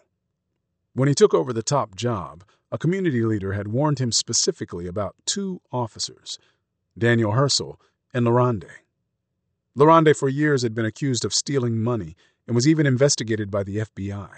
When 0.94 1.08
he 1.08 1.14
took 1.14 1.34
over 1.34 1.52
the 1.52 1.62
top 1.62 1.94
job, 1.94 2.44
a 2.72 2.78
community 2.78 3.22
leader 3.22 3.52
had 3.52 3.68
warned 3.68 3.98
him 3.98 4.12
specifically 4.12 4.86
about 4.86 5.16
two 5.26 5.60
officers, 5.72 6.38
Daniel 6.96 7.32
Hersl 7.32 7.76
and 8.14 8.26
Laronde. 8.26 8.70
Laronde 9.76 10.16
for 10.16 10.28
years 10.28 10.62
had 10.62 10.74
been 10.74 10.84
accused 10.84 11.24
of 11.24 11.34
stealing 11.34 11.78
money 11.78 12.16
and 12.46 12.54
was 12.54 12.68
even 12.68 12.86
investigated 12.86 13.50
by 13.50 13.62
the 13.62 13.78
FBI. 13.78 14.30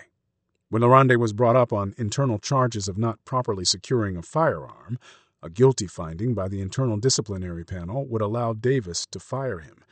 When 0.68 0.82
Laronde 0.82 1.16
was 1.18 1.32
brought 1.32 1.56
up 1.56 1.72
on 1.72 1.94
internal 1.98 2.38
charges 2.38 2.88
of 2.88 2.96
not 2.96 3.22
properly 3.24 3.64
securing 3.64 4.16
a 4.16 4.22
firearm, 4.22 4.98
a 5.42 5.50
guilty 5.50 5.86
finding 5.86 6.34
by 6.34 6.48
the 6.48 6.60
internal 6.60 6.96
disciplinary 6.96 7.64
panel 7.64 8.06
would 8.06 8.22
allow 8.22 8.52
Davis 8.52 9.06
to 9.10 9.20
fire 9.20 9.58
him, 9.58 9.84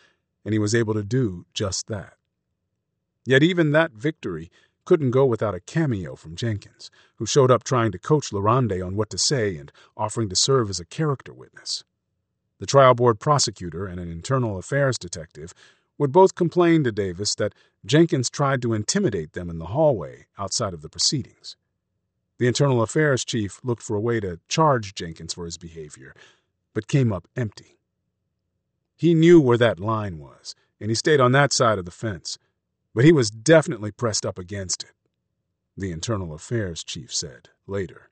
and 0.45 0.55
he 0.55 0.59
was 0.59 0.75
able 0.75 0.95
to 0.95 1.03
do 1.03 1.45
just 1.53 1.89
that. 1.89 2.15
Yet 3.27 3.43
even 3.43 3.73
that 3.73 3.93
victory 3.93 4.51
couldn't 4.91 5.13
go 5.13 5.25
without 5.25 5.55
a 5.55 5.61
cameo 5.61 6.17
from 6.17 6.35
Jenkins, 6.35 6.91
who 7.15 7.25
showed 7.25 7.49
up 7.49 7.63
trying 7.63 7.93
to 7.93 7.99
coach 8.01 8.33
Laronde 8.33 8.85
on 8.85 8.97
what 8.97 9.09
to 9.11 9.19
say 9.19 9.57
and 9.57 9.71
offering 9.97 10.29
to 10.29 10.35
serve 10.35 10.69
as 10.69 10.81
a 10.81 10.85
character 10.85 11.33
witness. 11.33 11.85
The 12.59 12.67
trial 12.67 12.95
board 12.95 13.21
prosecutor 13.21 13.87
and 13.87 14.01
an 14.01 14.11
internal 14.11 14.59
affairs 14.59 14.99
detective 14.99 15.55
would 15.97 16.11
both 16.11 16.35
complain 16.35 16.83
to 16.83 16.91
Davis 16.91 17.37
that 17.37 17.55
Jenkins 17.87 18.29
tried 18.29 18.63
to 18.63 18.73
intimidate 18.73 19.33
them 19.33 19.49
in 19.49 19.59
the 19.61 19.67
hallway 19.67 20.27
outside 20.37 20.75
of 20.75 20.83
the 20.83 20.89
proceedings. 20.89 21.55
The 22.39 22.49
internal 22.49 22.83
affairs 22.83 23.25
chief 23.25 23.61
looked 23.63 23.85
for 23.85 23.95
a 23.95 24.01
way 24.01 24.19
to 24.19 24.41
charge 24.49 24.97
Jenkins 24.97 25.35
for 25.35 25.45
his 25.45 25.57
behavior, 25.57 26.17
but 26.75 26.89
came 26.89 27.13
up 27.13 27.29
empty. 27.37 27.79
He 28.97 29.15
knew 29.15 29.41
where 29.41 29.59
that 29.59 29.79
line 29.79 30.19
was, 30.19 30.57
and 30.81 30.91
he 30.91 30.97
stayed 30.97 31.21
on 31.21 31.31
that 31.31 31.53
side 31.53 31.79
of 31.79 31.85
the 31.85 31.93
fence, 31.93 32.40
but 32.95 33.05
he 33.05 33.13
was 33.13 33.31
definitely 33.31 33.93
pressed 33.93 34.27
up 34.27 34.39
against 34.39 34.83
it, 34.83 34.93
the 35.77 35.93
internal 35.93 36.35
affairs 36.35 36.85
chief 36.85 37.15
said 37.15 37.49
later. 37.67 38.10